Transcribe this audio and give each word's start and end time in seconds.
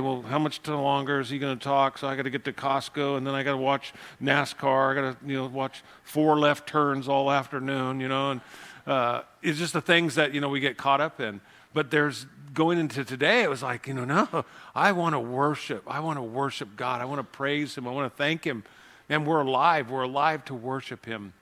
well, 0.00 0.22
how 0.22 0.38
much 0.38 0.66
longer 0.66 1.20
is 1.20 1.28
he 1.28 1.38
going 1.38 1.58
to 1.58 1.62
talk? 1.62 1.98
So 1.98 2.08
I 2.08 2.16
got 2.16 2.22
to 2.22 2.30
get 2.30 2.46
to 2.46 2.52
Costco, 2.54 3.18
and 3.18 3.26
then 3.26 3.34
I 3.34 3.42
got 3.42 3.50
to 3.50 3.58
watch 3.58 3.92
NASCAR. 4.22 4.90
I 4.90 4.94
got 4.94 5.20
to, 5.20 5.28
you 5.28 5.36
know, 5.36 5.46
watch 5.48 5.82
four 6.02 6.38
left 6.38 6.66
turns 6.66 7.08
all 7.08 7.30
afternoon, 7.30 8.00
you 8.00 8.08
know, 8.08 8.30
and 8.30 8.40
uh, 8.86 9.20
it's 9.42 9.58
just 9.58 9.74
the 9.74 9.82
things 9.82 10.14
that 10.14 10.32
you 10.32 10.40
know 10.40 10.48
we 10.48 10.60
get 10.60 10.78
caught 10.78 11.02
up 11.02 11.20
in. 11.20 11.42
But 11.74 11.90
there's 11.90 12.24
going 12.54 12.78
into 12.78 13.04
today, 13.04 13.42
it 13.42 13.50
was 13.50 13.62
like, 13.62 13.86
you 13.86 13.92
know, 13.92 14.04
no, 14.32 14.46
I 14.74 14.92
want 14.92 15.14
to 15.14 15.20
worship. 15.20 15.82
I 15.86 16.00
want 16.00 16.16
to 16.16 16.22
worship 16.22 16.74
God. 16.74 17.02
I 17.02 17.04
want 17.04 17.18
to 17.18 17.24
praise 17.24 17.76
Him. 17.76 17.86
I 17.86 17.90
want 17.90 18.10
to 18.10 18.16
thank 18.16 18.44
Him. 18.44 18.64
And 19.10 19.26
we're 19.26 19.42
alive. 19.42 19.90
We're 19.90 20.04
alive 20.04 20.42
to 20.46 20.54
worship 20.54 21.04
Him 21.04 21.34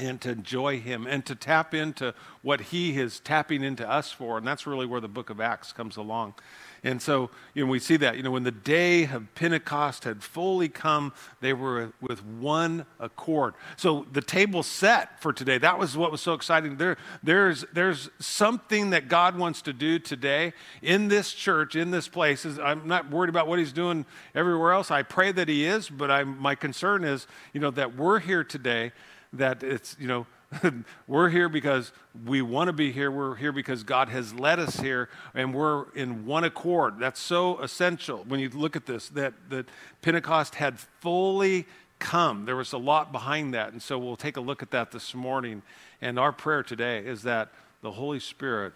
and 0.00 0.20
to 0.22 0.30
enjoy 0.30 0.80
Him 0.80 1.06
and 1.06 1.24
to 1.26 1.34
tap 1.34 1.74
into 1.74 2.14
what 2.42 2.60
He 2.60 2.98
is 2.98 3.20
tapping 3.20 3.62
into 3.62 3.88
us 3.88 4.10
for. 4.10 4.38
And 4.38 4.46
that's 4.46 4.66
really 4.66 4.86
where 4.86 5.00
the 5.00 5.08
book 5.08 5.30
of 5.30 5.40
Acts 5.40 5.72
comes 5.72 5.96
along. 5.96 6.34
And 6.82 7.02
so, 7.02 7.28
you 7.52 7.64
know, 7.64 7.70
we 7.70 7.78
see 7.78 7.98
that, 7.98 8.16
you 8.16 8.22
know, 8.22 8.30
when 8.30 8.44
the 8.44 8.50
day 8.50 9.04
of 9.04 9.26
Pentecost 9.34 10.04
had 10.04 10.22
fully 10.22 10.70
come, 10.70 11.12
they 11.42 11.52
were 11.52 11.92
with 12.00 12.24
one 12.24 12.86
accord. 12.98 13.52
So 13.76 14.06
the 14.10 14.22
table 14.22 14.62
set 14.62 15.20
for 15.20 15.30
today. 15.32 15.58
That 15.58 15.78
was 15.78 15.94
what 15.94 16.10
was 16.10 16.22
so 16.22 16.32
exciting. 16.32 16.78
There, 16.78 16.96
there's, 17.22 17.66
there's 17.74 18.08
something 18.18 18.90
that 18.90 19.08
God 19.08 19.36
wants 19.36 19.60
to 19.62 19.74
do 19.74 19.98
today 19.98 20.54
in 20.80 21.08
this 21.08 21.34
church, 21.34 21.76
in 21.76 21.90
this 21.90 22.08
place. 22.08 22.46
I'm 22.46 22.88
not 22.88 23.10
worried 23.10 23.28
about 23.28 23.46
what 23.46 23.58
he's 23.58 23.72
doing 23.72 24.06
everywhere 24.34 24.72
else. 24.72 24.90
I 24.90 25.02
pray 25.02 25.32
that 25.32 25.48
he 25.48 25.66
is, 25.66 25.90
but 25.90 26.10
I'm, 26.10 26.38
my 26.38 26.54
concern 26.54 27.04
is, 27.04 27.26
you 27.52 27.60
know, 27.60 27.70
that 27.72 27.94
we're 27.94 28.20
here 28.20 28.42
today, 28.42 28.92
that 29.32 29.62
it's, 29.62 29.96
you 29.98 30.08
know, 30.08 30.26
we're 31.06 31.28
here 31.28 31.48
because 31.48 31.92
we 32.26 32.42
want 32.42 32.68
to 32.68 32.72
be 32.72 32.90
here. 32.90 33.10
We're 33.10 33.36
here 33.36 33.52
because 33.52 33.84
God 33.84 34.08
has 34.08 34.34
led 34.34 34.58
us 34.58 34.80
here, 34.80 35.08
and 35.34 35.54
we're 35.54 35.90
in 35.94 36.26
one 36.26 36.44
accord. 36.44 36.98
That's 36.98 37.20
so 37.20 37.58
essential 37.60 38.24
when 38.26 38.40
you 38.40 38.48
look 38.48 38.74
at 38.74 38.86
this 38.86 39.08
that, 39.10 39.34
that 39.50 39.68
Pentecost 40.02 40.56
had 40.56 40.78
fully 40.78 41.66
come. 42.00 42.46
There 42.46 42.56
was 42.56 42.72
a 42.72 42.78
lot 42.78 43.12
behind 43.12 43.54
that. 43.54 43.72
And 43.72 43.80
so 43.80 43.98
we'll 43.98 44.16
take 44.16 44.36
a 44.36 44.40
look 44.40 44.62
at 44.62 44.72
that 44.72 44.90
this 44.90 45.14
morning. 45.14 45.62
And 46.00 46.18
our 46.18 46.32
prayer 46.32 46.64
today 46.64 46.98
is 46.98 47.22
that 47.22 47.50
the 47.82 47.92
Holy 47.92 48.18
Spirit 48.18 48.72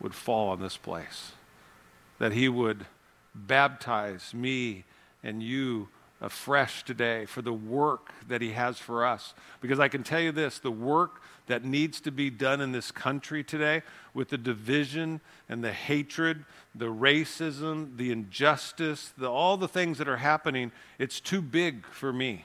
would 0.00 0.14
fall 0.14 0.48
on 0.48 0.60
this 0.60 0.76
place, 0.76 1.32
that 2.18 2.32
He 2.32 2.48
would 2.48 2.86
baptize 3.34 4.34
me 4.34 4.84
and 5.22 5.42
you 5.42 5.88
afresh 6.22 6.84
today 6.84 7.26
for 7.26 7.42
the 7.42 7.52
work 7.52 8.12
that 8.28 8.40
He 8.40 8.52
has 8.52 8.78
for 8.78 9.04
us. 9.04 9.34
Because 9.60 9.80
I 9.80 9.88
can 9.88 10.04
tell 10.04 10.20
you 10.20 10.32
this 10.32 10.58
the 10.58 10.70
work 10.70 11.20
that 11.48 11.64
needs 11.64 12.00
to 12.02 12.12
be 12.12 12.30
done 12.30 12.60
in 12.60 12.70
this 12.72 12.92
country 12.92 13.42
today 13.42 13.82
with 14.14 14.28
the 14.28 14.38
division 14.38 15.20
and 15.48 15.62
the 15.62 15.72
hatred, 15.72 16.44
the 16.74 16.86
racism, 16.86 17.96
the 17.96 18.12
injustice, 18.12 19.12
the, 19.18 19.28
all 19.28 19.56
the 19.56 19.68
things 19.68 19.98
that 19.98 20.08
are 20.08 20.18
happening, 20.18 20.70
it's 20.98 21.20
too 21.20 21.42
big 21.42 21.84
for 21.86 22.12
me. 22.12 22.44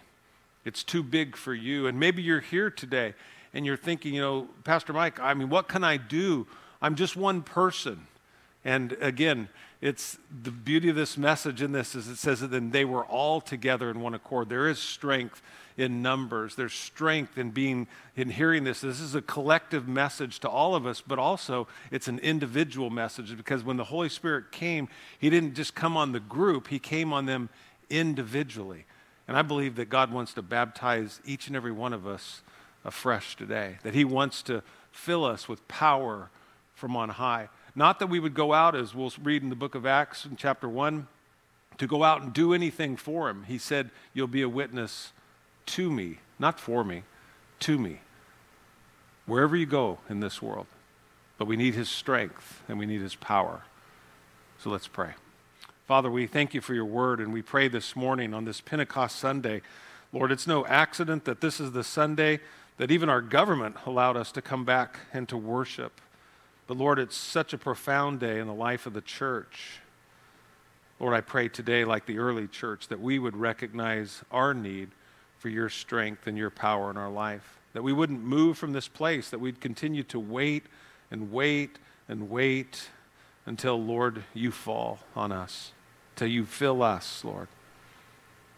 It's 0.66 0.83
too 0.83 1.03
big 1.03 1.38
for 1.38 1.53
you. 1.53 1.88
And 1.88 2.00
maybe 2.00 2.23
you're 2.23 2.42
here 2.42 2.72
today 2.72 3.14
and 3.53 3.66
you're 3.66 3.78
thinking, 3.78 4.16
you 4.16 4.22
know, 4.22 4.48
Pastor 4.64 4.92
Mike, 4.92 5.20
I 5.20 5.36
mean, 5.36 5.50
what 5.50 5.67
can 5.67 5.83
I 5.83 5.98
do? 5.98 6.48
I'm 6.81 6.95
just 6.95 7.16
one 7.16 7.44
person. 7.44 8.08
And 8.66 8.98
again, 9.00 9.48
it's 9.80 10.17
the 10.44 10.52
beauty 10.52 10.89
of 10.89 10.95
this 10.95 11.17
message 11.17 11.61
in 11.61 11.72
this 11.72 11.94
is 11.94 12.08
it 12.08 12.17
says 12.17 12.39
that 12.39 12.50
then 12.50 12.72
they 12.72 12.83
were 12.83 13.06
all 13.06 13.39
together 13.39 13.92
in 13.92 14.02
one 14.02 14.16
accord. 14.16 14.50
There 14.50 14.67
is 14.67 14.80
strength 14.80 15.42
in 15.78 16.02
numbers. 16.02 16.56
There's 16.56 16.73
strength 16.73 17.38
in 17.38 17.52
being 17.52 17.88
in 18.16 18.31
hearing 18.31 18.64
this. 18.64 18.81
This 18.81 19.00
is 19.00 19.14
a 19.14 19.22
collective 19.22 19.88
message 19.88 20.39
to 20.39 20.50
all 20.50 20.73
of 20.73 20.88
us, 20.88 21.02
but 21.02 21.20
also 21.20 21.67
it's 21.92 22.08
an 22.08 22.17
individual 22.20 22.89
message 22.89 23.38
because 23.38 23.64
when 23.64 23.78
the 23.78 23.83
Holy 23.83 24.09
Spirit 24.09 24.52
came, 24.52 24.89
he 25.20 25.30
didn't 25.30 25.53
just 25.53 25.75
come 25.75 25.95
on 25.95 26.11
the 26.11 26.20
group, 26.20 26.70
he 26.70 26.80
came 26.80 27.14
on 27.14 27.28
them 27.28 27.50
individually. 27.89 28.86
And 29.28 29.38
I 29.38 29.44
believe 29.44 29.75
that 29.75 29.89
God 29.89 30.11
wants 30.11 30.33
to 30.33 30.42
baptize 30.42 31.22
each 31.25 31.48
and 31.48 31.55
every 31.55 31.72
one 31.72 31.94
of 31.94 32.08
us 32.08 32.42
afresh 32.83 33.36
today, 33.36 33.77
that 33.83 33.94
he 33.94 34.05
wants 34.05 34.42
to 34.44 34.64
fill 34.92 35.26
us 35.26 35.48
with 35.48 35.67
power 35.67 36.32
from 36.73 36.95
on 36.95 37.09
high. 37.09 37.49
Not 37.77 37.99
that 37.99 38.08
we 38.08 38.20
would 38.20 38.33
go 38.33 38.54
out, 38.54 38.76
as 38.76 38.95
we'll 38.95 39.14
read 39.21 39.43
in 39.43 39.49
the 39.49 39.55
book 39.55 39.76
of 39.76 39.86
Acts 39.86 40.26
in 40.26 40.36
chapter 40.36 40.67
1, 40.67 41.08
to 41.77 41.86
go 41.86 42.04
out 42.04 42.23
and 42.23 42.33
do 42.33 42.52
anything 42.52 42.98
for 42.98 43.30
him. 43.30 43.43
He 43.43 43.60
said, 43.60 43.92
You'll 44.15 44.26
be 44.26 44.42
a 44.42 44.49
witness 44.49 45.14
to 45.67 45.92
me, 45.92 46.17
not 46.39 46.60
for 46.60 46.83
me, 46.83 47.04
to 47.60 47.77
me, 47.77 47.99
wherever 49.27 49.55
you 49.55 49.67
go 49.67 49.99
in 50.10 50.21
this 50.21 50.42
world. 50.42 50.65
But 51.38 51.45
we 51.45 51.55
need 51.55 51.76
his 51.76 51.88
strength 51.88 52.64
and 52.67 52.80
we 52.80 52.88
need 52.88 53.02
his 53.02 53.14
power. 53.14 53.61
So 54.58 54.71
let's 54.71 54.88
pray. 54.88 55.11
Father, 55.86 56.09
we 56.09 56.26
thank 56.26 56.55
you 56.55 56.61
for 56.61 56.73
your 56.73 56.83
word 56.83 57.20
and 57.20 57.32
we 57.32 57.44
pray 57.44 57.67
this 57.67 57.95
morning 57.95 58.33
on 58.33 58.44
this 58.44 58.59
Pentecost 58.59 59.17
Sunday. 59.17 59.61
Lord, 60.11 60.32
it's 60.32 60.48
no 60.48 60.65
accident 60.65 61.26
that 61.26 61.42
this 61.42 61.59
is 61.59 61.73
the 61.73 61.83
Sunday 61.83 62.39
that 62.77 62.89
even 62.89 63.08
our 63.08 63.21
government 63.21 63.76
allowed 63.86 64.17
us 64.17 64.32
to 64.32 64.42
come 64.42 64.65
back 64.65 64.98
and 65.14 65.30
to 65.30 65.38
worship. 65.38 66.02
But 66.67 66.78
Lord, 66.78 67.00
it's 67.00 67.16
such 67.16 67.54
a 67.54 67.58
profound 67.58 68.20
day 68.20 68.39
in 68.39 68.48
the 68.48 68.54
life 68.54 68.86
of 68.86 68.94
the 68.94 69.02
church. 69.02 69.80
Lord, 71.00 71.14
I 71.14 71.22
pray 71.22 71.48
today, 71.48 71.86
like 71.86 72.05
the 72.05 72.20
early 72.20 72.48
church, 72.48 72.88
that 72.89 73.00
we 73.00 73.20
would 73.20 73.36
recognize 73.36 74.23
our 74.32 74.54
need 74.54 74.89
for 75.38 75.50
your 75.50 75.70
strength 75.70 76.27
and 76.27 76.38
your 76.38 76.50
power 76.50 76.89
in 76.89 76.98
our 76.98 77.10
life. 77.10 77.58
That 77.73 77.83
we 77.83 77.94
wouldn't 77.94 78.23
move 78.23 78.58
from 78.58 78.73
this 78.73 78.88
place, 78.88 79.30
that 79.30 79.39
we'd 79.39 79.61
continue 79.61 80.04
to 80.04 80.20
wait 80.20 80.66
and 81.11 81.32
wait 81.32 81.77
and 82.10 82.30
wait 82.30 82.89
until, 83.45 83.82
Lord, 83.82 84.23
you 84.33 84.52
fall 84.52 85.00
on 85.16 85.32
us, 85.32 85.72
till 86.16 86.27
you 86.27 86.45
fill 86.45 86.82
us, 86.82 87.23
Lord. 87.23 87.48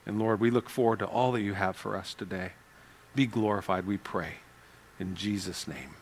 And 0.06 0.18
Lord, 0.18 0.40
we 0.40 0.50
look 0.50 0.70
forward 0.70 1.00
to 1.00 1.06
all 1.06 1.32
that 1.34 1.42
you 1.42 1.54
have 1.54 1.76
for 1.76 1.96
us 1.96 2.14
today. 2.14 2.54
Be 3.14 3.28
glorified, 3.28 3.86
we 3.86 3.98
pray. 3.98 4.36
In 5.00 5.16
Jesus' 5.16 5.68
name, 5.68 5.96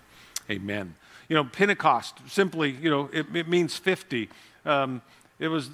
amen. 0.50 0.96
You 1.30 1.36
know, 1.36 1.44
Pentecost, 1.44 2.20
simply, 2.28 2.72
you 2.72 2.90
know, 2.90 3.10
it, 3.12 3.26
it 3.36 3.48
means 3.48 3.76
50. 3.78 4.30
Um, 4.66 5.02
it 5.40 5.50
was 5.50 5.70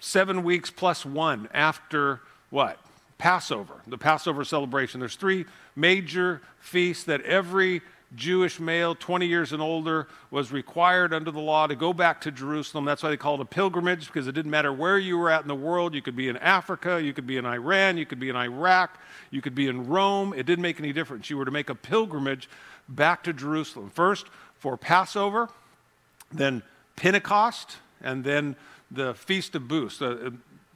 seven 0.00 0.42
weeks 0.42 0.70
plus 0.70 1.04
one 1.06 1.48
after 1.52 2.20
what? 2.50 2.78
Passover, 3.18 3.74
the 3.86 3.98
Passover 3.98 4.44
celebration. 4.44 4.98
There's 4.98 5.14
three 5.14 5.44
major 5.76 6.42
feasts 6.58 7.04
that 7.04 7.20
every 7.22 7.80
Jewish 8.14 8.60
male, 8.60 8.94
20 8.94 9.26
years 9.26 9.52
and 9.52 9.62
older, 9.62 10.08
was 10.30 10.52
required 10.52 11.14
under 11.14 11.30
the 11.30 11.40
law 11.40 11.66
to 11.66 11.74
go 11.74 11.92
back 11.92 12.20
to 12.22 12.30
Jerusalem. 12.30 12.84
That's 12.84 13.02
why 13.02 13.10
they 13.10 13.16
called 13.16 13.40
it 13.40 13.44
a 13.44 13.46
pilgrimage, 13.46 14.06
because 14.08 14.26
it 14.26 14.32
didn't 14.32 14.50
matter 14.50 14.72
where 14.72 14.98
you 14.98 15.16
were 15.16 15.30
at 15.30 15.42
in 15.42 15.48
the 15.48 15.54
world. 15.54 15.94
You 15.94 16.02
could 16.02 16.16
be 16.16 16.28
in 16.28 16.36
Africa, 16.38 17.00
you 17.02 17.12
could 17.12 17.26
be 17.26 17.36
in 17.36 17.46
Iran, 17.46 17.96
you 17.96 18.04
could 18.04 18.18
be 18.18 18.28
in 18.28 18.36
Iraq, 18.36 18.98
you 19.30 19.40
could 19.40 19.54
be 19.54 19.68
in 19.68 19.86
Rome. 19.86 20.34
It 20.36 20.44
didn't 20.44 20.62
make 20.62 20.78
any 20.78 20.92
difference. 20.92 21.30
You 21.30 21.38
were 21.38 21.44
to 21.44 21.50
make 21.50 21.70
a 21.70 21.74
pilgrimage 21.74 22.48
back 22.94 23.22
to 23.24 23.32
Jerusalem. 23.32 23.90
First 23.90 24.26
for 24.58 24.76
Passover, 24.76 25.48
then 26.30 26.62
Pentecost, 26.96 27.78
and 28.00 28.24
then 28.24 28.56
the 28.90 29.14
Feast 29.14 29.54
of 29.54 29.68
Booths, 29.68 30.00
uh, 30.00 30.30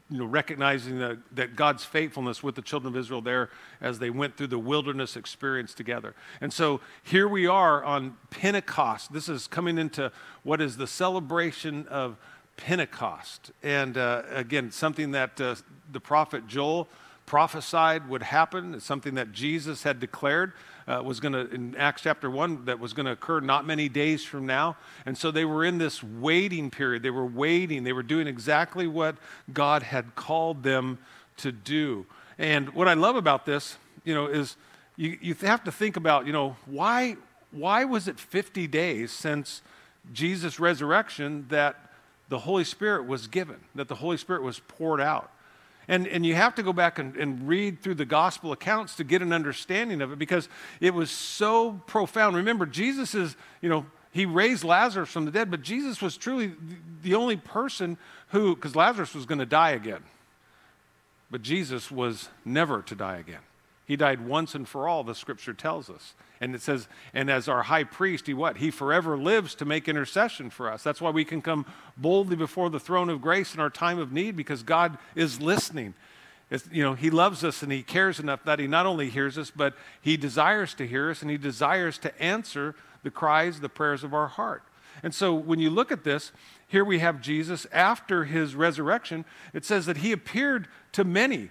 you 0.08 0.18
know, 0.18 0.24
recognizing 0.24 0.98
the, 0.98 1.18
that 1.32 1.56
God's 1.56 1.84
faithfulness 1.84 2.42
with 2.42 2.54
the 2.54 2.62
children 2.62 2.94
of 2.94 2.98
Israel 2.98 3.20
there 3.20 3.50
as 3.80 3.98
they 3.98 4.10
went 4.10 4.36
through 4.36 4.46
the 4.46 4.58
wilderness 4.58 5.16
experience 5.16 5.74
together. 5.74 6.14
And 6.40 6.52
so 6.52 6.80
here 7.02 7.28
we 7.28 7.46
are 7.46 7.82
on 7.82 8.16
Pentecost. 8.30 9.12
This 9.12 9.28
is 9.28 9.48
coming 9.48 9.78
into 9.78 10.12
what 10.44 10.60
is 10.60 10.76
the 10.76 10.86
celebration 10.86 11.88
of 11.88 12.16
Pentecost. 12.56 13.50
And 13.62 13.98
uh, 13.98 14.22
again, 14.30 14.70
something 14.70 15.10
that 15.10 15.40
uh, 15.40 15.56
the 15.90 16.00
prophet 16.00 16.46
Joel 16.46 16.88
prophesied 17.26 18.08
would 18.08 18.22
happen. 18.22 18.74
It's 18.74 18.84
something 18.84 19.14
that 19.14 19.32
Jesus 19.32 19.82
had 19.82 19.98
declared 19.98 20.52
uh, 20.88 21.02
was 21.04 21.20
going 21.20 21.32
to, 21.32 21.50
in 21.52 21.74
Acts 21.76 22.02
chapter 22.02 22.30
1, 22.30 22.66
that 22.66 22.78
was 22.78 22.92
going 22.92 23.06
to 23.06 23.12
occur 23.12 23.40
not 23.40 23.66
many 23.66 23.88
days 23.88 24.24
from 24.24 24.46
now. 24.46 24.76
And 25.04 25.18
so 25.18 25.30
they 25.30 25.44
were 25.44 25.64
in 25.64 25.78
this 25.78 26.02
waiting 26.02 26.70
period. 26.70 27.02
They 27.02 27.10
were 27.10 27.26
waiting. 27.26 27.84
They 27.84 27.92
were 27.92 28.02
doing 28.02 28.26
exactly 28.26 28.86
what 28.86 29.16
God 29.52 29.82
had 29.82 30.14
called 30.14 30.62
them 30.62 30.98
to 31.38 31.50
do. 31.50 32.06
And 32.38 32.70
what 32.70 32.88
I 32.88 32.94
love 32.94 33.16
about 33.16 33.46
this, 33.46 33.78
you 34.04 34.14
know, 34.14 34.26
is 34.26 34.56
you, 34.96 35.18
you 35.20 35.34
have 35.34 35.64
to 35.64 35.72
think 35.72 35.96
about, 35.96 36.26
you 36.26 36.32
know, 36.32 36.56
why, 36.66 37.16
why 37.50 37.84
was 37.84 38.08
it 38.08 38.18
50 38.18 38.66
days 38.68 39.10
since 39.10 39.62
Jesus' 40.12 40.60
resurrection 40.60 41.46
that 41.48 41.76
the 42.28 42.40
Holy 42.40 42.64
Spirit 42.64 43.06
was 43.06 43.26
given, 43.26 43.56
that 43.74 43.88
the 43.88 43.96
Holy 43.96 44.16
Spirit 44.16 44.42
was 44.42 44.60
poured 44.60 45.00
out? 45.00 45.30
And, 45.88 46.08
and 46.08 46.26
you 46.26 46.34
have 46.34 46.54
to 46.56 46.62
go 46.62 46.72
back 46.72 46.98
and, 46.98 47.16
and 47.16 47.46
read 47.46 47.80
through 47.80 47.94
the 47.94 48.04
gospel 48.04 48.52
accounts 48.52 48.96
to 48.96 49.04
get 49.04 49.22
an 49.22 49.32
understanding 49.32 50.02
of 50.02 50.12
it 50.12 50.18
because 50.18 50.48
it 50.80 50.92
was 50.92 51.10
so 51.10 51.80
profound. 51.86 52.36
Remember, 52.36 52.66
Jesus 52.66 53.14
is, 53.14 53.36
you 53.60 53.68
know, 53.68 53.86
he 54.10 54.26
raised 54.26 54.64
Lazarus 54.64 55.10
from 55.10 55.26
the 55.26 55.30
dead, 55.30 55.50
but 55.50 55.62
Jesus 55.62 56.02
was 56.02 56.16
truly 56.16 56.54
the 57.02 57.14
only 57.14 57.36
person 57.36 57.98
who, 58.28 58.54
because 58.54 58.74
Lazarus 58.74 59.14
was 59.14 59.26
going 59.26 59.38
to 59.38 59.46
die 59.46 59.70
again. 59.70 60.02
But 61.30 61.42
Jesus 61.42 61.90
was 61.90 62.28
never 62.44 62.82
to 62.82 62.94
die 62.94 63.18
again. 63.18 63.40
He 63.86 63.96
died 63.96 64.26
once 64.26 64.54
and 64.54 64.68
for 64.68 64.88
all, 64.88 65.04
the 65.04 65.14
scripture 65.14 65.54
tells 65.54 65.88
us. 65.88 66.14
And 66.40 66.54
it 66.54 66.60
says, 66.60 66.88
and 67.14 67.30
as 67.30 67.48
our 67.48 67.62
high 67.62 67.84
priest, 67.84 68.26
he 68.26 68.34
what? 68.34 68.56
He 68.58 68.70
forever 68.70 69.16
lives 69.16 69.54
to 69.56 69.64
make 69.64 69.88
intercession 69.88 70.50
for 70.50 70.70
us. 70.70 70.82
That's 70.82 71.00
why 71.00 71.10
we 71.10 71.24
can 71.24 71.40
come 71.40 71.64
boldly 71.96 72.36
before 72.36 72.68
the 72.68 72.80
throne 72.80 73.08
of 73.08 73.22
grace 73.22 73.54
in 73.54 73.60
our 73.60 73.70
time 73.70 73.98
of 73.98 74.12
need 74.12 74.36
because 74.36 74.64
God 74.64 74.98
is 75.14 75.40
listening. 75.40 75.94
It's, 76.50 76.68
you 76.70 76.82
know, 76.82 76.94
he 76.94 77.10
loves 77.10 77.44
us 77.44 77.62
and 77.62 77.70
he 77.70 77.82
cares 77.82 78.18
enough 78.20 78.44
that 78.44 78.58
he 78.58 78.66
not 78.66 78.86
only 78.86 79.08
hears 79.08 79.38
us, 79.38 79.52
but 79.54 79.74
he 80.02 80.16
desires 80.16 80.74
to 80.74 80.86
hear 80.86 81.10
us 81.10 81.22
and 81.22 81.30
he 81.30 81.38
desires 81.38 81.96
to 81.98 82.22
answer 82.22 82.74
the 83.04 83.10
cries, 83.10 83.60
the 83.60 83.68
prayers 83.68 84.02
of 84.02 84.12
our 84.12 84.28
heart. 84.28 84.64
And 85.02 85.14
so 85.14 85.32
when 85.32 85.58
you 85.58 85.70
look 85.70 85.92
at 85.92 86.04
this, 86.04 86.32
here 86.66 86.84
we 86.84 86.98
have 86.98 87.20
Jesus 87.20 87.66
after 87.70 88.24
his 88.24 88.54
resurrection. 88.54 89.24
It 89.54 89.64
says 89.64 89.86
that 89.86 89.98
he 89.98 90.10
appeared 90.10 90.68
to 90.92 91.04
many. 91.04 91.50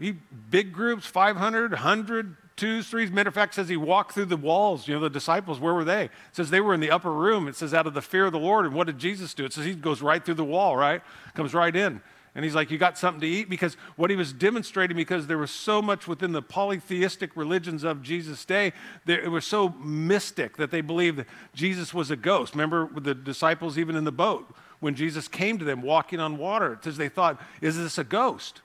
He, 0.00 0.12
big 0.12 0.72
groups, 0.72 1.06
500, 1.06 1.72
100, 1.72 2.36
twos, 2.56 2.88
threes. 2.88 3.10
Matter 3.10 3.28
of 3.28 3.34
fact, 3.34 3.54
says 3.54 3.68
he 3.68 3.76
walked 3.76 4.12
through 4.12 4.26
the 4.26 4.36
walls. 4.36 4.88
You 4.88 4.94
know, 4.94 5.00
the 5.00 5.10
disciples, 5.10 5.60
where 5.60 5.74
were 5.74 5.84
they? 5.84 6.04
It 6.04 6.10
says 6.32 6.50
they 6.50 6.60
were 6.60 6.74
in 6.74 6.80
the 6.80 6.90
upper 6.90 7.12
room. 7.12 7.48
It 7.48 7.56
says 7.56 7.74
out 7.74 7.86
of 7.86 7.94
the 7.94 8.02
fear 8.02 8.26
of 8.26 8.32
the 8.32 8.38
Lord. 8.38 8.64
And 8.66 8.74
what 8.74 8.86
did 8.86 8.98
Jesus 8.98 9.34
do? 9.34 9.44
It 9.44 9.52
says 9.52 9.64
he 9.64 9.74
goes 9.74 10.02
right 10.02 10.24
through 10.24 10.34
the 10.34 10.44
wall, 10.44 10.76
right? 10.76 11.02
Comes 11.34 11.54
right 11.54 11.74
in. 11.74 12.00
And 12.34 12.44
he's 12.44 12.54
like, 12.54 12.70
You 12.70 12.78
got 12.78 12.96
something 12.96 13.20
to 13.20 13.26
eat? 13.26 13.50
Because 13.50 13.74
what 13.96 14.10
he 14.10 14.16
was 14.16 14.32
demonstrating, 14.32 14.96
because 14.96 15.26
there 15.26 15.38
was 15.38 15.50
so 15.50 15.82
much 15.82 16.06
within 16.06 16.32
the 16.32 16.42
polytheistic 16.42 17.36
religions 17.36 17.82
of 17.82 18.02
Jesus' 18.02 18.44
day, 18.44 18.72
it 19.06 19.30
was 19.30 19.44
so 19.44 19.70
mystic 19.80 20.56
that 20.56 20.70
they 20.70 20.80
believed 20.80 21.18
that 21.18 21.26
Jesus 21.54 21.92
was 21.92 22.10
a 22.10 22.16
ghost. 22.16 22.54
Remember 22.54 22.86
with 22.86 23.04
the 23.04 23.14
disciples, 23.14 23.78
even 23.78 23.96
in 23.96 24.04
the 24.04 24.12
boat, 24.12 24.54
when 24.78 24.94
Jesus 24.94 25.28
came 25.28 25.58
to 25.58 25.64
them 25.64 25.82
walking 25.82 26.20
on 26.20 26.38
water, 26.38 26.74
it 26.74 26.84
says 26.84 26.96
they 26.96 27.08
thought, 27.08 27.40
Is 27.60 27.76
this 27.76 27.98
a 27.98 28.04
ghost? 28.04 28.60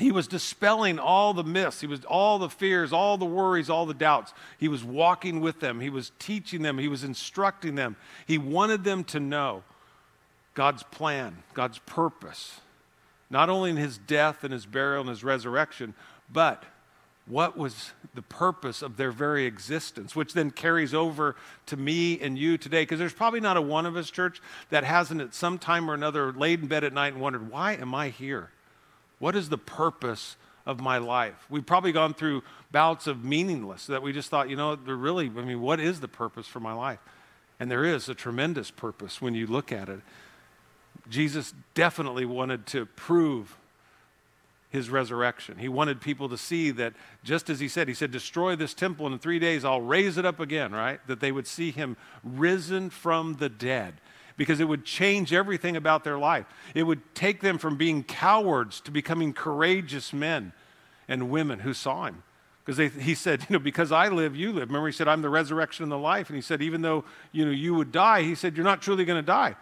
He 0.00 0.10
was 0.10 0.26
dispelling 0.26 0.98
all 0.98 1.32
the 1.34 1.44
myths, 1.44 1.80
he 1.80 1.86
was 1.86 2.04
all 2.04 2.40
the 2.40 2.50
fears, 2.50 2.92
all 2.92 3.16
the 3.18 3.26
worries, 3.26 3.70
all 3.70 3.86
the 3.86 3.94
doubts. 3.94 4.34
He 4.58 4.66
was 4.66 4.82
walking 4.82 5.40
with 5.40 5.60
them, 5.60 5.78
he 5.78 5.90
was 5.90 6.10
teaching 6.18 6.62
them, 6.62 6.78
he 6.78 6.88
was 6.88 7.04
instructing 7.04 7.76
them. 7.76 7.94
He 8.26 8.38
wanted 8.38 8.82
them 8.82 9.04
to 9.04 9.20
know 9.20 9.62
God's 10.54 10.82
plan, 10.82 11.44
God's 11.54 11.78
purpose 11.78 12.60
not 13.30 13.48
only 13.48 13.70
in 13.70 13.76
his 13.76 13.96
death 13.96 14.42
and 14.42 14.52
his 14.52 14.66
burial 14.66 15.00
and 15.00 15.08
his 15.08 15.22
resurrection, 15.22 15.94
but 16.30 16.64
what 17.26 17.56
was 17.56 17.92
the 18.14 18.22
purpose 18.22 18.82
of 18.82 18.96
their 18.96 19.12
very 19.12 19.46
existence, 19.46 20.16
which 20.16 20.32
then 20.32 20.50
carries 20.50 20.92
over 20.92 21.36
to 21.66 21.76
me 21.76 22.18
and 22.20 22.36
you 22.36 22.58
today. 22.58 22.82
Because 22.82 22.98
there's 22.98 23.12
probably 23.12 23.38
not 23.38 23.56
a 23.56 23.62
one 23.62 23.86
of 23.86 23.96
us, 23.96 24.10
church, 24.10 24.42
that 24.70 24.82
hasn't 24.82 25.20
at 25.20 25.32
some 25.32 25.56
time 25.56 25.88
or 25.88 25.94
another 25.94 26.32
laid 26.32 26.62
in 26.62 26.66
bed 26.66 26.82
at 26.82 26.92
night 26.92 27.12
and 27.12 27.22
wondered, 27.22 27.48
why 27.48 27.74
am 27.74 27.94
I 27.94 28.08
here? 28.08 28.50
What 29.20 29.36
is 29.36 29.50
the 29.50 29.58
purpose 29.58 30.36
of 30.66 30.80
my 30.80 30.98
life? 30.98 31.46
We've 31.48 31.64
probably 31.64 31.92
gone 31.92 32.14
through 32.14 32.42
bouts 32.72 33.06
of 33.06 33.22
meaningless 33.22 33.86
that 33.86 34.02
we 34.02 34.12
just 34.12 34.30
thought, 34.30 34.50
you 34.50 34.56
know, 34.56 34.74
there 34.74 34.96
really, 34.96 35.26
I 35.26 35.42
mean, 35.42 35.60
what 35.60 35.78
is 35.78 36.00
the 36.00 36.08
purpose 36.08 36.48
for 36.48 36.58
my 36.58 36.72
life? 36.72 36.98
And 37.60 37.70
there 37.70 37.84
is 37.84 38.08
a 38.08 38.14
tremendous 38.14 38.70
purpose 38.70 39.20
when 39.20 39.34
you 39.34 39.46
look 39.46 39.70
at 39.70 39.88
it. 39.88 40.00
Jesus 41.08 41.52
definitely 41.74 42.24
wanted 42.24 42.66
to 42.68 42.86
prove 42.86 43.56
his 44.70 44.88
resurrection. 44.88 45.58
He 45.58 45.68
wanted 45.68 46.00
people 46.00 46.28
to 46.30 46.38
see 46.38 46.70
that, 46.70 46.94
just 47.22 47.50
as 47.50 47.60
he 47.60 47.68
said, 47.68 47.88
he 47.88 47.94
said, 47.94 48.10
Destroy 48.10 48.56
this 48.56 48.72
temple, 48.72 49.04
and 49.04 49.12
in 49.14 49.18
three 49.18 49.38
days 49.38 49.64
I'll 49.64 49.80
raise 49.80 50.16
it 50.16 50.24
up 50.24 50.40
again, 50.40 50.72
right? 50.72 51.04
That 51.08 51.20
they 51.20 51.32
would 51.32 51.46
see 51.46 51.72
him 51.72 51.96
risen 52.24 52.88
from 52.88 53.34
the 53.34 53.48
dead 53.48 53.94
because 54.40 54.58
it 54.58 54.64
would 54.64 54.86
change 54.86 55.34
everything 55.34 55.76
about 55.76 56.02
their 56.02 56.16
life. 56.16 56.46
It 56.74 56.84
would 56.84 57.14
take 57.14 57.42
them 57.42 57.58
from 57.58 57.76
being 57.76 58.02
cowards 58.02 58.80
to 58.80 58.90
becoming 58.90 59.34
courageous 59.34 60.14
men 60.14 60.54
and 61.08 61.28
women 61.28 61.58
who 61.58 61.74
saw 61.74 62.06
him. 62.06 62.22
Because 62.64 62.90
he 62.94 63.14
said, 63.14 63.44
you 63.50 63.58
know, 63.58 63.58
because 63.58 63.92
I 63.92 64.08
live, 64.08 64.34
you 64.34 64.50
live. 64.52 64.70
Remember, 64.70 64.86
he 64.86 64.94
said, 64.94 65.08
I'm 65.08 65.20
the 65.20 65.28
resurrection 65.28 65.82
and 65.82 65.92
the 65.92 65.98
life. 65.98 66.30
And 66.30 66.36
he 66.36 66.40
said, 66.40 66.62
even 66.62 66.80
though, 66.80 67.04
you 67.32 67.44
know, 67.44 67.50
you 67.50 67.74
would 67.74 67.92
die, 67.92 68.22
he 68.22 68.34
said, 68.34 68.56
you're 68.56 68.64
not 68.64 68.80
truly 68.80 69.04
going 69.04 69.22
to 69.22 69.26
die. 69.26 69.56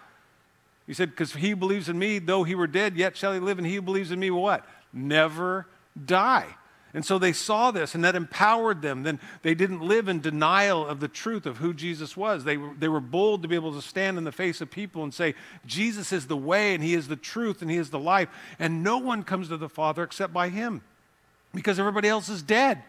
He 0.86 0.94
said, 0.94 1.10
Because 1.10 1.34
he 1.34 1.54
believes 1.54 1.88
in 1.88 1.98
me, 1.98 2.20
though 2.20 2.44
he 2.44 2.54
were 2.54 2.68
dead, 2.68 2.96
yet 2.96 3.16
shall 3.16 3.32
he 3.32 3.40
live, 3.40 3.58
and 3.58 3.66
he 3.66 3.80
believes 3.80 4.12
in 4.12 4.20
me 4.20 4.30
will 4.30 4.42
what? 4.42 4.64
Never 4.92 5.66
die. 6.02 6.46
And 6.94 7.04
so 7.04 7.18
they 7.18 7.32
saw 7.32 7.70
this, 7.70 7.94
and 7.94 8.02
that 8.04 8.14
empowered 8.14 8.80
them. 8.80 9.02
Then 9.02 9.20
they 9.42 9.54
didn't 9.54 9.82
live 9.82 10.08
in 10.08 10.20
denial 10.20 10.86
of 10.86 11.00
the 11.00 11.08
truth 11.08 11.44
of 11.44 11.58
who 11.58 11.74
Jesus 11.74 12.16
was. 12.16 12.44
They 12.44 12.56
were, 12.56 12.72
they 12.78 12.88
were 12.88 13.00
bold 13.00 13.42
to 13.42 13.48
be 13.48 13.56
able 13.56 13.74
to 13.74 13.82
stand 13.82 14.16
in 14.16 14.24
the 14.24 14.32
face 14.32 14.60
of 14.62 14.70
people 14.70 15.04
and 15.04 15.12
say, 15.12 15.34
Jesus 15.66 16.12
is 16.12 16.26
the 16.26 16.36
way, 16.36 16.74
and 16.74 16.82
He 16.82 16.94
is 16.94 17.08
the 17.08 17.16
truth, 17.16 17.60
and 17.60 17.70
He 17.70 17.76
is 17.76 17.90
the 17.90 17.98
life. 17.98 18.28
And 18.58 18.82
no 18.82 18.98
one 18.98 19.22
comes 19.22 19.48
to 19.48 19.58
the 19.58 19.68
Father 19.68 20.02
except 20.02 20.32
by 20.32 20.48
Him 20.48 20.80
because 21.54 21.78
everybody 21.78 22.08
else 22.08 22.30
is 22.30 22.42
dead. 22.42 22.82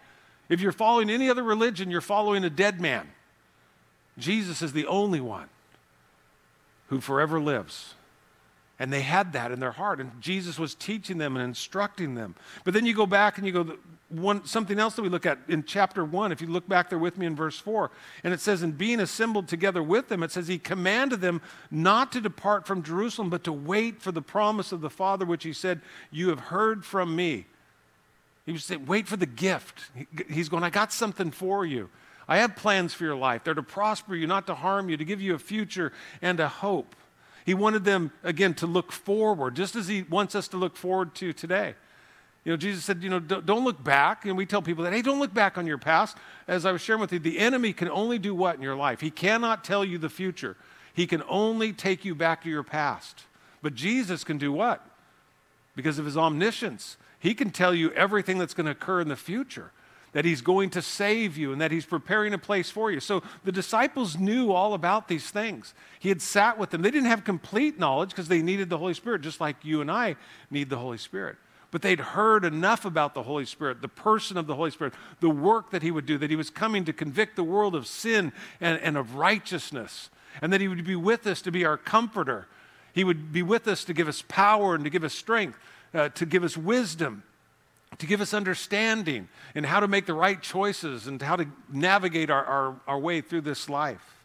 If 0.48 0.62
you're 0.62 0.72
following 0.72 1.10
any 1.10 1.30
other 1.30 1.44
religion, 1.44 1.92
you're 1.92 2.02
following 2.02 2.44
a 2.46 2.50
dead 2.50 2.80
man. 2.80 3.10
Jesus 4.18 4.62
is 4.62 4.74
the 4.74 4.88
only 4.88 5.20
one 5.20 5.50
who 6.88 7.02
forever 7.02 7.40
lives. 7.40 7.94
And 8.80 8.94
they 8.94 9.02
had 9.02 9.34
that 9.34 9.52
in 9.52 9.60
their 9.60 9.74
heart. 9.74 10.00
And 10.00 10.22
Jesus 10.22 10.58
was 10.58 10.74
teaching 10.74 11.18
them 11.18 11.36
and 11.36 11.44
instructing 11.44 12.16
them. 12.16 12.36
But 12.64 12.74
then 12.74 12.86
you 12.86 12.94
go 12.94 13.06
back 13.06 13.38
and 13.38 13.46
you 13.46 13.52
go, 13.52 13.78
one, 14.10 14.46
something 14.46 14.80
else 14.80 14.96
that 14.96 15.02
we 15.04 15.10
look 15.10 15.26
at 15.26 15.38
in 15.48 15.64
chapter 15.64 16.04
1, 16.04 16.32
if 16.32 16.42
you 16.42 16.48
look 16.48 16.68
back 16.68 16.90
there 16.90 16.98
with 16.98 17.18
me 17.18 17.26
in 17.26 17.36
verse 17.36 17.60
4, 17.60 17.92
and 18.24 18.34
it 18.34 18.40
says, 18.40 18.64
In 18.64 18.72
being 18.72 19.00
assembled 19.00 19.48
together 19.48 19.84
with 19.84 20.08
them, 20.08 20.24
it 20.24 20.32
says, 20.32 20.48
He 20.48 20.58
commanded 20.58 21.22
them 21.22 21.42
not 21.70 22.12
to 22.14 22.22
depart 22.22 22.66
from 22.66 22.82
Jerusalem, 22.82 23.30
but 23.30 23.44
to 23.44 23.54
wait 23.54 24.02
for 24.02 24.12
the 24.12 24.22
promise 24.22 24.72
of 24.72 24.82
the 24.82 24.90
Father, 24.90 25.26
which 25.26 25.44
He 25.44 25.54
said, 25.54 25.82
You 26.10 26.30
have 26.30 26.40
heard 26.40 26.84
from 26.84 27.16
me. 27.16 27.46
He 28.46 28.52
was 28.52 28.64
saying, 28.64 28.88
Wait 28.88 29.08
for 29.08 29.18
the 29.18 29.28
gift. 29.28 29.84
He's 30.28 30.50
going, 30.50 30.64
I 30.64 30.72
got 30.72 30.92
something 30.92 31.30
for 31.30 31.66
you. 31.66 31.90
I 32.28 32.38
have 32.38 32.56
plans 32.56 32.94
for 32.94 33.04
your 33.04 33.16
life. 33.16 33.44
They're 33.44 33.54
to 33.54 33.64
prosper 33.64 34.16
you, 34.16 34.28
not 34.28 34.48
to 34.48 34.56
harm 34.56 34.90
you, 34.90 34.98
to 34.98 35.06
give 35.06 35.22
you 35.22 35.36
a 35.36 35.40
future 35.40 35.92
and 36.22 36.40
a 36.40 36.48
hope. 36.48 36.96
He 37.46 37.54
wanted 37.54 37.84
them, 37.84 38.12
again, 38.24 38.54
to 38.56 38.68
look 38.68 38.92
forward, 38.92 39.56
just 39.56 39.76
as 39.76 39.88
He 39.88 40.04
wants 40.04 40.36
us 40.36 40.48
to 40.50 40.58
look 40.58 40.76
forward 40.76 41.16
to 41.16 41.34
today. 41.34 41.76
You 42.46 42.54
know, 42.54 42.58
Jesus 42.58 42.86
said, 42.86 43.04
you 43.04 43.10
know, 43.10 43.20
don't 43.20 43.66
look 43.66 43.84
back. 43.84 44.26
And 44.26 44.38
we 44.38 44.46
tell 44.46 44.62
people 44.62 44.84
that, 44.86 44.94
hey, 44.94 45.02
don't 45.02 45.20
look 45.20 45.34
back 45.34 45.58
on 45.58 45.68
your 45.68 45.78
past. 45.78 46.18
As 46.48 46.66
I 46.66 46.72
was 46.72 46.82
sharing 46.82 47.02
with 47.02 47.12
you, 47.12 47.20
the 47.20 47.38
enemy 47.38 47.74
can 47.74 47.90
only 47.90 48.18
do 48.18 48.34
what 48.34 48.56
in 48.56 48.62
your 48.62 48.76
life? 48.76 49.02
He 49.02 49.12
cannot 49.12 49.64
tell 49.64 49.84
you 49.84 49.98
the 49.98 50.10
future, 50.10 50.56
he 50.94 51.06
can 51.06 51.24
only 51.28 51.74
take 51.74 52.06
you 52.06 52.16
back 52.16 52.44
to 52.44 52.50
your 52.50 52.64
past. 52.64 53.24
But 53.62 53.76
Jesus 53.76 54.24
can 54.24 54.38
do 54.38 54.52
what? 54.52 54.86
Because 55.76 56.00
of 56.00 56.06
his 56.06 56.18
omniscience, 56.18 56.98
he 57.20 57.34
can 57.34 57.52
tell 57.52 57.74
you 57.74 57.92
everything 57.92 58.38
that's 58.38 58.54
going 58.54 58.66
to 58.66 58.72
occur 58.72 59.02
in 59.02 59.10
the 59.10 59.16
future 59.16 59.72
that 60.12 60.26
he's 60.26 60.42
going 60.42 60.70
to 60.72 60.82
save 60.82 61.38
you 61.38 61.52
and 61.52 61.62
that 61.62 61.72
he's 61.72 61.86
preparing 61.86 62.34
a 62.34 62.38
place 62.38 62.70
for 62.70 62.92
you. 62.92 63.00
So 63.00 63.22
the 63.44 63.52
disciples 63.52 64.18
knew 64.18 64.52
all 64.52 64.74
about 64.74 65.08
these 65.08 65.30
things. 65.30 65.74
He 66.00 66.10
had 66.10 66.22
sat 66.22 66.58
with 66.58 66.72
them. 66.72 66.82
They 66.82 66.92
didn't 66.92 67.10
have 67.10 67.24
complete 67.24 67.78
knowledge 67.78 68.10
because 68.10 68.28
they 68.28 68.42
needed 68.42 68.70
the 68.70 68.78
Holy 68.78 68.94
Spirit, 68.94 69.22
just 69.22 69.40
like 69.40 69.58
you 69.64 69.82
and 69.82 69.92
I 69.92 70.16
need 70.50 70.70
the 70.70 70.78
Holy 70.78 70.98
Spirit. 70.98 71.38
But 71.72 71.84
they'd 71.84 72.00
heard 72.00 72.46
enough 72.46 72.86
about 72.86 73.14
the 73.14 73.22
Holy 73.22 73.46
Spirit, 73.46 73.82
the 73.82 73.88
person 73.88 74.38
of 74.38 74.48
the 74.48 74.56
Holy 74.56 74.72
Spirit, 74.72 74.94
the 75.20 75.30
work 75.30 75.70
that 75.70 75.84
he 75.84 75.92
would 75.92 76.08
do, 76.08 76.18
that 76.18 76.32
he 76.32 76.36
was 76.36 76.50
coming 76.50 76.84
to 76.86 76.94
convict 76.94 77.36
the 77.36 77.44
world 77.44 77.76
of 77.76 77.86
sin 77.86 78.34
and, 78.60 78.80
and 78.82 78.98
of 78.98 79.16
righteousness, 79.16 80.10
and 80.42 80.52
that 80.52 80.62
he 80.62 80.68
would 80.68 80.84
be 80.84 80.96
with 80.96 81.28
us 81.28 81.42
to 81.44 81.52
be 81.52 81.66
our 81.66 81.78
comforter. 81.78 82.48
He 82.94 83.04
would 83.04 83.32
be 83.32 83.44
with 83.44 83.68
us 83.68 83.84
to 83.84 83.94
give 83.94 84.08
us 84.08 84.24
power 84.28 84.74
and 84.74 84.84
to 84.84 84.90
give 84.90 85.04
us 85.04 85.14
strength, 85.14 85.60
uh, 85.94 86.10
to 86.10 86.26
give 86.26 86.44
us 86.44 86.58
wisdom 86.58 87.22
to 87.98 88.06
give 88.06 88.22
us 88.22 88.34
understanding 88.34 89.28
and 89.56 89.66
how 89.66 89.80
to 89.80 89.88
make 89.88 90.06
the 90.06 90.14
right 90.14 90.42
choices 90.42 91.08
and 91.08 91.22
how 91.22 91.36
to 91.36 91.48
navigate 91.72 92.30
our, 92.30 92.46
our, 92.46 92.76
our 92.88 93.00
way 93.00 93.22
through 93.22 93.42
this 93.42 93.68
life. 93.68 94.16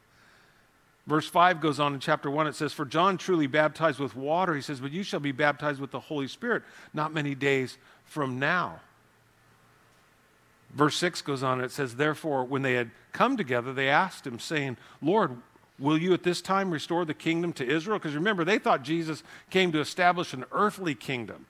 Verse 1.06 1.28
5 1.28 1.60
goes 1.60 1.80
on 1.80 1.94
in 1.94 2.00
chapter 2.00 2.30
1. 2.30 2.46
It 2.46 2.54
says, 2.54 2.72
For 2.72 2.84
John 2.84 3.18
truly 3.18 3.46
baptized 3.46 3.98
with 3.98 4.16
water. 4.16 4.54
He 4.54 4.62
says, 4.62 4.80
But 4.80 4.92
you 4.92 5.02
shall 5.02 5.20
be 5.20 5.32
baptized 5.32 5.80
with 5.80 5.90
the 5.90 6.00
Holy 6.00 6.28
Spirit 6.28 6.62
not 6.94 7.12
many 7.12 7.34
days 7.34 7.76
from 8.04 8.38
now. 8.38 8.80
Verse 10.72 10.96
6 10.96 11.22
goes 11.22 11.42
on 11.42 11.60
it 11.60 11.70
says, 11.70 11.96
Therefore, 11.96 12.44
when 12.44 12.62
they 12.62 12.74
had 12.74 12.90
come 13.12 13.36
together, 13.36 13.72
they 13.72 13.88
asked 13.88 14.26
him, 14.26 14.38
saying, 14.38 14.76
Lord, 15.02 15.36
will 15.78 15.98
you 15.98 16.14
at 16.14 16.22
this 16.22 16.40
time 16.40 16.70
restore 16.70 17.04
the 17.04 17.14
kingdom 17.14 17.52
to 17.54 17.66
Israel? 17.66 17.98
Because 17.98 18.14
remember, 18.14 18.44
they 18.44 18.58
thought 18.58 18.82
Jesus 18.82 19.22
came 19.50 19.72
to 19.72 19.80
establish 19.80 20.32
an 20.32 20.44
earthly 20.52 20.94
kingdom 20.94 21.46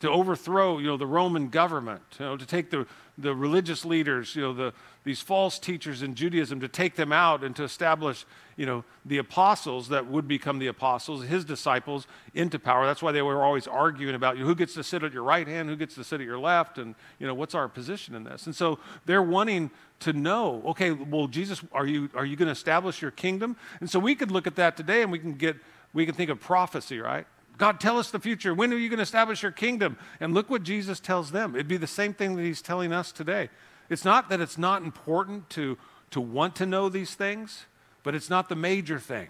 to 0.00 0.08
overthrow, 0.08 0.78
you 0.78 0.86
know, 0.86 0.96
the 0.96 1.06
Roman 1.06 1.48
government, 1.48 2.02
you 2.18 2.24
know, 2.24 2.36
to 2.36 2.46
take 2.46 2.70
the, 2.70 2.86
the 3.16 3.34
religious 3.34 3.84
leaders, 3.84 4.36
you 4.36 4.42
know, 4.42 4.52
the, 4.52 4.72
these 5.02 5.20
false 5.20 5.58
teachers 5.58 6.02
in 6.02 6.14
Judaism, 6.14 6.60
to 6.60 6.68
take 6.68 6.94
them 6.94 7.10
out 7.12 7.42
and 7.42 7.56
to 7.56 7.64
establish, 7.64 8.24
you 8.56 8.64
know, 8.64 8.84
the 9.04 9.18
apostles 9.18 9.88
that 9.88 10.06
would 10.06 10.28
become 10.28 10.60
the 10.60 10.68
apostles, 10.68 11.24
his 11.24 11.44
disciples, 11.44 12.06
into 12.32 12.60
power. 12.60 12.86
That's 12.86 13.02
why 13.02 13.10
they 13.10 13.22
were 13.22 13.42
always 13.42 13.66
arguing 13.66 14.14
about 14.14 14.36
you 14.36 14.42
know, 14.42 14.48
who 14.48 14.54
gets 14.54 14.74
to 14.74 14.84
sit 14.84 15.02
at 15.02 15.12
your 15.12 15.24
right 15.24 15.48
hand, 15.48 15.68
who 15.68 15.76
gets 15.76 15.96
to 15.96 16.04
sit 16.04 16.20
at 16.20 16.26
your 16.26 16.38
left, 16.38 16.78
and, 16.78 16.94
you 17.18 17.26
know, 17.26 17.34
what's 17.34 17.56
our 17.56 17.68
position 17.68 18.14
in 18.14 18.22
this? 18.22 18.46
And 18.46 18.54
so 18.54 18.78
they're 19.04 19.22
wanting 19.22 19.70
to 20.00 20.12
know, 20.12 20.62
okay, 20.66 20.92
well, 20.92 21.26
Jesus, 21.26 21.60
are 21.72 21.86
you, 21.86 22.08
are 22.14 22.24
you 22.24 22.36
going 22.36 22.46
to 22.46 22.52
establish 22.52 23.02
your 23.02 23.10
kingdom? 23.10 23.56
And 23.80 23.90
so 23.90 23.98
we 23.98 24.14
could 24.14 24.30
look 24.30 24.46
at 24.46 24.54
that 24.56 24.76
today 24.76 25.02
and 25.02 25.10
we 25.10 25.18
can 25.18 25.32
get, 25.32 25.56
we 25.92 26.06
can 26.06 26.14
think 26.14 26.30
of 26.30 26.38
prophecy, 26.38 27.00
right? 27.00 27.26
God, 27.58 27.80
tell 27.80 27.98
us 27.98 28.10
the 28.10 28.20
future. 28.20 28.54
When 28.54 28.72
are 28.72 28.76
you 28.76 28.88
going 28.88 28.98
to 28.98 29.02
establish 29.02 29.42
your 29.42 29.52
kingdom? 29.52 29.98
And 30.20 30.32
look 30.32 30.48
what 30.48 30.62
Jesus 30.62 31.00
tells 31.00 31.32
them. 31.32 31.54
It'd 31.56 31.68
be 31.68 31.76
the 31.76 31.88
same 31.88 32.14
thing 32.14 32.36
that 32.36 32.42
he's 32.42 32.62
telling 32.62 32.92
us 32.92 33.10
today. 33.10 33.50
It's 33.90 34.04
not 34.04 34.28
that 34.28 34.40
it's 34.40 34.56
not 34.56 34.82
important 34.82 35.50
to, 35.50 35.76
to 36.10 36.20
want 36.20 36.54
to 36.56 36.66
know 36.66 36.88
these 36.88 37.14
things, 37.14 37.66
but 38.04 38.14
it's 38.14 38.30
not 38.30 38.48
the 38.48 38.54
major 38.54 39.00
thing. 39.00 39.28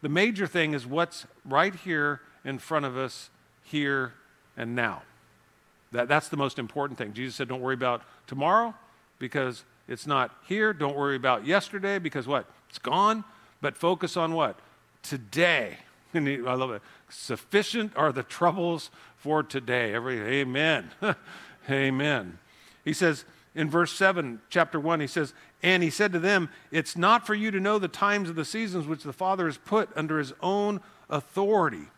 The 0.00 0.08
major 0.08 0.46
thing 0.46 0.72
is 0.72 0.86
what's 0.86 1.26
right 1.44 1.74
here 1.74 2.22
in 2.44 2.58
front 2.58 2.86
of 2.86 2.96
us, 2.96 3.30
here 3.62 4.14
and 4.56 4.74
now. 4.74 5.02
That, 5.92 6.08
that's 6.08 6.28
the 6.28 6.36
most 6.38 6.58
important 6.58 6.98
thing. 6.98 7.12
Jesus 7.12 7.36
said, 7.36 7.48
Don't 7.48 7.60
worry 7.60 7.74
about 7.74 8.02
tomorrow 8.26 8.74
because 9.18 9.64
it's 9.88 10.06
not 10.06 10.34
here. 10.48 10.72
Don't 10.72 10.96
worry 10.96 11.16
about 11.16 11.46
yesterday 11.46 11.98
because 11.98 12.26
what? 12.26 12.46
It's 12.70 12.78
gone. 12.78 13.24
But 13.60 13.76
focus 13.76 14.16
on 14.16 14.32
what? 14.32 14.58
Today. 15.02 15.76
I 16.14 16.54
love 16.54 16.70
it. 16.70 16.82
Sufficient 17.08 17.96
are 17.96 18.12
the 18.12 18.22
troubles 18.22 18.90
for 19.16 19.42
today. 19.42 19.94
Every 19.94 20.20
amen. 20.20 20.90
amen. 21.70 22.38
He 22.84 22.92
says 22.92 23.24
in 23.54 23.70
verse 23.70 23.92
7, 23.92 24.40
chapter 24.48 24.80
1, 24.80 25.00
he 25.00 25.06
says, 25.06 25.34
And 25.62 25.82
he 25.82 25.90
said 25.90 26.12
to 26.12 26.18
them, 26.18 26.48
It's 26.70 26.96
not 26.96 27.26
for 27.26 27.34
you 27.34 27.50
to 27.50 27.60
know 27.60 27.78
the 27.78 27.88
times 27.88 28.30
of 28.30 28.36
the 28.36 28.44
seasons 28.44 28.86
which 28.86 29.02
the 29.02 29.12
Father 29.12 29.46
has 29.46 29.58
put 29.58 29.90
under 29.94 30.18
his 30.18 30.32
own 30.40 30.80
authority. 31.10 31.88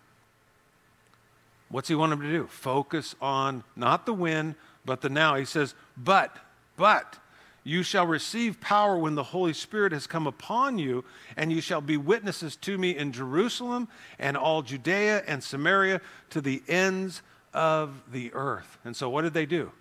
What's 1.68 1.88
he 1.88 1.94
want 1.94 2.10
them 2.10 2.20
to 2.20 2.30
do? 2.30 2.46
Focus 2.46 3.14
on 3.20 3.64
not 3.76 4.06
the 4.06 4.12
when, 4.12 4.54
but 4.84 5.00
the 5.00 5.08
now. 5.08 5.36
He 5.36 5.44
says, 5.44 5.74
But, 5.96 6.36
but, 6.76 7.18
you 7.64 7.82
shall 7.82 8.06
receive 8.06 8.60
power 8.60 8.98
when 8.98 9.14
the 9.14 9.22
Holy 9.22 9.54
Spirit 9.54 9.92
has 9.92 10.06
come 10.06 10.26
upon 10.26 10.78
you, 10.78 11.02
and 11.34 11.50
you 11.50 11.62
shall 11.62 11.80
be 11.80 11.96
witnesses 11.96 12.56
to 12.56 12.76
me 12.76 12.94
in 12.96 13.10
Jerusalem 13.10 13.88
and 14.18 14.36
all 14.36 14.60
Judea 14.60 15.24
and 15.26 15.42
Samaria 15.42 16.02
to 16.30 16.42
the 16.42 16.62
ends 16.68 17.22
of 17.54 18.02
the 18.12 18.32
earth. 18.34 18.78
And 18.84 18.94
so, 18.94 19.08
what 19.08 19.22
did 19.22 19.32
they 19.32 19.46
do? 19.46 19.72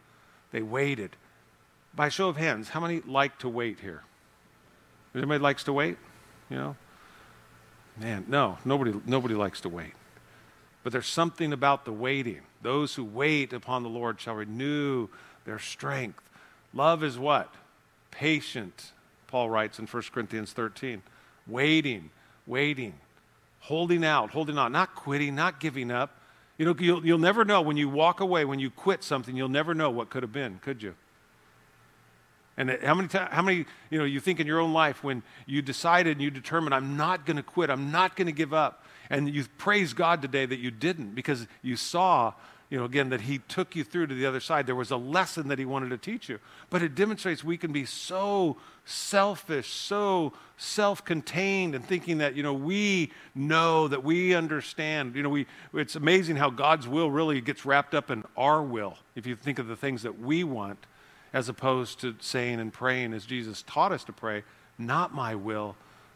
They 0.51 0.61
waited. 0.61 1.17
By 1.93 2.07
show 2.07 2.29
of 2.29 2.37
hands, 2.37 2.69
how 2.69 2.79
many 2.79 3.01
like 3.01 3.37
to 3.39 3.49
wait 3.49 3.81
here? 3.81 4.03
Anybody 5.13 5.39
likes 5.39 5.65
to 5.65 5.73
wait? 5.73 5.97
You 6.49 6.55
know? 6.55 6.75
Man, 7.97 8.25
no, 8.27 8.57
nobody, 8.63 8.93
nobody 9.05 9.35
likes 9.35 9.61
to 9.61 9.69
wait. 9.69 9.93
But 10.83 10.93
there's 10.93 11.07
something 11.07 11.53
about 11.53 11.85
the 11.85 11.91
waiting. 11.91 12.41
Those 12.61 12.95
who 12.95 13.03
wait 13.03 13.53
upon 13.53 13.83
the 13.83 13.89
Lord 13.89 14.19
shall 14.21 14.35
renew 14.35 15.09
their 15.45 15.59
strength. 15.59 16.23
Love 16.73 17.03
is 17.03 17.19
what? 17.19 17.53
Patient, 18.13 18.91
Paul 19.27 19.49
writes 19.49 19.79
in 19.79 19.87
1 19.87 20.03
Corinthians 20.13 20.53
13. 20.53 21.01
Waiting, 21.47 22.11
waiting, 22.45 22.93
holding 23.59 24.05
out, 24.05 24.29
holding 24.29 24.57
on, 24.57 24.71
not 24.71 24.93
quitting, 24.93 25.33
not 25.35 25.59
giving 25.59 25.89
up. 25.89 26.15
You 26.57 26.65
know, 26.65 26.75
you'll, 26.77 27.03
you'll 27.03 27.17
never 27.17 27.43
know 27.43 27.61
when 27.61 27.75
you 27.75 27.89
walk 27.89 28.19
away, 28.19 28.45
when 28.45 28.59
you 28.59 28.69
quit 28.69 29.03
something, 29.03 29.35
you'll 29.35 29.49
never 29.49 29.73
know 29.73 29.89
what 29.89 30.11
could 30.11 30.21
have 30.21 30.31
been, 30.31 30.59
could 30.61 30.83
you? 30.83 30.93
And 32.55 32.69
how 32.83 32.93
many, 32.93 33.09
how 33.11 33.41
many, 33.41 33.65
you 33.89 33.97
know, 33.97 34.05
you 34.05 34.19
think 34.19 34.39
in 34.39 34.45
your 34.45 34.59
own 34.59 34.73
life 34.73 35.03
when 35.03 35.23
you 35.47 35.63
decided 35.63 36.11
and 36.11 36.21
you 36.21 36.29
determined, 36.29 36.75
I'm 36.75 36.95
not 36.95 37.25
going 37.25 37.37
to 37.37 37.43
quit, 37.43 37.71
I'm 37.71 37.91
not 37.91 38.15
going 38.15 38.27
to 38.27 38.31
give 38.31 38.53
up, 38.53 38.85
and 39.09 39.33
you 39.33 39.45
praise 39.57 39.93
God 39.93 40.21
today 40.21 40.45
that 40.45 40.59
you 40.59 40.69
didn't 40.69 41.15
because 41.15 41.47
you 41.63 41.75
saw, 41.75 42.33
you 42.73 42.79
know, 42.79 42.85
again, 42.85 43.09
that 43.09 43.21
He 43.21 43.37
took 43.37 43.75
you 43.75 43.83
through 43.83 44.07
to 44.07 44.15
the 44.15 44.25
other 44.25 44.39
side. 44.39 44.65
There 44.65 44.73
was 44.73 44.89
a 44.89 44.97
lesson 44.97 45.49
that 45.49 45.59
He 45.59 45.65
wanted 45.65 45.89
to 45.89 45.97
teach 45.99 46.27
you. 46.27 46.39
But 46.71 46.81
it 46.81 46.95
demonstrates 46.95 47.43
we 47.43 47.55
can 47.55 47.71
be 47.71 47.85
so 47.85 48.57
selfish, 48.83 49.71
so 49.71 50.33
self 50.57 51.05
contained, 51.05 51.75
and 51.75 51.85
thinking 51.85 52.17
that, 52.17 52.33
you 52.35 52.41
know, 52.41 52.55
we 52.55 53.11
know, 53.35 53.87
that 53.89 54.03
we 54.03 54.33
understand. 54.33 55.15
You 55.15 55.21
know, 55.21 55.29
we, 55.29 55.45
it's 55.75 55.95
amazing 55.95 56.37
how 56.37 56.49
God's 56.49 56.87
will 56.87 57.11
really 57.11 57.41
gets 57.41 57.63
wrapped 57.63 57.93
up 57.93 58.09
in 58.09 58.23
our 58.35 58.63
will 58.63 58.97
if 59.13 59.27
you 59.27 59.35
think 59.35 59.59
of 59.59 59.67
the 59.67 59.75
things 59.75 60.01
that 60.01 60.19
we 60.19 60.43
want 60.43 60.87
as 61.31 61.49
opposed 61.49 62.01
to 62.01 62.15
saying 62.21 62.59
and 62.59 62.73
praying 62.73 63.13
as 63.13 63.23
Jesus 63.23 63.63
taught 63.67 63.91
us 63.91 64.03
to 64.05 64.11
pray, 64.11 64.41
not 64.79 65.13
my 65.13 65.35
will, 65.35 65.75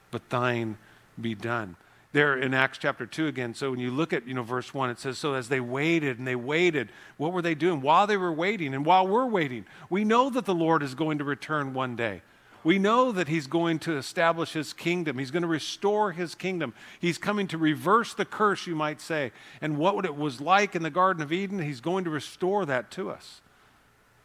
but 0.10 0.28
thine 0.32 0.80
be 1.22 1.36
done. 1.36 1.76
There 2.14 2.38
in 2.38 2.54
Acts 2.54 2.78
chapter 2.78 3.06
2 3.06 3.28
again, 3.28 3.54
so 3.54 3.72
when 3.72 3.80
you 3.80 3.92
look 3.92 4.14
at, 4.14 4.26
you 4.26 4.34
know, 4.34 4.44
verse 4.44 4.74
1, 4.74 4.90
it 4.90 5.00
says, 5.00 5.18
So 5.18 5.34
as 5.34 5.50
they 5.50 5.60
waited 5.60 6.18
and 6.18 6.28
they 6.28 6.36
waited, 6.36 6.90
what 7.18 7.34
were 7.34 7.42
they 7.42 7.54
doing? 7.54 7.82
While 7.82 8.08
they 8.08 8.18
were 8.18 8.32
waiting 8.32 8.74
and 8.74 8.86
while 8.86 9.06
we're 9.08 9.26
waiting, 9.26 9.66
we 9.90 10.06
know 10.06 10.30
that 10.30 10.46
the 10.46 10.56
Lord 10.56 10.84
is 10.84 10.96
going 10.96 11.18
to 11.18 11.26
return 11.26 11.74
one 11.74 11.96
day. 11.96 12.22
We 12.64 12.80
know 12.80 13.12
that 13.12 13.28
he's 13.28 13.48
going 13.48 13.80
to 13.80 13.98
establish 13.98 14.54
his 14.54 14.74
kingdom. 14.74 15.18
He's 15.18 15.32
going 15.32 15.44
to 15.44 15.48
restore 15.48 16.12
his 16.12 16.36
kingdom. 16.36 16.74
He's 17.00 17.18
coming 17.18 17.48
to 17.48 17.58
reverse 17.58 18.14
the 18.14 18.26
curse, 18.26 18.68
you 18.68 18.76
might 18.76 19.00
say. 19.00 19.32
And 19.62 19.78
what 19.78 20.04
it 20.04 20.16
was 20.16 20.42
like 20.42 20.76
in 20.76 20.84
the 20.84 20.90
Garden 20.90 21.24
of 21.24 21.32
Eden, 21.32 21.60
he's 21.60 21.82
going 21.82 22.04
to 22.04 22.10
restore 22.10 22.66
that 22.66 22.92
to 22.92 23.10
us. 23.10 23.42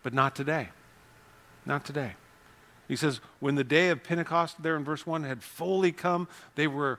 But 0.03 0.15
not 0.15 0.35
today. 0.35 0.71
Not 1.65 1.85
today. 1.85 2.15
He 2.89 2.97
says, 2.97 3.21
when 3.39 3.55
the 3.55 3.65
day 3.65 3.91
of 3.91 4.03
Pentecost, 4.03 4.63
there 4.63 4.77
in 4.77 4.85
verse 4.85 5.07
1, 5.07 5.23
had 5.23 5.43
fully 5.43 5.93
come, 5.93 6.27
they 6.57 6.67
were, 6.67 6.99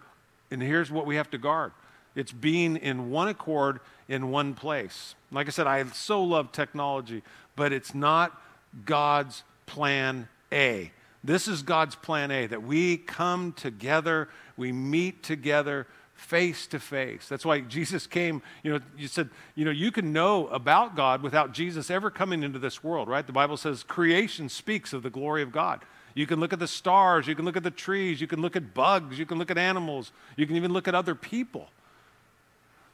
and 0.53 0.61
here's 0.61 0.91
what 0.91 1.05
we 1.05 1.15
have 1.15 1.29
to 1.31 1.37
guard 1.37 1.73
it's 2.15 2.31
being 2.31 2.77
in 2.77 3.09
one 3.09 3.27
accord 3.27 3.79
in 4.07 4.29
one 4.29 4.53
place. 4.53 5.15
Like 5.31 5.47
I 5.47 5.49
said, 5.49 5.65
I 5.65 5.83
so 5.87 6.23
love 6.23 6.51
technology, 6.51 7.23
but 7.55 7.73
it's 7.73 7.95
not 7.95 8.39
God's 8.85 9.43
plan 9.65 10.27
A. 10.51 10.91
This 11.23 11.47
is 11.47 11.63
God's 11.63 11.95
plan 11.95 12.29
A 12.31 12.47
that 12.47 12.61
we 12.61 12.97
come 12.97 13.53
together, 13.53 14.29
we 14.57 14.71
meet 14.71 15.23
together 15.23 15.87
face 16.13 16.67
to 16.67 16.79
face. 16.79 17.27
That's 17.27 17.45
why 17.45 17.61
Jesus 17.61 18.05
came, 18.05 18.41
you 18.61 18.73
know, 18.73 18.79
you 18.97 19.07
said, 19.07 19.29
you 19.55 19.65
know, 19.65 19.71
you 19.71 19.91
can 19.91 20.13
know 20.13 20.47
about 20.47 20.95
God 20.95 21.23
without 21.23 21.51
Jesus 21.51 21.89
ever 21.89 22.11
coming 22.11 22.43
into 22.43 22.59
this 22.59 22.83
world, 22.83 23.07
right? 23.07 23.25
The 23.25 23.33
Bible 23.33 23.57
says 23.57 23.83
creation 23.83 24.49
speaks 24.49 24.93
of 24.93 25.01
the 25.01 25.09
glory 25.09 25.41
of 25.41 25.51
God. 25.51 25.81
You 26.13 26.27
can 26.27 26.39
look 26.39 26.53
at 26.53 26.59
the 26.59 26.67
stars, 26.67 27.27
you 27.27 27.35
can 27.35 27.45
look 27.45 27.57
at 27.57 27.63
the 27.63 27.71
trees, 27.71 28.21
you 28.21 28.27
can 28.27 28.41
look 28.41 28.55
at 28.55 28.73
bugs, 28.73 29.17
you 29.17 29.25
can 29.25 29.39
look 29.39 29.49
at 29.49 29.57
animals, 29.57 30.11
you 30.35 30.45
can 30.45 30.55
even 30.55 30.71
look 30.71 30.87
at 30.87 30.93
other 30.93 31.15
people. 31.15 31.69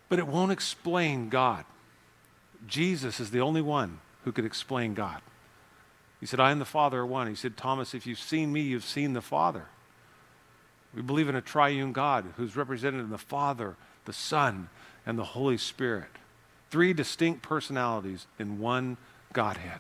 But 0.08 0.20
it 0.20 0.28
won't 0.28 0.52
explain 0.52 1.30
God. 1.30 1.66
Jesus 2.68 3.20
is 3.20 3.32
the 3.32 3.42
only 3.42 3.62
one 3.62 4.00
who 4.24 4.32
could 4.32 4.46
explain 4.46 4.94
God. 4.94 5.22
He 6.20 6.26
said, 6.26 6.40
I 6.40 6.52
and 6.52 6.60
the 6.60 6.66
Father 6.66 7.00
are 7.00 7.06
one. 7.06 7.28
He 7.28 7.36
said, 7.36 7.56
Thomas, 7.56 7.94
if 7.94 8.06
you've 8.06 8.20
seen 8.20 8.52
me, 8.52 8.62
you've 8.62 8.84
seen 8.84 9.14
the 9.14 9.22
Father. 9.22 9.66
We 10.94 11.02
believe 11.02 11.30
in 11.30 11.36
a 11.36 11.42
triune 11.42 11.94
God 11.94 12.26
who's 12.36 12.56
represented 12.56 13.02
in 13.02 13.10
the 13.10 13.18
Father, 13.18 13.76
the 14.06 14.14
Son, 14.14 14.70
and 15.06 15.18
the 15.18 15.24
Holy 15.24 15.58
Spirit. 15.58 16.10
Three 16.72 16.94
distinct 16.94 17.42
personalities 17.42 18.28
in 18.38 18.60
one 18.60 18.98
Godhead. 19.34 19.80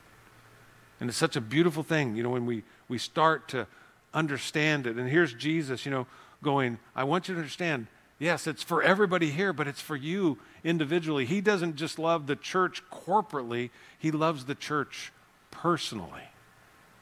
And 0.99 1.09
it's 1.09 1.17
such 1.17 1.35
a 1.35 1.41
beautiful 1.41 1.83
thing, 1.83 2.15
you 2.15 2.23
know, 2.23 2.29
when 2.29 2.45
we, 2.45 2.63
we 2.87 2.97
start 2.97 3.47
to 3.49 3.67
understand 4.13 4.87
it. 4.87 4.97
And 4.97 5.09
here's 5.09 5.33
Jesus, 5.33 5.85
you 5.85 5.91
know, 5.91 6.07
going, 6.43 6.77
I 6.95 7.03
want 7.03 7.27
you 7.27 7.35
to 7.35 7.39
understand, 7.39 7.87
yes, 8.17 8.47
it's 8.47 8.63
for 8.63 8.83
everybody 8.83 9.31
here, 9.31 9.53
but 9.53 9.67
it's 9.67 9.81
for 9.81 9.95
you 9.95 10.37
individually. 10.63 11.25
He 11.25 11.41
doesn't 11.41 11.75
just 11.75 11.99
love 11.99 12.27
the 12.27 12.35
church 12.35 12.83
corporately, 12.91 13.69
He 13.97 14.11
loves 14.11 14.45
the 14.45 14.55
church 14.55 15.11
personally. 15.51 16.23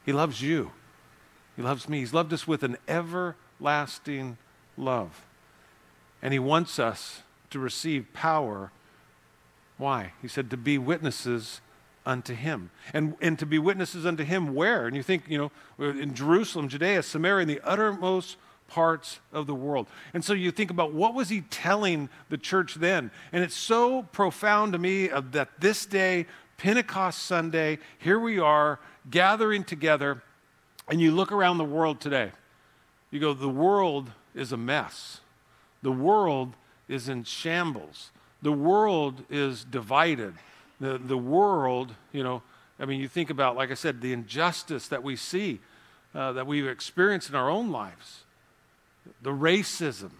He 0.04 0.12
loves 0.12 0.40
you. 0.40 0.72
He 1.56 1.62
loves 1.62 1.88
me. 1.88 1.98
He's 1.98 2.14
loved 2.14 2.32
us 2.32 2.46
with 2.46 2.62
an 2.62 2.78
everlasting 2.86 4.38
love. 4.76 5.26
And 6.22 6.32
he 6.32 6.38
wants 6.38 6.78
us 6.78 7.22
to 7.50 7.58
receive 7.58 8.12
power. 8.12 8.70
Why? 9.76 10.12
He 10.22 10.28
said, 10.28 10.50
to 10.50 10.56
be 10.56 10.78
witnesses 10.78 11.60
unto 12.08 12.34
him. 12.34 12.70
And, 12.94 13.14
and 13.20 13.38
to 13.38 13.46
be 13.46 13.58
witnesses 13.58 14.06
unto 14.06 14.24
him 14.24 14.54
where? 14.54 14.86
And 14.86 14.96
you 14.96 15.02
think, 15.02 15.24
you 15.28 15.38
know, 15.38 15.52
in 15.78 16.14
Jerusalem, 16.14 16.68
Judea, 16.68 17.02
Samaria, 17.02 17.42
in 17.42 17.48
the 17.48 17.60
uttermost 17.62 18.38
parts 18.66 19.20
of 19.30 19.46
the 19.46 19.54
world. 19.54 19.86
And 20.14 20.24
so 20.24 20.32
you 20.32 20.50
think 20.50 20.70
about 20.70 20.92
what 20.92 21.14
was 21.14 21.28
he 21.28 21.42
telling 21.42 22.08
the 22.30 22.38
church 22.38 22.74
then? 22.74 23.10
And 23.30 23.44
it's 23.44 23.54
so 23.54 24.02
profound 24.04 24.72
to 24.72 24.78
me 24.78 25.08
that 25.08 25.60
this 25.60 25.84
day, 25.84 26.26
Pentecost 26.56 27.20
Sunday, 27.20 27.78
here 27.98 28.18
we 28.18 28.38
are 28.38 28.80
gathering 29.10 29.62
together, 29.62 30.22
and 30.88 31.00
you 31.00 31.12
look 31.12 31.30
around 31.30 31.58
the 31.58 31.64
world 31.64 32.00
today. 32.00 32.32
You 33.10 33.20
go, 33.20 33.34
the 33.34 33.48
world 33.48 34.10
is 34.34 34.50
a 34.52 34.56
mess. 34.56 35.20
The 35.82 35.92
world 35.92 36.54
is 36.88 37.08
in 37.08 37.24
shambles. 37.24 38.10
The 38.40 38.52
world 38.52 39.24
is 39.30 39.64
divided. 39.64 40.34
The, 40.80 40.98
the 40.98 41.18
world, 41.18 41.94
you 42.12 42.22
know, 42.22 42.42
I 42.78 42.84
mean, 42.84 43.00
you 43.00 43.08
think 43.08 43.30
about, 43.30 43.56
like 43.56 43.70
I 43.70 43.74
said, 43.74 44.00
the 44.00 44.12
injustice 44.12 44.88
that 44.88 45.02
we 45.02 45.16
see, 45.16 45.60
uh, 46.14 46.32
that 46.32 46.46
we've 46.46 46.66
experienced 46.66 47.28
in 47.28 47.34
our 47.34 47.50
own 47.50 47.70
lives, 47.70 48.22
the 49.20 49.30
racism 49.30 50.10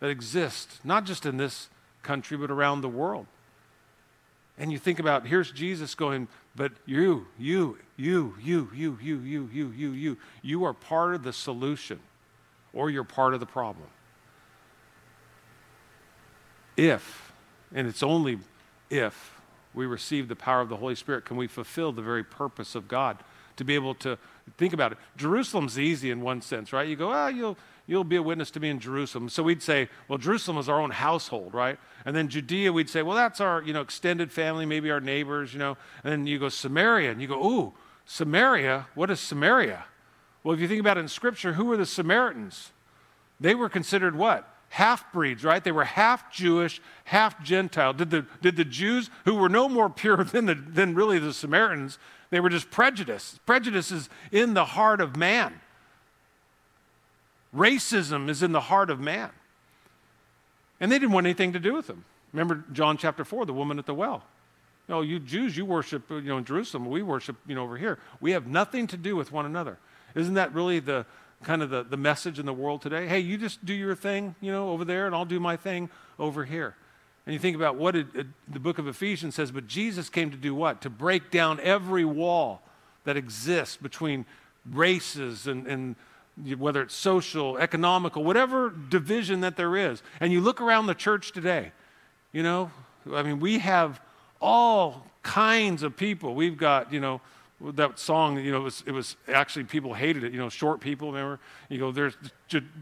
that 0.00 0.10
exists, 0.10 0.80
not 0.82 1.04
just 1.04 1.24
in 1.24 1.36
this 1.36 1.68
country, 2.02 2.36
but 2.36 2.50
around 2.50 2.80
the 2.80 2.88
world. 2.88 3.26
And 4.58 4.70
you 4.70 4.78
think 4.78 4.98
about 4.98 5.26
here's 5.26 5.50
Jesus 5.50 5.94
going, 5.94 6.28
but 6.54 6.72
you, 6.86 7.26
you, 7.38 7.78
you, 7.96 8.34
you, 8.40 8.68
you, 8.72 8.98
you, 9.02 9.20
you, 9.24 9.50
you, 9.52 9.72
you, 9.72 9.90
you, 9.92 10.16
you 10.42 10.64
are 10.64 10.72
part 10.72 11.14
of 11.14 11.22
the 11.22 11.32
solution 11.32 12.00
or 12.72 12.90
you're 12.90 13.04
part 13.04 13.34
of 13.34 13.40
the 13.40 13.46
problem. 13.46 13.86
If 16.76 17.32
And 17.72 17.86
it's 17.86 18.02
only 18.02 18.38
if 18.90 19.33
we 19.74 19.86
receive 19.86 20.28
the 20.28 20.36
power 20.36 20.60
of 20.60 20.68
the 20.68 20.76
Holy 20.76 20.94
Spirit 20.94 21.24
can 21.24 21.36
we 21.36 21.46
fulfill 21.46 21.92
the 21.92 22.02
very 22.02 22.24
purpose 22.24 22.74
of 22.74 22.88
God 22.88 23.18
to 23.56 23.64
be 23.64 23.74
able 23.74 23.94
to 23.96 24.18
think 24.56 24.72
about 24.72 24.92
it. 24.92 24.98
Jerusalem's 25.16 25.78
easy 25.78 26.10
in 26.10 26.20
one 26.20 26.40
sense, 26.42 26.72
right? 26.72 26.88
You 26.88 26.96
go, 26.96 27.10
ah, 27.10 27.26
oh, 27.26 27.28
you'll 27.28 27.56
you'll 27.86 28.04
be 28.04 28.16
a 28.16 28.22
witness 28.22 28.50
to 28.52 28.60
me 28.60 28.70
in 28.70 28.80
Jerusalem. 28.80 29.28
So 29.28 29.42
we'd 29.42 29.62
say, 29.62 29.88
well, 30.08 30.18
Jerusalem 30.18 30.56
is 30.56 30.68
our 30.68 30.80
own 30.80 30.90
household, 30.90 31.52
right? 31.52 31.78
And 32.06 32.16
then 32.16 32.28
Judea, 32.28 32.72
we'd 32.72 32.88
say, 32.88 33.02
well, 33.02 33.14
that's 33.14 33.40
our, 33.42 33.62
you 33.62 33.74
know, 33.74 33.82
extended 33.82 34.32
family, 34.32 34.64
maybe 34.64 34.90
our 34.90 35.00
neighbors, 35.00 35.52
you 35.52 35.58
know. 35.58 35.76
And 36.02 36.12
then 36.12 36.26
you 36.26 36.38
go 36.38 36.48
Samaria, 36.48 37.10
and 37.10 37.20
you 37.20 37.28
go, 37.28 37.44
ooh, 37.44 37.74
Samaria, 38.06 38.86
what 38.94 39.10
is 39.10 39.20
Samaria? 39.20 39.84
Well, 40.42 40.54
if 40.54 40.60
you 40.60 40.68
think 40.68 40.80
about 40.80 40.96
it 40.96 41.00
in 41.00 41.08
Scripture, 41.08 41.54
who 41.54 41.66
were 41.66 41.76
the 41.76 41.86
Samaritans? 41.86 42.72
They 43.40 43.54
were 43.54 43.68
considered 43.68 44.16
what? 44.16 44.48
Half 44.74 45.12
breeds, 45.12 45.44
right? 45.44 45.62
They 45.62 45.70
were 45.70 45.84
half 45.84 46.32
Jewish, 46.32 46.80
half 47.04 47.40
Gentile. 47.44 47.92
Did 47.92 48.10
the, 48.10 48.26
did 48.42 48.56
the 48.56 48.64
Jews, 48.64 49.08
who 49.24 49.36
were 49.36 49.48
no 49.48 49.68
more 49.68 49.88
pure 49.88 50.24
than, 50.24 50.46
the, 50.46 50.56
than 50.56 50.96
really 50.96 51.20
the 51.20 51.32
Samaritans, 51.32 51.96
they 52.30 52.40
were 52.40 52.48
just 52.48 52.72
prejudice. 52.72 53.38
Prejudice 53.46 53.92
is 53.92 54.08
in 54.32 54.54
the 54.54 54.64
heart 54.64 55.00
of 55.00 55.16
man. 55.16 55.60
Racism 57.54 58.28
is 58.28 58.42
in 58.42 58.50
the 58.50 58.62
heart 58.62 58.90
of 58.90 58.98
man. 58.98 59.30
And 60.80 60.90
they 60.90 60.98
didn't 60.98 61.12
want 61.12 61.28
anything 61.28 61.52
to 61.52 61.60
do 61.60 61.72
with 61.72 61.86
them. 61.86 62.04
Remember 62.32 62.64
John 62.72 62.96
chapter 62.96 63.24
4, 63.24 63.46
the 63.46 63.52
woman 63.52 63.78
at 63.78 63.86
the 63.86 63.94
well. 63.94 64.24
You 64.88 64.94
know, 64.96 65.00
you 65.02 65.20
Jews, 65.20 65.56
you 65.56 65.64
worship, 65.64 66.10
you 66.10 66.20
know, 66.22 66.38
in 66.38 66.44
Jerusalem. 66.44 66.86
We 66.86 67.04
worship, 67.04 67.36
you 67.46 67.54
know, 67.54 67.62
over 67.62 67.76
here. 67.76 68.00
We 68.20 68.32
have 68.32 68.48
nothing 68.48 68.88
to 68.88 68.96
do 68.96 69.14
with 69.14 69.30
one 69.30 69.46
another. 69.46 69.78
Isn't 70.16 70.34
that 70.34 70.52
really 70.52 70.80
the 70.80 71.06
kind 71.42 71.62
of 71.62 71.70
the, 71.70 71.82
the 71.82 71.96
message 71.96 72.38
in 72.38 72.46
the 72.46 72.52
world 72.52 72.82
today? 72.82 73.06
Hey, 73.06 73.20
you 73.20 73.36
just 73.36 73.64
do 73.64 73.74
your 73.74 73.94
thing, 73.94 74.34
you 74.40 74.52
know, 74.52 74.70
over 74.70 74.84
there, 74.84 75.06
and 75.06 75.14
I'll 75.14 75.24
do 75.24 75.40
my 75.40 75.56
thing 75.56 75.90
over 76.18 76.44
here. 76.44 76.74
And 77.26 77.32
you 77.32 77.38
think 77.38 77.56
about 77.56 77.76
what 77.76 77.96
it, 77.96 78.06
it, 78.14 78.26
the 78.48 78.60
book 78.60 78.78
of 78.78 78.86
Ephesians 78.86 79.34
says, 79.34 79.50
but 79.50 79.66
Jesus 79.66 80.08
came 80.08 80.30
to 80.30 80.36
do 80.36 80.54
what? 80.54 80.82
To 80.82 80.90
break 80.90 81.30
down 81.30 81.58
every 81.60 82.04
wall 82.04 82.62
that 83.04 83.16
exists 83.16 83.76
between 83.76 84.26
races 84.70 85.46
and, 85.46 85.66
and 85.66 85.96
whether 86.58 86.82
it's 86.82 86.94
social, 86.94 87.56
economical, 87.58 88.24
whatever 88.24 88.70
division 88.70 89.40
that 89.40 89.56
there 89.56 89.76
is. 89.76 90.02
And 90.20 90.32
you 90.32 90.40
look 90.40 90.60
around 90.60 90.86
the 90.86 90.94
church 90.94 91.32
today, 91.32 91.72
you 92.32 92.42
know, 92.42 92.70
I 93.12 93.22
mean, 93.22 93.40
we 93.40 93.58
have 93.58 94.00
all 94.40 95.06
kinds 95.22 95.82
of 95.82 95.96
people. 95.96 96.34
We've 96.34 96.56
got, 96.56 96.92
you 96.92 97.00
know, 97.00 97.20
that 97.72 97.98
song, 97.98 98.38
you 98.38 98.50
know, 98.52 98.58
it 98.58 98.64
was, 98.64 98.84
it 98.86 98.92
was, 98.92 99.16
actually 99.32 99.64
people 99.64 99.94
hated 99.94 100.24
it. 100.24 100.32
You 100.32 100.38
know, 100.38 100.48
short 100.48 100.80
people. 100.80 101.12
Remember, 101.12 101.40
you 101.68 101.78
go 101.78 101.92
there's 101.92 102.16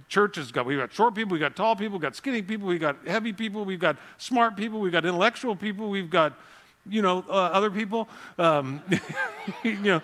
churches 0.08 0.52
got 0.52 0.66
we 0.66 0.76
got 0.76 0.92
short 0.92 1.14
people, 1.14 1.32
we 1.32 1.38
got 1.38 1.56
tall 1.56 1.76
people, 1.76 1.98
we 1.98 2.02
got 2.02 2.16
skinny 2.16 2.42
people, 2.42 2.66
we 2.66 2.78
got 2.78 2.96
heavy 3.06 3.32
people, 3.32 3.64
we've 3.64 3.80
got 3.80 3.96
smart 4.18 4.56
people, 4.56 4.80
we've 4.80 4.92
got 4.92 5.04
intellectual 5.04 5.56
people, 5.56 5.88
we've 5.88 6.10
got, 6.10 6.34
you 6.88 7.02
know, 7.02 7.24
uh, 7.28 7.32
other 7.32 7.70
people. 7.70 8.08
Um, 8.38 8.82
you 9.62 9.78
know, 9.78 10.02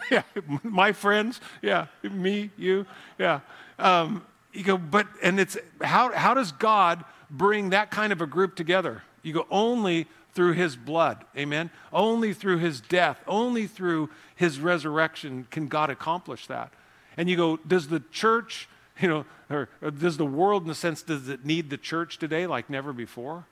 yeah, 0.10 0.22
my 0.62 0.92
friends, 0.92 1.40
yeah, 1.60 1.86
me, 2.02 2.50
you, 2.56 2.86
yeah. 3.18 3.40
Um, 3.78 4.24
you 4.52 4.64
go, 4.64 4.76
but, 4.76 5.06
and 5.22 5.40
it's, 5.40 5.56
how, 5.80 6.12
how 6.12 6.34
does 6.34 6.52
God 6.52 7.04
bring 7.30 7.70
that 7.70 7.90
kind 7.90 8.12
of 8.12 8.20
a 8.20 8.26
group 8.26 8.54
together? 8.54 9.02
You 9.22 9.32
go, 9.32 9.46
only 9.50 10.06
through 10.34 10.52
his 10.52 10.76
blood, 10.76 11.24
amen? 11.36 11.70
Only 11.92 12.32
through 12.32 12.58
his 12.58 12.80
death, 12.80 13.18
only 13.26 13.66
through 13.66 14.10
his 14.34 14.58
resurrection 14.58 15.46
can 15.50 15.68
God 15.68 15.90
accomplish 15.90 16.46
that. 16.46 16.72
And 17.16 17.28
you 17.28 17.36
go, 17.36 17.58
does 17.58 17.88
the 17.88 18.02
church, 18.10 18.68
you 19.00 19.08
know, 19.08 19.24
or, 19.50 19.68
or 19.82 19.90
does 19.90 20.16
the 20.16 20.26
world, 20.26 20.64
in 20.64 20.70
a 20.70 20.74
sense, 20.74 21.02
does 21.02 21.28
it 21.28 21.44
need 21.44 21.68
the 21.68 21.76
church 21.76 22.18
today 22.18 22.46
like 22.46 22.70
never 22.70 22.92
before? 22.92 23.44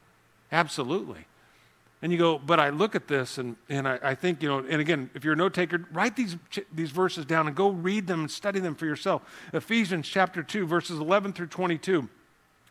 Absolutely. 0.50 1.26
And 2.02 2.10
you 2.10 2.16
go, 2.16 2.38
but 2.38 2.58
I 2.58 2.70
look 2.70 2.94
at 2.94 3.08
this 3.08 3.36
and, 3.36 3.56
and 3.68 3.86
I, 3.86 3.98
I 4.02 4.14
think, 4.14 4.42
you 4.42 4.48
know, 4.48 4.64
and 4.66 4.80
again, 4.80 5.10
if 5.14 5.22
you're 5.22 5.34
a 5.34 5.36
note 5.36 5.52
taker, 5.52 5.86
write 5.92 6.16
these, 6.16 6.36
these 6.72 6.90
verses 6.90 7.26
down 7.26 7.46
and 7.46 7.54
go 7.54 7.68
read 7.68 8.06
them 8.06 8.20
and 8.20 8.30
study 8.30 8.58
them 8.58 8.74
for 8.74 8.86
yourself. 8.86 9.22
Ephesians 9.52 10.08
chapter 10.08 10.42
2, 10.42 10.66
verses 10.66 10.98
11 10.98 11.34
through 11.34 11.48
22. 11.48 12.08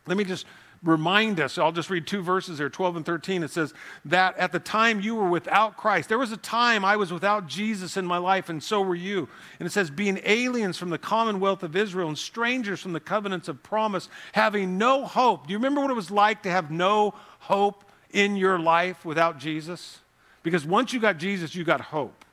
Let 0.06 0.16
me 0.16 0.24
just 0.24 0.46
remind 0.82 1.40
us, 1.40 1.58
I'll 1.58 1.72
just 1.72 1.90
read 1.90 2.06
two 2.06 2.22
verses 2.22 2.58
there, 2.58 2.70
12 2.70 2.96
and 2.96 3.06
13. 3.06 3.42
It 3.42 3.50
says 3.50 3.74
that 4.06 4.36
at 4.38 4.52
the 4.52 4.58
time 4.58 5.00
you 5.00 5.14
were 5.14 5.28
without 5.28 5.76
Christ, 5.76 6.08
there 6.08 6.18
was 6.18 6.32
a 6.32 6.38
time 6.38 6.84
I 6.84 6.96
was 6.96 7.12
without 7.12 7.46
Jesus 7.46 7.96
in 7.96 8.06
my 8.06 8.18
life, 8.18 8.48
and 8.48 8.62
so 8.62 8.80
were 8.80 8.94
you. 8.94 9.28
And 9.58 9.66
it 9.66 9.72
says, 9.72 9.90
being 9.90 10.20
aliens 10.24 10.78
from 10.78 10.90
the 10.90 10.98
commonwealth 10.98 11.62
of 11.62 11.76
Israel 11.76 12.08
and 12.08 12.16
strangers 12.16 12.80
from 12.80 12.94
the 12.94 13.00
covenants 13.00 13.48
of 13.48 13.62
promise, 13.62 14.08
having 14.32 14.78
no 14.78 15.04
hope. 15.04 15.46
Do 15.46 15.52
you 15.52 15.58
remember 15.58 15.82
what 15.82 15.90
it 15.90 15.94
was 15.94 16.10
like 16.10 16.42
to 16.44 16.50
have 16.50 16.70
no 16.70 17.14
hope? 17.40 17.84
in 18.12 18.36
your 18.36 18.58
life 18.58 19.04
without 19.04 19.38
Jesus? 19.38 20.00
Because 20.42 20.64
once 20.64 20.92
you 20.92 21.00
got 21.00 21.18
Jesus, 21.18 21.54
you 21.54 21.64
got 21.64 21.80
hope. 21.80 22.24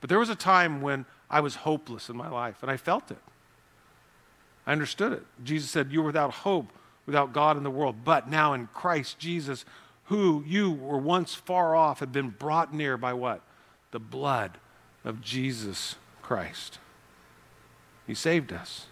But 0.00 0.08
there 0.08 0.18
was 0.18 0.28
a 0.28 0.34
time 0.34 0.82
when 0.82 1.06
I 1.30 1.40
was 1.40 1.56
hopeless 1.56 2.08
in 2.08 2.16
my 2.16 2.28
life, 2.28 2.62
and 2.62 2.70
I 2.70 2.76
felt 2.76 3.10
it. 3.10 3.18
I 4.66 4.72
understood 4.72 5.12
it. 5.12 5.24
Jesus 5.42 5.70
said, 5.70 5.92
You're 5.92 6.04
without 6.04 6.32
hope, 6.32 6.72
without 7.06 7.32
God 7.32 7.56
in 7.56 7.62
the 7.62 7.70
world. 7.70 7.96
But 8.04 8.28
now 8.28 8.52
in 8.52 8.68
Christ 8.68 9.18
Jesus, 9.18 9.64
who 10.04 10.44
you 10.46 10.70
were 10.70 10.98
once 10.98 11.34
far 11.34 11.74
off, 11.74 12.00
have 12.00 12.12
been 12.12 12.30
brought 12.30 12.74
near 12.74 12.96
by 12.96 13.12
what? 13.12 13.42
The 13.90 14.00
blood 14.00 14.58
of 15.04 15.20
Jesus 15.20 15.96
Christ. 16.22 16.78
He 18.06 18.14
saved 18.14 18.52
us. 18.52 18.86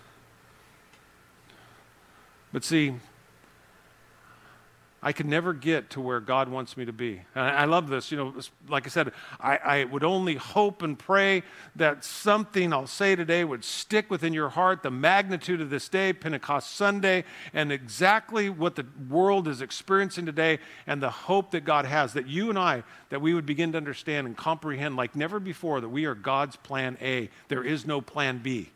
But 2.52 2.64
see, 2.64 2.94
I 5.04 5.12
could 5.12 5.26
never 5.26 5.52
get 5.52 5.90
to 5.90 6.00
where 6.00 6.20
God 6.20 6.48
wants 6.48 6.76
me 6.76 6.84
to 6.84 6.92
be. 6.92 7.22
And 7.34 7.44
I, 7.44 7.64
love 7.64 7.88
this. 7.88 8.12
You 8.12 8.18
know, 8.18 8.34
like 8.68 8.86
I 8.86 8.88
said, 8.88 9.10
I, 9.40 9.56
I, 9.56 9.84
would 9.84 10.04
only 10.04 10.36
hope 10.36 10.82
and 10.82 10.96
pray 10.96 11.42
that 11.74 12.04
something 12.04 12.72
I'll 12.72 12.86
say 12.86 13.16
today 13.16 13.42
would 13.42 13.64
stick 13.64 14.10
within 14.10 14.32
your 14.32 14.50
heart 14.50 14.84
the 14.84 14.92
magnitude 14.92 15.60
of 15.60 15.70
this 15.70 15.88
day, 15.88 16.12
Pentecost 16.12 16.76
Sunday, 16.76 17.24
and 17.52 17.72
exactly 17.72 18.48
what 18.48 18.76
the 18.76 18.86
world 19.10 19.48
is 19.48 19.60
experiencing 19.60 20.24
today, 20.24 20.60
and 20.86 21.02
the 21.02 21.10
hope 21.10 21.50
that 21.50 21.64
God 21.64 21.84
has. 21.84 22.12
That 22.12 22.28
you 22.28 22.48
and 22.48 22.58
I, 22.58 22.84
that 23.08 23.20
we 23.20 23.34
would 23.34 23.46
begin 23.46 23.72
to 23.72 23.78
understand 23.78 24.28
and 24.28 24.36
comprehend 24.36 24.94
like 24.94 25.16
never 25.16 25.40
before 25.40 25.80
that 25.80 25.88
we 25.88 26.04
are 26.04 26.14
God's 26.14 26.54
plan 26.54 26.96
A. 27.02 27.28
There 27.48 27.64
is 27.64 27.84
no 27.84 28.00
plan 28.00 28.38
B 28.38 28.70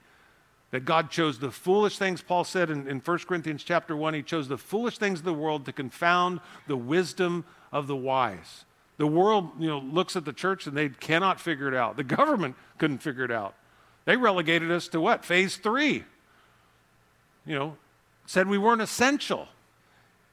that 0.71 0.85
God 0.85 1.11
chose 1.11 1.39
the 1.39 1.51
foolish 1.51 1.99
things, 1.99 2.23
Paul 2.23 2.45
said 2.45 2.71
in, 2.71 2.89
in 2.89 3.01
1 3.01 3.19
Corinthians 3.21 3.63
chapter 3.63 3.97
1, 3.97 4.15
he 4.15 4.23
chose 4.23 4.49
the 4.49 4.59
foolish 4.59 4.99
things 4.99 5.21
of 5.21 5.25
the 5.25 5.35
world 5.35 5.65
to 5.67 5.73
confound 5.73 6.41
the 6.67 6.77
wisdom 6.77 7.45
of 7.73 7.87
the 7.87 7.97
wise. 7.97 8.65
The 8.99 9.07
world, 9.07 9.51
you 9.59 9.69
know, 9.69 9.79
looks 9.79 10.17
at 10.17 10.25
the 10.25 10.33
church 10.33 10.67
and 10.67 10.77
they 10.77 10.89
cannot 10.89 11.41
figure 11.41 11.69
it 11.69 11.75
out. 11.75 11.97
The 11.97 12.05
government 12.05 12.57
couldn't 12.79 12.99
figure 12.99 13.25
it 13.25 13.31
out. 13.31 13.55
They 14.07 14.17
relegated 14.17 14.71
us 14.71 14.89
to 14.89 15.01
what? 15.01 15.25
Phase 15.25 15.57
three. 15.57 16.05
You 17.45 17.55
know, 17.55 17.77
said 18.27 18.49
we 18.49 18.59
weren't 18.59 18.83
essential. 18.83 19.49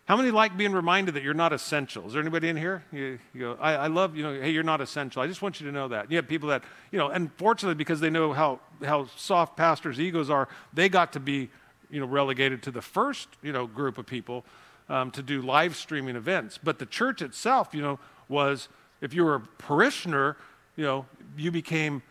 How 0.05 0.17
many 0.17 0.31
like 0.31 0.57
being 0.57 0.73
reminded 0.73 1.15
that 1.15 1.23
you're 1.23 1.33
not 1.33 1.53
essential? 1.53 2.05
Is 2.05 2.13
there 2.13 2.21
anybody 2.21 2.49
in 2.49 2.57
here? 2.57 2.83
You, 2.91 3.19
you 3.33 3.39
go, 3.39 3.57
I, 3.59 3.73
I, 3.73 3.87
love, 3.87 4.17
you 4.17 4.23
know, 4.23 4.33
hey, 4.33 4.49
you're 4.49 4.61
not 4.61 4.81
essential. 4.81 5.21
I 5.21 5.27
just 5.27 5.41
want 5.41 5.61
you 5.61 5.67
to 5.67 5.71
know 5.71 5.87
that. 5.87 6.11
You 6.11 6.17
have 6.17 6.27
people 6.27 6.49
that, 6.49 6.63
you 6.91 6.99
know, 6.99 7.07
and 7.07 7.31
fortunately, 7.37 7.75
because 7.75 8.01
they 8.01 8.09
know 8.09 8.33
how, 8.33 8.59
how 8.83 9.07
soft 9.15 9.55
pastors' 9.55 10.01
egos 10.01 10.29
are, 10.29 10.49
they 10.73 10.89
got 10.89 11.13
to 11.13 11.21
be, 11.21 11.49
you 11.89 12.01
know, 12.01 12.05
relegated 12.05 12.61
to 12.63 12.71
the 12.71 12.81
first, 12.81 13.29
you 13.41 13.53
know, 13.53 13.65
group 13.65 13.97
of 13.97 14.05
people 14.05 14.43
um, 14.89 15.09
to 15.11 15.23
do 15.23 15.41
live 15.41 15.73
streaming 15.73 16.17
events. 16.17 16.59
But 16.61 16.79
the 16.79 16.85
church 16.85 17.21
itself, 17.21 17.69
you 17.71 17.81
know, 17.81 17.97
was, 18.27 18.67
if 18.99 19.13
you 19.13 19.23
were 19.23 19.35
a 19.35 19.39
parishioner, 19.39 20.35
you 20.75 20.83
know, 20.83 21.05
you 21.37 21.49
became 21.49 22.01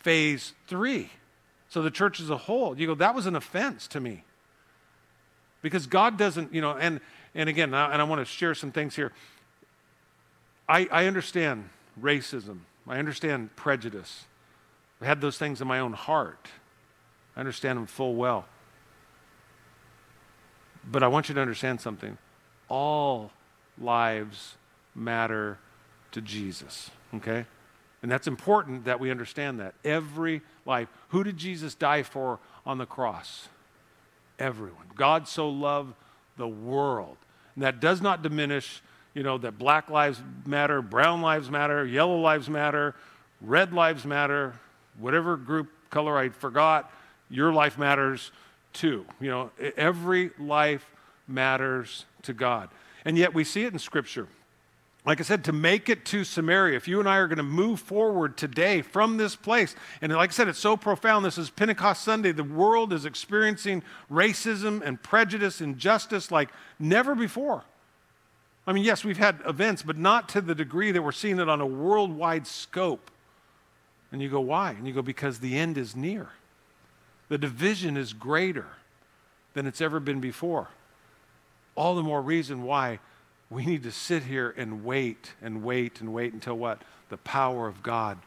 phase 0.00 0.52
three. 0.66 1.10
So 1.68 1.80
the 1.80 1.92
church 1.92 2.18
as 2.18 2.28
a 2.28 2.36
whole, 2.36 2.76
you 2.76 2.88
go, 2.88 2.96
that 2.96 3.14
was 3.14 3.26
an 3.26 3.36
offense 3.36 3.86
to 3.88 4.00
me. 4.00 4.24
Because 5.62 5.86
God 5.86 6.16
doesn't, 6.16 6.52
you 6.52 6.60
know, 6.60 6.72
and, 6.72 7.00
and 7.36 7.48
again, 7.48 7.72
and 7.72 8.02
I 8.02 8.04
want 8.04 8.20
to 8.20 8.24
share 8.24 8.54
some 8.54 8.72
things 8.72 8.96
here. 8.96 9.12
I, 10.68 10.88
I 10.90 11.06
understand 11.06 11.68
racism, 12.00 12.60
I 12.88 12.98
understand 12.98 13.54
prejudice. 13.54 14.24
I 15.00 15.04
had 15.04 15.20
those 15.20 15.36
things 15.36 15.60
in 15.60 15.68
my 15.68 15.78
own 15.78 15.92
heart. 15.92 16.48
I 17.36 17.40
understand 17.40 17.78
them 17.78 17.86
full 17.86 18.14
well. 18.14 18.46
But 20.90 21.02
I 21.02 21.08
want 21.08 21.28
you 21.28 21.34
to 21.34 21.40
understand 21.40 21.82
something. 21.82 22.16
All 22.68 23.30
lives 23.78 24.56
matter 24.94 25.58
to 26.12 26.22
Jesus, 26.22 26.90
okay? 27.14 27.44
And 28.02 28.10
that's 28.10 28.26
important 28.26 28.86
that 28.86 28.98
we 28.98 29.10
understand 29.10 29.60
that. 29.60 29.74
Every 29.84 30.40
life. 30.64 30.88
Who 31.08 31.22
did 31.22 31.36
Jesus 31.36 31.74
die 31.74 32.02
for 32.02 32.38
on 32.64 32.78
the 32.78 32.86
cross? 32.86 33.48
Everyone. 34.38 34.86
God 34.94 35.28
so 35.28 35.48
loved 35.50 35.94
the 36.38 36.48
world 36.48 37.18
and 37.56 37.64
that 37.64 37.80
does 37.80 38.00
not 38.00 38.22
diminish, 38.22 38.82
you 39.14 39.22
know, 39.22 39.38
that 39.38 39.58
black 39.58 39.90
lives 39.90 40.22
matter, 40.44 40.80
brown 40.80 41.22
lives 41.22 41.50
matter, 41.50 41.84
yellow 41.84 42.20
lives 42.20 42.48
matter, 42.48 42.94
red 43.40 43.72
lives 43.72 44.04
matter, 44.04 44.54
whatever 44.98 45.36
group 45.36 45.68
color 45.90 46.16
I 46.16 46.28
forgot, 46.28 46.92
your 47.28 47.52
life 47.52 47.78
matters 47.78 48.30
too. 48.72 49.06
You 49.20 49.30
know, 49.30 49.50
every 49.76 50.30
life 50.38 50.86
matters 51.26 52.04
to 52.22 52.34
God. 52.34 52.68
And 53.04 53.16
yet 53.16 53.34
we 53.34 53.42
see 53.42 53.64
it 53.64 53.72
in 53.72 53.78
Scripture. 53.78 54.28
Like 55.06 55.20
I 55.20 55.22
said, 55.22 55.44
to 55.44 55.52
make 55.52 55.88
it 55.88 56.04
to 56.06 56.24
Samaria, 56.24 56.76
if 56.76 56.88
you 56.88 56.98
and 56.98 57.08
I 57.08 57.18
are 57.18 57.28
going 57.28 57.36
to 57.36 57.44
move 57.44 57.78
forward 57.78 58.36
today 58.36 58.82
from 58.82 59.16
this 59.16 59.36
place, 59.36 59.76
and 60.02 60.12
like 60.12 60.30
I 60.30 60.32
said, 60.32 60.48
it's 60.48 60.58
so 60.58 60.76
profound. 60.76 61.24
This 61.24 61.38
is 61.38 61.48
Pentecost 61.48 62.02
Sunday. 62.02 62.32
The 62.32 62.42
world 62.42 62.92
is 62.92 63.04
experiencing 63.04 63.84
racism 64.10 64.82
and 64.82 65.00
prejudice, 65.00 65.60
and 65.60 65.74
injustice 65.74 66.32
like 66.32 66.50
never 66.80 67.14
before. 67.14 67.62
I 68.66 68.72
mean, 68.72 68.82
yes, 68.82 69.04
we've 69.04 69.16
had 69.16 69.40
events, 69.46 69.84
but 69.84 69.96
not 69.96 70.28
to 70.30 70.40
the 70.40 70.56
degree 70.56 70.90
that 70.90 71.00
we're 71.00 71.12
seeing 71.12 71.38
it 71.38 71.48
on 71.48 71.60
a 71.60 71.66
worldwide 71.66 72.48
scope. 72.48 73.12
And 74.10 74.20
you 74.20 74.28
go, 74.28 74.40
why? 74.40 74.72
And 74.72 74.88
you 74.88 74.92
go, 74.92 75.02
because 75.02 75.38
the 75.38 75.56
end 75.56 75.78
is 75.78 75.94
near. 75.94 76.30
The 77.28 77.38
division 77.38 77.96
is 77.96 78.12
greater 78.12 78.66
than 79.54 79.66
it's 79.66 79.80
ever 79.80 80.00
been 80.00 80.20
before. 80.20 80.66
All 81.76 81.94
the 81.94 82.02
more 82.02 82.20
reason 82.20 82.64
why 82.64 82.98
we 83.50 83.64
need 83.64 83.82
to 83.84 83.92
sit 83.92 84.24
here 84.24 84.52
and 84.56 84.84
wait 84.84 85.34
and 85.40 85.62
wait 85.62 86.00
and 86.00 86.12
wait 86.12 86.32
until 86.32 86.56
what? 86.56 86.82
The 87.08 87.16
power 87.18 87.68
of 87.68 87.82
God 87.82 88.18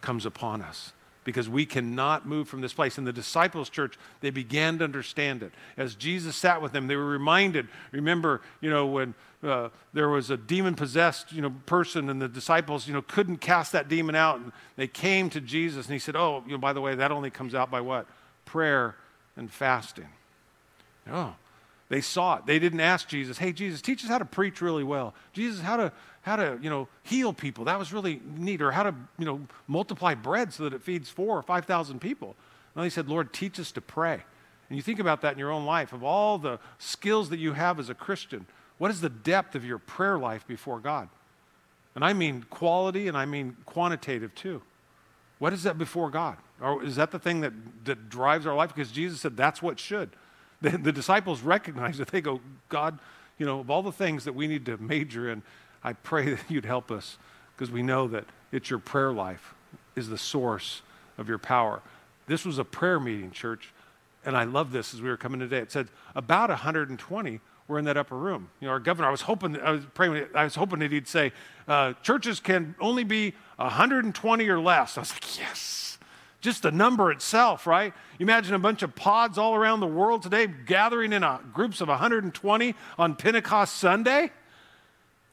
comes 0.00 0.26
upon 0.26 0.62
us. 0.62 0.92
Because 1.22 1.48
we 1.48 1.64
cannot 1.64 2.26
move 2.26 2.48
from 2.48 2.60
this 2.60 2.74
place. 2.74 2.98
In 2.98 3.04
the 3.04 3.12
disciples' 3.12 3.70
church, 3.70 3.96
they 4.20 4.28
began 4.28 4.78
to 4.78 4.84
understand 4.84 5.42
it. 5.42 5.52
As 5.78 5.94
Jesus 5.94 6.36
sat 6.36 6.60
with 6.60 6.72
them, 6.72 6.86
they 6.86 6.96
were 6.96 7.08
reminded. 7.08 7.68
Remember, 7.92 8.42
you 8.60 8.68
know, 8.68 8.84
when 8.86 9.14
uh, 9.42 9.70
there 9.94 10.10
was 10.10 10.28
a 10.28 10.36
demon 10.36 10.74
possessed, 10.74 11.32
you 11.32 11.40
know, 11.40 11.54
person, 11.64 12.10
and 12.10 12.20
the 12.20 12.28
disciples, 12.28 12.86
you 12.86 12.92
know, 12.92 13.00
couldn't 13.00 13.38
cast 13.38 13.72
that 13.72 13.88
demon 13.88 14.14
out, 14.14 14.38
and 14.38 14.52
they 14.76 14.86
came 14.86 15.30
to 15.30 15.40
Jesus, 15.40 15.86
and 15.86 15.94
he 15.94 15.98
said, 15.98 16.14
"Oh, 16.14 16.42
you 16.46 16.52
know, 16.52 16.58
by 16.58 16.74
the 16.74 16.80
way, 16.82 16.94
that 16.94 17.10
only 17.10 17.30
comes 17.30 17.54
out 17.54 17.70
by 17.70 17.80
what? 17.80 18.06
Prayer 18.44 18.96
and 19.34 19.50
fasting." 19.50 20.08
Oh, 21.10 21.36
they 21.88 22.00
saw 22.00 22.36
it. 22.36 22.46
They 22.46 22.58
didn't 22.58 22.80
ask 22.80 23.08
Jesus, 23.08 23.38
hey, 23.38 23.52
Jesus, 23.52 23.82
teach 23.82 24.02
us 24.04 24.08
how 24.08 24.18
to 24.18 24.24
preach 24.24 24.60
really 24.60 24.84
well. 24.84 25.14
Jesus, 25.32 25.60
how 25.60 25.76
to, 25.76 25.92
how 26.22 26.36
to, 26.36 26.58
you 26.62 26.70
know, 26.70 26.88
heal 27.02 27.32
people. 27.32 27.66
That 27.66 27.78
was 27.78 27.92
really 27.92 28.20
neat. 28.36 28.62
Or 28.62 28.70
how 28.70 28.84
to, 28.84 28.94
you 29.18 29.26
know, 29.26 29.40
multiply 29.68 30.14
bread 30.14 30.52
so 30.52 30.64
that 30.64 30.72
it 30.72 30.82
feeds 30.82 31.10
four 31.10 31.36
or 31.36 31.42
5,000 31.42 32.00
people. 32.00 32.36
No, 32.74 32.82
he 32.82 32.90
said, 32.90 33.08
Lord, 33.08 33.32
teach 33.32 33.60
us 33.60 33.70
to 33.72 33.80
pray. 33.80 34.22
And 34.68 34.76
you 34.76 34.82
think 34.82 34.98
about 34.98 35.20
that 35.20 35.34
in 35.34 35.38
your 35.38 35.50
own 35.50 35.66
life. 35.66 35.92
Of 35.92 36.02
all 36.02 36.38
the 36.38 36.58
skills 36.78 37.28
that 37.30 37.38
you 37.38 37.52
have 37.52 37.78
as 37.78 37.90
a 37.90 37.94
Christian, 37.94 38.46
what 38.78 38.90
is 38.90 39.00
the 39.00 39.10
depth 39.10 39.54
of 39.54 39.64
your 39.64 39.78
prayer 39.78 40.18
life 40.18 40.46
before 40.46 40.80
God? 40.80 41.08
And 41.94 42.04
I 42.04 42.12
mean 42.12 42.46
quality 42.48 43.08
and 43.08 43.16
I 43.16 43.26
mean 43.26 43.56
quantitative 43.66 44.34
too. 44.34 44.62
What 45.38 45.52
is 45.52 45.64
that 45.64 45.78
before 45.78 46.10
God? 46.10 46.38
Or 46.60 46.82
is 46.82 46.96
that 46.96 47.10
the 47.10 47.18
thing 47.18 47.42
that, 47.42 47.52
that 47.84 48.08
drives 48.08 48.46
our 48.46 48.54
life? 48.54 48.74
Because 48.74 48.90
Jesus 48.90 49.20
said 49.20 49.36
that's 49.36 49.60
what 49.60 49.78
should 49.78 50.10
the, 50.60 50.70
the 50.70 50.92
disciples 50.92 51.42
recognize 51.42 52.00
it. 52.00 52.08
They 52.08 52.20
go, 52.20 52.40
God, 52.68 52.98
you 53.38 53.46
know, 53.46 53.60
of 53.60 53.70
all 53.70 53.82
the 53.82 53.92
things 53.92 54.24
that 54.24 54.34
we 54.34 54.46
need 54.46 54.66
to 54.66 54.76
major 54.78 55.30
in, 55.30 55.42
I 55.82 55.92
pray 55.92 56.30
that 56.34 56.50
you'd 56.50 56.64
help 56.64 56.90
us 56.90 57.18
because 57.56 57.70
we 57.70 57.82
know 57.82 58.08
that 58.08 58.24
it's 58.52 58.70
your 58.70 58.78
prayer 58.78 59.12
life 59.12 59.54
is 59.96 60.08
the 60.08 60.18
source 60.18 60.82
of 61.18 61.28
your 61.28 61.38
power. 61.38 61.82
This 62.26 62.44
was 62.44 62.58
a 62.58 62.64
prayer 62.64 62.98
meeting, 62.98 63.30
church, 63.30 63.72
and 64.24 64.36
I 64.36 64.44
love 64.44 64.72
this 64.72 64.94
as 64.94 65.02
we 65.02 65.08
were 65.08 65.16
coming 65.16 65.40
today. 65.40 65.58
It 65.58 65.70
said 65.70 65.88
about 66.14 66.48
120 66.48 67.40
were 67.68 67.78
in 67.78 67.84
that 67.84 67.96
upper 67.96 68.16
room. 68.16 68.50
You 68.60 68.66
know, 68.66 68.72
our 68.72 68.80
governor, 68.80 69.08
I 69.08 69.10
was 69.10 69.22
hoping, 69.22 69.60
I 69.60 69.72
was 69.72 69.84
praying, 69.94 70.26
I 70.34 70.44
was 70.44 70.54
hoping 70.54 70.80
that 70.80 70.92
he'd 70.92 71.08
say, 71.08 71.32
uh, 71.68 71.92
churches 72.02 72.40
can 72.40 72.74
only 72.80 73.04
be 73.04 73.34
120 73.56 74.48
or 74.48 74.60
less. 74.60 74.96
I 74.96 75.00
was 75.00 75.12
like, 75.12 75.38
yes 75.38 75.93
just 76.44 76.62
the 76.62 76.70
number 76.70 77.10
itself, 77.10 77.66
right? 77.66 77.94
You 78.18 78.24
imagine 78.24 78.54
a 78.54 78.58
bunch 78.58 78.82
of 78.82 78.94
pods 78.94 79.38
all 79.38 79.54
around 79.54 79.80
the 79.80 79.86
world 79.86 80.22
today 80.22 80.46
gathering 80.46 81.14
in 81.14 81.22
a, 81.22 81.40
groups 81.54 81.80
of 81.80 81.88
120 81.88 82.74
on 82.98 83.16
Pentecost 83.16 83.76
Sunday. 83.76 84.30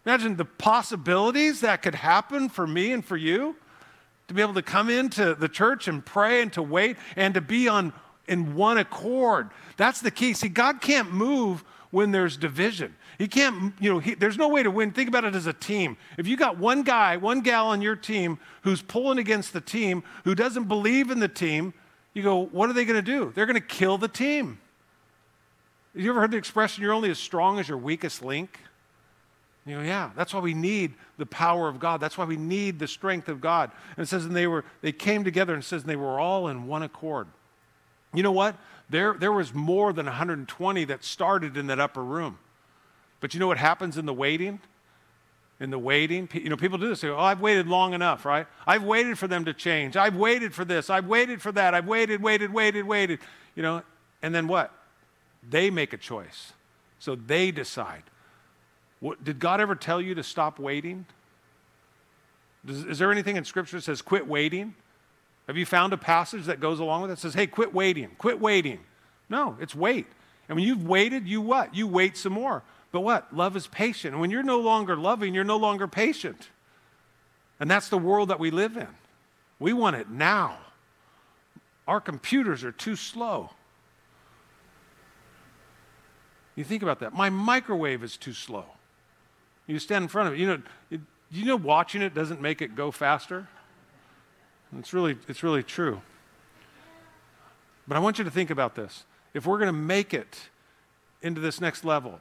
Imagine 0.06 0.38
the 0.38 0.46
possibilities 0.46 1.60
that 1.60 1.82
could 1.82 1.96
happen 1.96 2.48
for 2.48 2.66
me 2.66 2.94
and 2.94 3.04
for 3.04 3.18
you 3.18 3.58
to 4.30 4.34
be 4.34 4.42
able 4.42 4.54
to 4.54 4.62
come 4.62 4.90
into 4.90 5.36
the 5.36 5.50
church 5.50 5.90
and 5.90 6.04
pray 6.06 6.42
and 6.42 6.54
to 6.54 6.64
wait 6.64 6.96
and 7.18 7.34
to 7.34 7.42
be 7.42 7.68
on 7.68 7.92
in 8.30 8.56
one 8.56 8.78
accord. 8.78 9.50
That's 9.76 10.00
the 10.00 10.12
key. 10.12 10.32
See, 10.32 10.48
God 10.48 10.80
can't 10.80 11.12
move 11.12 11.66
when 11.92 12.12
there's 12.12 12.38
division. 12.38 12.96
You 13.20 13.28
can't, 13.28 13.74
you 13.80 13.92
know, 13.92 14.00
he, 14.00 14.16
there's 14.16 14.38
no 14.38 14.48
way 14.48 14.64
to 14.64 14.72
win. 14.72 14.92
Think 14.92 15.10
about 15.10 15.26
it 15.26 15.36
as 15.36 15.46
a 15.46 15.54
team. 15.54 15.98
If 16.18 16.28
you 16.28 16.38
got 16.38 16.58
one 16.58 16.84
guy, 16.84 17.18
one 17.18 17.42
gal 17.42 17.68
on 17.68 17.82
your 17.82 17.96
team 17.96 18.40
who's 18.64 18.82
pulling 18.82 19.20
against 19.20 19.54
the 19.54 19.62
team, 19.62 20.04
who 20.24 20.34
doesn't 20.34 20.66
believe 20.66 21.12
in 21.12 21.20
the 21.20 21.28
team, 21.28 21.74
you 22.14 22.24
go, 22.24 22.46
what 22.46 22.70
are 22.70 22.74
they 22.74 22.86
going 22.86 22.96
to 22.96 23.02
do? 23.02 23.32
They're 23.36 23.46
going 23.46 23.60
to 23.60 23.66
kill 23.66 23.98
the 23.98 24.08
team. 24.08 24.60
You 25.94 26.10
ever 26.10 26.22
heard 26.22 26.32
the 26.32 26.38
expression, 26.38 26.84
you're 26.84 26.94
only 26.94 27.12
as 27.12 27.20
strong 27.20 27.60
as 27.60 27.68
your 27.68 27.78
weakest 27.78 28.24
link? 28.24 28.58
You 29.66 29.78
know, 29.78 29.84
yeah, 29.84 30.10
that's 30.16 30.34
why 30.34 30.40
we 30.40 30.54
need 30.54 30.94
the 31.18 31.26
power 31.26 31.68
of 31.68 31.80
God. 31.80 32.02
That's 32.02 32.18
why 32.18 32.26
we 32.26 32.38
need 32.38 32.80
the 32.80 32.88
strength 32.88 33.30
of 33.30 33.42
God. 33.42 33.72
And 33.96 34.04
it 34.04 34.08
says, 34.08 34.26
and 34.26 34.36
they 34.36 34.48
were, 34.48 34.66
they 34.82 34.92
came 34.92 35.24
together 35.24 35.54
and 35.54 35.64
says, 35.64 35.84
and 35.84 35.90
they 35.90 35.96
were 35.96 36.20
all 36.20 36.48
in 36.48 36.66
one 36.66 36.82
accord. 36.82 37.28
You 38.14 38.24
know 38.24 38.32
what? 38.32 38.56
There, 38.92 39.14
there 39.14 39.32
was 39.32 39.54
more 39.54 39.94
than 39.94 40.06
120 40.06 40.84
that 40.86 41.04
started 41.06 41.56
in 41.56 41.68
that 41.68 41.80
upper 41.80 42.04
room. 42.04 42.38
But 43.22 43.34
you 43.34 43.40
know 43.40 43.48
what 43.48 43.58
happens 43.58 43.98
in 43.98 44.06
the 44.06 44.14
waiting? 44.14 44.60
In 45.62 45.70
the 45.70 45.80
waiting, 45.80 46.28
you 46.34 46.50
know, 46.50 46.58
people 46.58 46.78
do 46.78 46.90
this. 46.90 47.02
They 47.02 47.08
go, 47.08 47.16
oh, 47.16 47.22
I've 47.22 47.40
waited 47.40 47.68
long 47.68 47.94
enough, 47.94 48.26
right? 48.26 48.48
I've 48.68 48.84
waited 48.84 49.18
for 49.18 49.28
them 49.28 49.46
to 49.46 49.54
change. 49.54 49.96
I've 49.96 50.16
waited 50.16 50.54
for 50.54 50.66
this. 50.66 50.90
I've 50.90 51.06
waited 51.06 51.42
for 51.42 51.54
that. 51.54 51.74
I've 51.74 51.88
waited, 51.88 52.22
waited, 52.22 52.52
waited, 52.52 52.86
waited. 52.86 53.20
You 53.56 53.64
know, 53.64 53.84
and 54.22 54.36
then 54.36 54.48
what? 54.48 54.74
They 55.48 55.70
make 55.70 55.94
a 55.94 55.98
choice. 55.98 56.52
So 57.00 57.16
they 57.16 57.52
decide. 57.52 58.04
What, 59.00 59.24
did 59.24 59.40
God 59.40 59.62
ever 59.62 59.76
tell 59.76 60.02
you 60.02 60.16
to 60.16 60.24
stop 60.24 60.60
waiting? 60.60 61.06
Does, 62.66 62.84
is 62.84 63.00
there 63.00 63.12
anything 63.12 63.38
in 63.38 63.46
Scripture 63.46 63.78
that 63.78 63.84
says 63.84 64.02
quit 64.02 64.28
waiting? 64.28 64.76
Have 65.48 65.58
you 65.58 65.66
found 65.66 65.94
a 65.94 65.98
passage 65.98 66.46
that 66.46 66.60
goes 66.60 66.80
along 66.80 67.04
with 67.04 67.12
it 67.12 67.18
says, 67.18 67.34
hey, 67.34 67.48
quit 67.48 67.74
waiting, 67.74 68.10
quit 68.18 68.40
waiting? 68.40 68.80
No, 69.30 69.58
it's 69.60 69.76
wait. 69.76 70.08
And 70.48 70.58
when 70.58 70.66
you've 70.66 70.88
waited, 70.88 71.28
you 71.28 71.42
what? 71.42 71.74
You 71.74 71.88
wait 71.88 72.18
some 72.18 72.34
more. 72.34 72.64
But 72.92 73.02
what? 73.02 73.36
Love 73.36 73.56
is 73.56 73.68
patient. 73.68 74.14
And 74.14 74.22
when 74.22 74.32
you're 74.32 74.44
no 74.44 74.60
longer 74.60 74.96
loving, 74.96 75.34
you're 75.34 75.44
no 75.44 75.58
longer 75.58 75.88
patient. 75.88 76.50
And 77.60 77.70
that's 77.70 77.90
the 77.90 77.98
world 77.98 78.30
that 78.30 78.40
we 78.40 78.52
live 78.52 78.76
in. 78.76 78.88
We 79.60 79.74
want 79.74 79.96
it 79.96 80.10
now. 80.10 80.58
Our 81.88 82.02
computers 82.02 82.64
are 82.64 82.72
too 82.72 82.96
slow. 82.96 83.52
You 86.56 86.64
think 86.64 86.84
about 86.84 87.00
that. 87.00 87.14
My 87.14 87.30
microwave 87.30 88.04
is 88.04 88.18
too 88.18 88.34
slow. 88.34 88.66
You 89.68 89.80
stand 89.80 90.04
in 90.04 90.10
front 90.10 90.28
of 90.28 90.34
it. 90.34 90.40
You 90.40 90.48
know, 90.48 90.62
it, 90.90 91.02
you 91.32 91.46
know 91.46 91.56
watching 91.56 92.02
it 92.02 92.14
doesn't 92.14 92.42
make 92.42 92.62
it 92.62 92.76
go 92.76 92.92
faster? 92.92 93.48
It's 94.78 94.94
really, 94.94 95.18
it's 95.28 95.44
really 95.44 95.64
true. 95.64 96.02
But 97.88 97.98
I 97.98 98.00
want 98.00 98.18
you 98.18 98.24
to 98.24 98.32
think 98.32 98.50
about 98.50 98.76
this. 98.76 99.04
If 99.34 99.46
we're 99.46 99.58
going 99.58 99.68
to 99.68 99.74
make 99.74 100.14
it 100.14 100.50
into 101.22 101.42
this 101.42 101.62
next 101.62 101.86
level, 101.86 102.20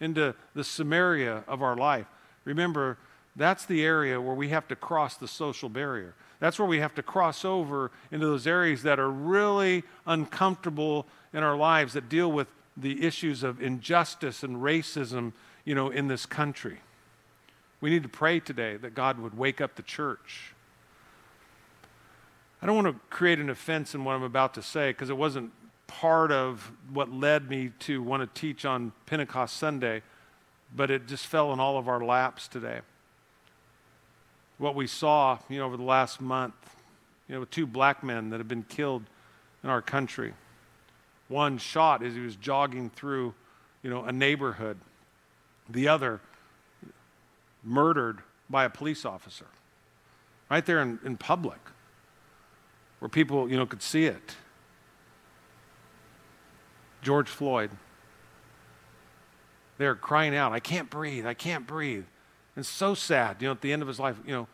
into 0.00 0.34
the 0.54 0.64
Samaria 0.64 1.44
of 1.46 1.62
our 1.62 1.76
life. 1.76 2.06
Remember, 2.44 2.98
that's 3.36 3.64
the 3.64 3.84
area 3.84 4.20
where 4.20 4.34
we 4.34 4.48
have 4.48 4.66
to 4.68 4.76
cross 4.76 5.16
the 5.16 5.28
social 5.28 5.68
barrier. 5.68 6.14
That's 6.40 6.58
where 6.58 6.66
we 6.66 6.80
have 6.80 6.94
to 6.96 7.02
cross 7.02 7.44
over 7.44 7.92
into 8.10 8.26
those 8.26 8.46
areas 8.46 8.82
that 8.82 8.98
are 8.98 9.10
really 9.10 9.84
uncomfortable 10.06 11.06
in 11.32 11.42
our 11.42 11.56
lives 11.56 11.92
that 11.92 12.08
deal 12.08 12.30
with 12.32 12.48
the 12.76 13.06
issues 13.06 13.42
of 13.42 13.62
injustice 13.62 14.42
and 14.42 14.56
racism, 14.56 15.32
you 15.64 15.74
know, 15.74 15.88
in 15.90 16.08
this 16.08 16.26
country. 16.26 16.80
We 17.80 17.90
need 17.90 18.02
to 18.02 18.08
pray 18.08 18.40
today 18.40 18.76
that 18.76 18.94
God 18.94 19.20
would 19.20 19.38
wake 19.38 19.60
up 19.60 19.76
the 19.76 19.82
church. 19.82 20.51
I 22.62 22.66
don't 22.66 22.76
want 22.76 22.86
to 22.86 23.00
create 23.10 23.40
an 23.40 23.50
offense 23.50 23.92
in 23.92 24.04
what 24.04 24.12
I'm 24.14 24.22
about 24.22 24.54
to 24.54 24.62
say 24.62 24.90
because 24.90 25.10
it 25.10 25.16
wasn't 25.16 25.50
part 25.88 26.30
of 26.30 26.70
what 26.92 27.12
led 27.12 27.50
me 27.50 27.72
to 27.80 28.00
want 28.00 28.22
to 28.22 28.40
teach 28.40 28.64
on 28.64 28.92
Pentecost 29.04 29.56
Sunday, 29.56 30.02
but 30.74 30.88
it 30.88 31.08
just 31.08 31.26
fell 31.26 31.52
in 31.52 31.58
all 31.58 31.76
of 31.76 31.88
our 31.88 32.04
laps 32.04 32.46
today. 32.46 32.80
What 34.58 34.76
we 34.76 34.86
saw, 34.86 35.38
you 35.48 35.58
know, 35.58 35.66
over 35.66 35.76
the 35.76 35.82
last 35.82 36.20
month, 36.20 36.54
you 37.28 37.34
know, 37.34 37.40
with 37.40 37.50
two 37.50 37.66
black 37.66 38.04
men 38.04 38.30
that 38.30 38.38
have 38.38 38.46
been 38.46 38.62
killed 38.62 39.02
in 39.64 39.68
our 39.68 39.82
country. 39.82 40.32
One 41.26 41.58
shot 41.58 42.04
as 42.04 42.14
he 42.14 42.20
was 42.20 42.36
jogging 42.36 42.90
through, 42.90 43.34
you 43.82 43.90
know, 43.90 44.04
a 44.04 44.12
neighborhood. 44.12 44.78
The 45.68 45.88
other 45.88 46.20
murdered 47.64 48.20
by 48.48 48.64
a 48.64 48.70
police 48.70 49.04
officer. 49.04 49.46
Right 50.48 50.64
there 50.64 50.80
in, 50.80 51.00
in 51.04 51.16
public, 51.16 51.58
where 53.02 53.08
people, 53.08 53.50
you 53.50 53.56
know, 53.56 53.66
could 53.66 53.82
see 53.82 54.04
it. 54.04 54.36
George 57.02 57.28
Floyd. 57.28 57.72
They're 59.76 59.96
crying 59.96 60.36
out, 60.36 60.52
I 60.52 60.60
can't 60.60 60.88
breathe, 60.88 61.26
I 61.26 61.34
can't 61.34 61.66
breathe. 61.66 62.04
And 62.54 62.64
so 62.64 62.94
sad, 62.94 63.38
you 63.42 63.48
know, 63.48 63.52
at 63.52 63.60
the 63.60 63.72
end 63.72 63.82
of 63.82 63.88
his 63.88 63.98
life, 63.98 64.18
you 64.24 64.32
know, 64.32 64.46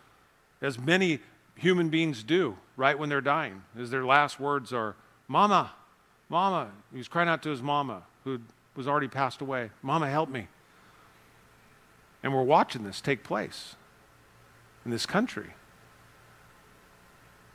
as 0.62 0.78
many 0.78 1.18
human 1.56 1.90
beings 1.90 2.22
do 2.22 2.56
right 2.78 2.98
when 2.98 3.10
they're 3.10 3.20
dying, 3.20 3.64
as 3.78 3.90
their 3.90 4.06
last 4.06 4.40
words 4.40 4.72
are, 4.72 4.96
Mama, 5.26 5.72
Mama. 6.30 6.70
He 6.90 6.96
was 6.96 7.06
crying 7.06 7.28
out 7.28 7.42
to 7.42 7.50
his 7.50 7.60
mama, 7.60 8.04
who 8.24 8.40
was 8.74 8.88
already 8.88 9.08
passed 9.08 9.42
away, 9.42 9.68
Mama, 9.82 10.08
help 10.08 10.30
me. 10.30 10.48
And 12.22 12.34
we're 12.34 12.42
watching 12.44 12.82
this 12.82 13.02
take 13.02 13.24
place 13.24 13.76
in 14.86 14.90
this 14.90 15.04
country. 15.04 15.50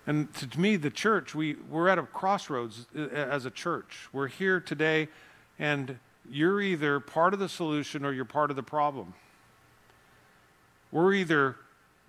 And 0.05 0.33
to 0.33 0.59
me, 0.59 0.75
the 0.75 0.89
church, 0.89 1.33
we, 1.33 1.55
we're 1.69 1.87
at 1.87 1.97
a 1.97 2.03
crossroads 2.03 2.87
uh, 2.97 3.07
as 3.07 3.45
a 3.45 3.51
church. 3.51 4.09
We're 4.11 4.27
here 4.27 4.59
today, 4.59 5.07
and 5.57 5.97
you're 6.29 6.61
either 6.61 6.99
part 6.99 7.33
of 7.33 7.39
the 7.39 7.47
solution 7.47 8.05
or 8.05 8.11
you're 8.11 8.25
part 8.25 8.49
of 8.49 8.55
the 8.55 8.63
problem. 8.63 9.13
We're 10.91 11.13
either 11.13 11.55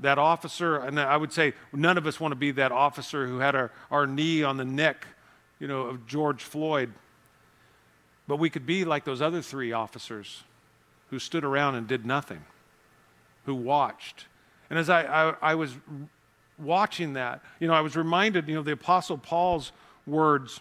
that 0.01 0.19
officer, 0.19 0.77
and 0.77 0.99
I 0.99 1.17
would 1.17 1.33
say 1.33 1.55
none 1.73 1.97
of 1.97 2.07
us 2.07 2.19
want 2.19 2.33
to 2.33 2.37
be 2.37 2.51
that 2.53 2.73
officer 2.73 3.27
who 3.29 3.39
had 3.39 3.55
our, 3.55 3.71
our 3.91 4.07
knee 4.07 4.43
on 4.43 4.57
the 4.57 4.65
neck, 4.65 5.07
you 5.61 5.69
know, 5.69 5.83
of 5.83 6.07
George 6.07 6.43
Floyd. 6.43 6.93
But 8.27 8.39
we 8.39 8.51
could 8.51 8.67
be 8.67 8.85
like 8.85 9.05
those 9.05 9.23
other 9.23 9.41
three 9.41 9.73
officers 9.73 10.43
who 11.11 11.21
stood 11.21 11.45
around 11.45 11.77
and 11.77 11.87
did 11.87 12.05
nothing, 12.05 12.45
who 13.47 13.55
watched. 13.55 14.27
And 14.69 14.79
as 14.79 14.91
I, 14.91 15.03
I, 15.03 15.35
I 15.41 15.55
was 15.55 15.77
watching 16.59 17.15
that, 17.15 17.43
you 17.61 17.69
know, 17.69 17.75
I 17.75 17.81
was 17.81 17.97
reminded, 17.97 18.49
you 18.49 18.55
know, 18.55 18.63
the 18.63 18.73
Apostle 18.73 19.19
Paul's 19.19 19.73
words. 20.07 20.61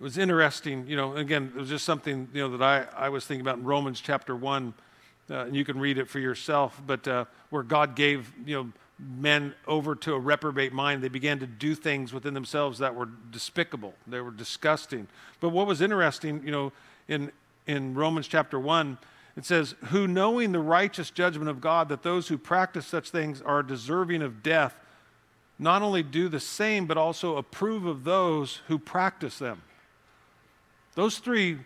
It 0.00 0.02
was 0.02 0.18
interesting, 0.18 0.86
you 0.86 0.96
know, 0.96 1.16
again, 1.16 1.52
it 1.54 1.58
was 1.58 1.68
just 1.68 1.84
something, 1.84 2.28
you 2.32 2.42
know, 2.42 2.56
that 2.56 2.62
I, 2.62 3.06
I 3.06 3.08
was 3.08 3.24
thinking 3.24 3.40
about 3.40 3.58
in 3.58 3.64
Romans 3.64 4.00
chapter 4.00 4.36
1, 4.36 4.74
uh, 5.30 5.34
and 5.34 5.56
you 5.56 5.64
can 5.64 5.78
read 5.78 5.98
it 5.98 6.08
for 6.08 6.18
yourself, 6.18 6.80
but 6.86 7.06
uh, 7.08 7.24
where 7.50 7.62
God 7.62 7.94
gave, 7.94 8.32
you 8.44 8.56
know, 8.56 8.72
men 8.98 9.54
over 9.66 9.94
to 9.94 10.14
a 10.14 10.18
reprobate 10.18 10.72
mind. 10.72 11.02
They 11.02 11.08
began 11.08 11.38
to 11.40 11.46
do 11.46 11.74
things 11.74 12.12
within 12.12 12.34
themselves 12.34 12.78
that 12.78 12.94
were 12.94 13.08
despicable. 13.30 13.94
They 14.06 14.20
were 14.20 14.30
disgusting. 14.30 15.08
But 15.40 15.50
what 15.50 15.66
was 15.66 15.80
interesting, 15.80 16.42
you 16.44 16.52
know, 16.52 16.72
in, 17.08 17.32
in 17.66 17.94
Romans 17.94 18.28
chapter 18.28 18.58
1, 18.58 18.98
it 19.36 19.44
says, 19.44 19.74
Who 19.86 20.06
knowing 20.06 20.52
the 20.52 20.60
righteous 20.60 21.10
judgment 21.10 21.50
of 21.50 21.60
God, 21.60 21.88
that 21.88 22.02
those 22.02 22.28
who 22.28 22.38
practice 22.38 22.86
such 22.86 23.10
things 23.10 23.42
are 23.42 23.62
deserving 23.62 24.22
of 24.22 24.42
death, 24.42 24.76
not 25.58 25.82
only 25.82 26.02
do 26.02 26.28
the 26.28 26.40
same, 26.40 26.86
but 26.86 26.96
also 26.96 27.36
approve 27.36 27.86
of 27.86 28.04
those 28.04 28.60
who 28.68 28.78
practice 28.78 29.38
them. 29.38 29.62
Those 30.94 31.18
three 31.18 31.58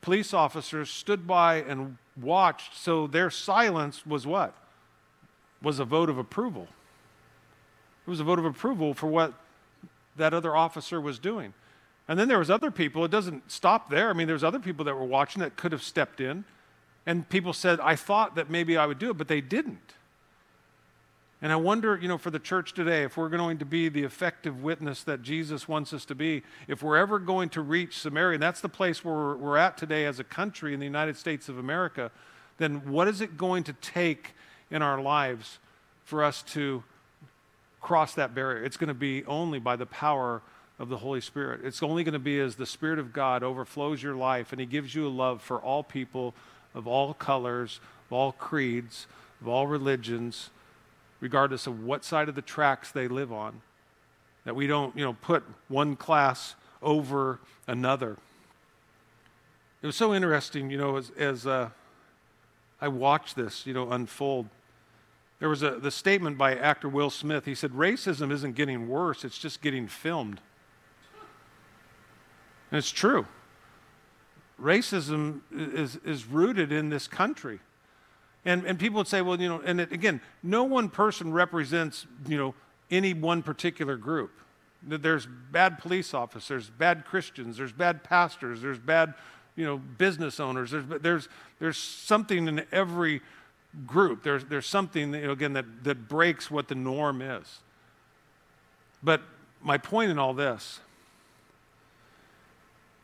police 0.00 0.34
officers 0.34 0.90
stood 0.90 1.26
by 1.26 1.56
and 1.56 1.96
watched, 2.20 2.76
so 2.76 3.06
their 3.06 3.30
silence 3.30 4.06
was 4.06 4.26
what? 4.26 4.54
Was 5.62 5.78
a 5.78 5.84
vote 5.84 6.08
of 6.10 6.18
approval. 6.18 6.68
It 8.06 8.10
was 8.10 8.20
a 8.20 8.24
vote 8.24 8.38
of 8.38 8.44
approval 8.44 8.94
for 8.94 9.06
what 9.06 9.34
that 10.16 10.34
other 10.34 10.54
officer 10.54 11.00
was 11.00 11.18
doing. 11.18 11.54
And 12.06 12.18
then 12.18 12.28
there 12.28 12.38
was 12.38 12.50
other 12.50 12.70
people, 12.70 13.04
it 13.04 13.10
doesn't 13.10 13.50
stop 13.50 13.90
there. 13.90 14.08
I 14.08 14.12
mean, 14.14 14.26
there's 14.26 14.44
other 14.44 14.58
people 14.58 14.84
that 14.86 14.94
were 14.94 15.04
watching 15.04 15.40
that 15.40 15.56
could 15.56 15.72
have 15.72 15.82
stepped 15.82 16.20
in. 16.20 16.44
And 17.08 17.26
people 17.26 17.54
said, 17.54 17.80
I 17.80 17.96
thought 17.96 18.34
that 18.34 18.50
maybe 18.50 18.76
I 18.76 18.84
would 18.84 18.98
do 18.98 19.08
it, 19.08 19.14
but 19.16 19.28
they 19.28 19.40
didn't. 19.40 19.94
And 21.40 21.50
I 21.50 21.56
wonder, 21.56 21.96
you 21.96 22.06
know, 22.06 22.18
for 22.18 22.30
the 22.30 22.38
church 22.38 22.74
today, 22.74 23.02
if 23.02 23.16
we're 23.16 23.30
going 23.30 23.56
to 23.58 23.64
be 23.64 23.88
the 23.88 24.02
effective 24.02 24.62
witness 24.62 25.04
that 25.04 25.22
Jesus 25.22 25.66
wants 25.66 25.94
us 25.94 26.04
to 26.04 26.14
be, 26.14 26.42
if 26.66 26.82
we're 26.82 26.98
ever 26.98 27.18
going 27.18 27.48
to 27.50 27.62
reach 27.62 27.98
Samaria, 27.98 28.34
and 28.34 28.42
that's 28.42 28.60
the 28.60 28.68
place 28.68 29.02
where 29.06 29.36
we're, 29.36 29.56
at 29.56 29.78
today 29.78 30.04
as 30.04 30.20
a 30.20 30.24
country 30.24 30.74
in 30.74 30.80
the 30.80 30.84
United 30.84 31.16
States 31.16 31.48
of 31.48 31.56
America, 31.56 32.10
then 32.58 32.86
what 32.90 33.08
is 33.08 33.22
it 33.22 33.38
going 33.38 33.64
to 33.64 33.72
take 33.72 34.34
in 34.70 34.82
our 34.82 35.00
lives 35.00 35.60
for 36.04 36.22
us 36.22 36.42
to 36.42 36.84
cross 37.80 38.12
that 38.16 38.34
barrier? 38.34 38.62
It's 38.62 38.76
going 38.76 38.88
to 38.88 38.92
be 38.92 39.24
only 39.24 39.60
by 39.60 39.76
the 39.76 39.86
power 39.86 40.42
of 40.78 40.90
the 40.90 40.98
Holy 40.98 41.22
Spirit. 41.22 41.62
It's 41.64 41.82
only 41.82 42.04
going 42.04 42.12
to 42.12 42.18
be 42.18 42.38
as 42.38 42.56
the 42.56 42.66
Spirit 42.66 42.98
of 42.98 43.14
God 43.14 43.42
overflows 43.42 44.02
your 44.02 44.14
life 44.14 44.52
and 44.52 44.60
He 44.60 44.66
gives 44.66 44.94
you 44.94 45.06
a 45.06 45.08
love 45.08 45.40
for 45.40 45.58
all 45.58 45.82
people 45.82 46.34
of 46.78 46.86
all 46.86 47.12
colors, 47.12 47.80
of 48.06 48.12
all 48.12 48.32
creeds, 48.32 49.06
of 49.40 49.48
all 49.48 49.66
religions, 49.66 50.50
regardless 51.20 51.66
of 51.66 51.84
what 51.84 52.04
side 52.04 52.28
of 52.28 52.34
the 52.34 52.42
tracks 52.42 52.92
they 52.92 53.08
live 53.08 53.32
on. 53.32 53.60
That 54.44 54.54
we 54.54 54.66
don't, 54.66 54.96
you 54.96 55.04
know, 55.04 55.14
put 55.14 55.42
one 55.66 55.96
class 55.96 56.54
over 56.80 57.40
another. 57.66 58.16
It 59.82 59.86
was 59.86 59.96
so 59.96 60.14
interesting, 60.14 60.70
you 60.70 60.78
know, 60.78 60.96
as, 60.96 61.10
as 61.18 61.46
uh, 61.46 61.70
I 62.80 62.88
watched 62.88 63.36
this, 63.36 63.66
you 63.66 63.74
know, 63.74 63.90
unfold. 63.90 64.48
There 65.40 65.48
was 65.48 65.62
a 65.62 65.72
the 65.72 65.90
statement 65.90 66.38
by 66.38 66.54
actor 66.54 66.88
Will 66.88 67.10
Smith. 67.10 67.44
He 67.44 67.54
said, 67.54 67.72
"Racism 67.72 68.32
isn't 68.32 68.56
getting 68.56 68.88
worse; 68.88 69.24
it's 69.24 69.38
just 69.38 69.60
getting 69.60 69.86
filmed." 69.86 70.40
And 72.70 72.78
it's 72.78 72.90
true 72.90 73.26
racism 74.60 75.40
is, 75.52 75.96
is 76.04 76.26
rooted 76.26 76.72
in 76.72 76.88
this 76.88 77.06
country. 77.06 77.60
And, 78.44 78.64
and 78.64 78.78
people 78.78 78.98
would 78.98 79.08
say, 79.08 79.20
well, 79.20 79.40
you 79.40 79.48
know, 79.48 79.60
and 79.64 79.80
it, 79.80 79.92
again, 79.92 80.20
no 80.42 80.64
one 80.64 80.88
person 80.88 81.32
represents, 81.32 82.06
you 82.26 82.36
know, 82.36 82.54
any 82.90 83.14
one 83.14 83.42
particular 83.42 83.96
group. 83.96 84.30
There's 84.82 85.26
bad 85.50 85.78
police 85.78 86.14
officers, 86.14 86.70
bad 86.70 87.04
Christians, 87.04 87.56
there's 87.56 87.72
bad 87.72 88.04
pastors, 88.04 88.62
there's 88.62 88.78
bad, 88.78 89.14
you 89.56 89.64
know, 89.64 89.76
business 89.76 90.38
owners. 90.38 90.70
There's, 90.70 90.84
there's, 91.02 91.28
there's 91.58 91.76
something 91.76 92.46
in 92.46 92.64
every 92.70 93.20
group. 93.86 94.22
There's, 94.22 94.44
there's 94.44 94.66
something, 94.66 95.12
you 95.12 95.26
know, 95.26 95.32
again, 95.32 95.52
that, 95.54 95.84
that 95.84 96.08
breaks 96.08 96.50
what 96.50 96.68
the 96.68 96.74
norm 96.74 97.20
is. 97.20 97.58
But 99.02 99.22
my 99.62 99.78
point 99.78 100.10
in 100.10 100.18
all 100.18 100.32
this 100.32 100.80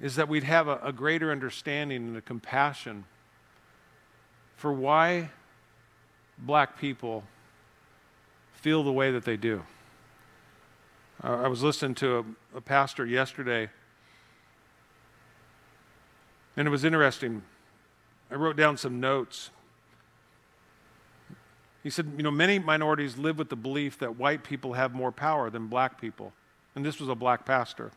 is 0.01 0.17
that 0.17 0.29
we'd 0.29 0.45
have 0.45 0.69
a, 0.69 0.79
a 0.83 0.93
greater 0.93 1.31
understanding 1.31 2.09
and 2.09 2.17
a 2.17 2.21
compassion 2.21 3.05
for 4.57 4.73
why 4.73 5.31
black 6.39 6.79
people 6.79 7.25
feel 8.53 8.83
the 8.83 8.93
way 8.93 9.11
that 9.11 9.25
they 9.25 9.37
do. 9.37 9.63
I 11.23 11.49
was 11.49 11.63
listening 11.63 11.95
to 11.97 12.19
a, 12.55 12.59
a 12.59 12.61
pastor 12.61 13.07
yesterday, 13.07 13.71
and 16.57 16.67
it 16.67 16.71
was 16.71 16.85
interesting. 16.85 17.43
I 18.31 18.35
wrote 18.35 18.57
down 18.57 18.77
some 18.77 19.01
notes. 19.01 19.51
He 21.83 21.91
said, 21.91 22.13
You 22.17 22.23
know, 22.23 22.31
many 22.31 22.59
minorities 22.59 23.17
live 23.17 23.39
with 23.39 23.49
the 23.49 23.57
belief 23.57 23.99
that 24.01 24.17
white 24.17 24.43
people 24.45 24.73
have 24.73 24.93
more 24.93 25.13
power 25.13 25.51
than 25.51 25.69
black 25.69 26.01
people. 26.01 26.33
And 26.75 26.85
this 26.85 26.99
was 26.99 27.09
a 27.09 27.15
black 27.15 27.47
pastor. 27.47 27.93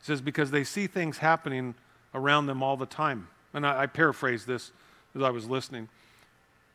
He 0.00 0.06
says, 0.06 0.20
because 0.20 0.50
they 0.50 0.64
see 0.64 0.86
things 0.86 1.18
happening 1.18 1.74
around 2.14 2.46
them 2.46 2.62
all 2.62 2.76
the 2.76 2.86
time. 2.86 3.28
And 3.52 3.66
I, 3.66 3.82
I 3.82 3.86
paraphrase 3.86 4.46
this 4.46 4.72
as 5.14 5.22
I 5.22 5.30
was 5.30 5.48
listening. 5.48 5.88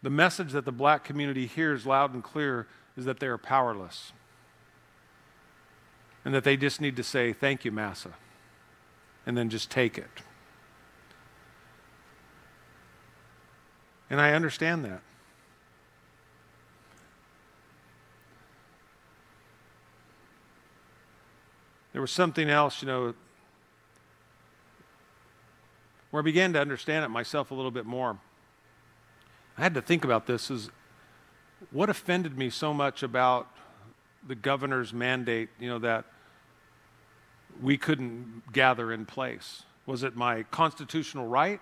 The 0.04 0.10
message 0.10 0.52
that 0.52 0.66
the 0.66 0.72
black 0.72 1.04
community 1.04 1.48
hears 1.48 1.86
loud 1.86 2.14
and 2.14 2.24
clear 2.24 2.68
is 2.96 3.06
that 3.06 3.20
they 3.20 3.28
are 3.28 3.38
powerless. 3.38 4.14
And 6.24 6.34
that 6.34 6.44
they 6.44 6.58
just 6.58 6.80
need 6.82 6.96
to 6.98 7.04
say, 7.04 7.34
Thank 7.34 7.66
you, 7.66 7.72
Massa. 7.72 8.12
And 9.26 9.38
then 9.38 9.50
just 9.50 9.72
take 9.72 9.98
it. 9.98 10.22
And 14.10 14.22
I 14.22 14.34
understand 14.34 14.86
that. 14.86 15.02
There 21.96 22.02
was 22.02 22.12
something 22.12 22.50
else, 22.50 22.82
you 22.82 22.90
know, 22.90 23.14
where 26.12 26.22
I 26.22 26.24
began 26.26 26.52
to 26.52 26.60
understand 26.60 27.06
it 27.06 27.08
myself 27.08 27.52
a 27.52 27.54
little 27.54 27.72
bit 27.72 27.86
more. 27.86 28.18
I 29.58 29.62
had 29.62 29.74
to 29.76 29.82
think 29.82 30.04
about 30.04 30.28
this 30.28 30.52
is 30.52 30.70
what 31.72 31.90
offended 31.90 32.38
me 32.38 32.50
so 32.50 32.74
much 32.74 33.02
about 33.02 33.48
the 34.28 34.36
governor's 34.36 34.92
mandate, 34.92 35.48
you 35.58 35.70
know, 35.70 35.80
that 35.80 36.04
we 37.62 37.78
couldn't 37.78 38.52
gather 38.52 38.92
in 38.92 39.06
place? 39.06 39.64
Was 39.86 40.04
it 40.04 40.18
my 40.18 40.44
constitutional 40.52 41.30
right? 41.30 41.62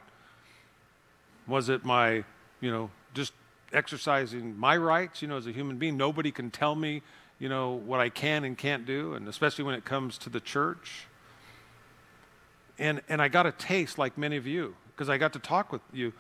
Was 1.45 1.69
it 1.69 1.85
my, 1.85 2.23
you 2.59 2.71
know, 2.71 2.89
just 3.13 3.33
exercising 3.71 4.57
my 4.57 4.77
rights, 4.77 5.21
you 5.21 5.27
know, 5.27 5.37
as 5.37 5.45
a 5.45 5.51
human 5.51 5.77
being? 5.77 5.95
Nobody 5.95 6.31
can 6.31 6.49
tell 6.49 6.73
me 6.73 7.03
you 7.43 7.49
know, 7.49 7.71
what 7.71 7.99
I 7.99 8.07
can 8.07 8.45
and 8.45 8.57
can't 8.57 8.85
do, 8.85 9.15
and 9.15 9.27
especially 9.27 9.65
when 9.65 9.75
it 9.75 9.83
comes 9.83 10.17
to 10.19 10.29
the 10.29 10.39
church. 10.39 11.07
And, 12.79 13.01
and 13.09 13.21
I 13.21 13.27
got 13.27 13.45
a 13.45 13.51
taste, 13.51 13.97
like 13.97 14.17
many 14.17 14.37
of 14.37 14.47
you, 14.47 14.77
because 14.87 15.09
I 15.09 15.17
got 15.17 15.33
to 15.33 15.39
talk 15.39 15.69
with 15.69 15.81
you, 15.91 16.13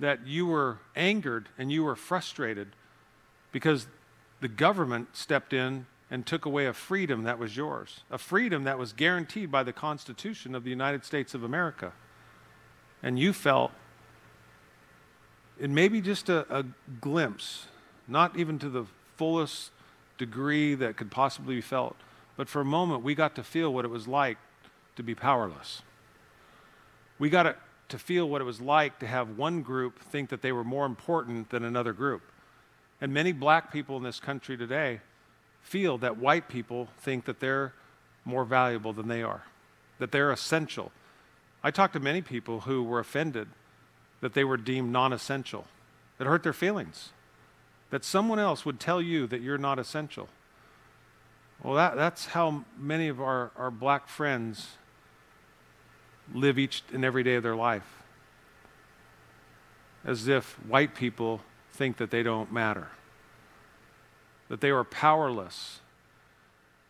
that 0.00 0.26
you 0.26 0.48
were 0.48 0.78
angered 0.96 1.48
and 1.58 1.70
you 1.70 1.84
were 1.84 1.94
frustrated 1.94 2.74
because 3.52 3.86
the 4.40 4.48
government 4.48 5.10
stepped 5.12 5.52
in 5.52 5.86
and 6.10 6.26
took 6.26 6.44
away 6.44 6.66
a 6.66 6.72
freedom 6.72 7.22
that 7.22 7.38
was 7.38 7.56
yours, 7.56 8.00
a 8.10 8.18
freedom 8.18 8.64
that 8.64 8.80
was 8.80 8.92
guaranteed 8.92 9.52
by 9.52 9.62
the 9.62 9.72
Constitution 9.72 10.56
of 10.56 10.64
the 10.64 10.70
United 10.70 11.04
States 11.04 11.34
of 11.34 11.44
America. 11.44 11.92
And 13.00 13.16
you 13.16 13.32
felt, 13.32 13.70
it 15.60 15.70
may 15.70 15.86
be 15.86 16.00
just 16.00 16.28
a, 16.28 16.52
a 16.52 16.64
glimpse, 17.00 17.66
not 18.08 18.36
even 18.36 18.58
to 18.58 18.68
the 18.68 18.86
fullest 19.16 19.70
degree 20.18 20.74
that 20.74 20.96
could 20.96 21.10
possibly 21.10 21.56
be 21.56 21.60
felt. 21.60 21.96
But 22.36 22.48
for 22.48 22.60
a 22.60 22.64
moment, 22.64 23.02
we 23.02 23.14
got 23.14 23.34
to 23.36 23.42
feel 23.42 23.72
what 23.72 23.84
it 23.84 23.88
was 23.88 24.06
like 24.06 24.38
to 24.96 25.02
be 25.02 25.14
powerless. 25.14 25.82
We 27.18 27.30
got 27.30 27.56
to 27.88 27.98
feel 27.98 28.28
what 28.28 28.40
it 28.40 28.44
was 28.44 28.60
like 28.60 28.98
to 28.98 29.06
have 29.06 29.38
one 29.38 29.62
group 29.62 30.00
think 30.00 30.28
that 30.28 30.42
they 30.42 30.52
were 30.52 30.64
more 30.64 30.86
important 30.86 31.50
than 31.50 31.64
another 31.64 31.92
group. 31.92 32.22
And 33.00 33.14
many 33.14 33.32
black 33.32 33.72
people 33.72 33.96
in 33.96 34.02
this 34.02 34.20
country 34.20 34.56
today 34.56 35.00
feel 35.62 35.98
that 35.98 36.18
white 36.18 36.48
people 36.48 36.88
think 36.98 37.24
that 37.24 37.40
they're 37.40 37.72
more 38.24 38.44
valuable 38.44 38.92
than 38.92 39.08
they 39.08 39.22
are, 39.22 39.42
that 39.98 40.12
they're 40.12 40.30
essential. 40.30 40.92
I 41.62 41.70
talked 41.70 41.94
to 41.94 42.00
many 42.00 42.22
people 42.22 42.60
who 42.60 42.82
were 42.82 43.00
offended 43.00 43.48
that 44.20 44.34
they 44.34 44.44
were 44.44 44.56
deemed 44.56 44.92
non 44.92 45.12
essential. 45.12 45.66
It 46.18 46.26
hurt 46.26 46.42
their 46.42 46.52
feelings 46.52 47.10
that 47.90 48.04
someone 48.04 48.38
else 48.38 48.64
would 48.64 48.78
tell 48.78 49.00
you 49.00 49.26
that 49.26 49.40
you're 49.40 49.58
not 49.58 49.78
essential. 49.78 50.28
Well, 51.62 51.74
that, 51.74 51.96
that's 51.96 52.26
how 52.26 52.64
many 52.78 53.08
of 53.08 53.20
our, 53.20 53.50
our 53.56 53.70
black 53.70 54.08
friends 54.08 54.76
live 56.32 56.58
each 56.58 56.82
and 56.92 57.04
every 57.04 57.22
day 57.22 57.34
of 57.34 57.42
their 57.42 57.56
life. 57.56 58.02
As 60.04 60.28
if 60.28 60.52
white 60.66 60.94
people 60.94 61.40
think 61.72 61.96
that 61.96 62.10
they 62.10 62.22
don't 62.22 62.52
matter, 62.52 62.88
that 64.48 64.60
they 64.60 64.70
are 64.70 64.84
powerless. 64.84 65.80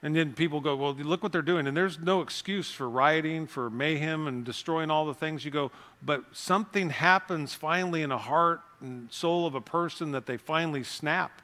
And 0.02 0.14
then 0.14 0.32
people 0.32 0.60
go, 0.60 0.76
well, 0.76 0.94
look 0.94 1.24
what 1.24 1.32
they're 1.32 1.42
doing. 1.42 1.66
And 1.66 1.76
there's 1.76 1.98
no 1.98 2.20
excuse 2.20 2.70
for 2.70 2.88
rioting, 2.88 3.48
for 3.48 3.68
mayhem, 3.68 4.28
and 4.28 4.44
destroying 4.44 4.90
all 4.90 5.06
the 5.06 5.14
things. 5.14 5.44
You 5.44 5.50
go, 5.50 5.72
but 6.02 6.22
something 6.32 6.90
happens 6.90 7.54
finally 7.54 8.02
in 8.02 8.10
the 8.10 8.18
heart 8.18 8.60
and 8.80 9.12
soul 9.12 9.44
of 9.44 9.56
a 9.56 9.60
person 9.60 10.12
that 10.12 10.26
they 10.26 10.36
finally 10.36 10.84
snap. 10.84 11.42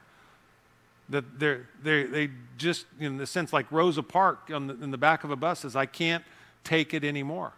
That 1.09 1.37
they're, 1.37 1.67
they 1.83 2.03
they 2.03 2.29
just, 2.57 2.85
in 2.97 3.17
the 3.17 3.27
sense, 3.27 3.51
like 3.51 3.69
Rosa 3.71 4.01
Parks 4.01 4.47
the, 4.47 4.55
in 4.55 4.89
the 4.89 4.97
back 4.97 5.25
of 5.25 5.31
a 5.31 5.35
bus 5.35 5.59
says, 5.59 5.75
I 5.75 5.85
can't 5.85 6.23
take 6.63 6.93
it 6.93 7.03
anymore. 7.03 7.51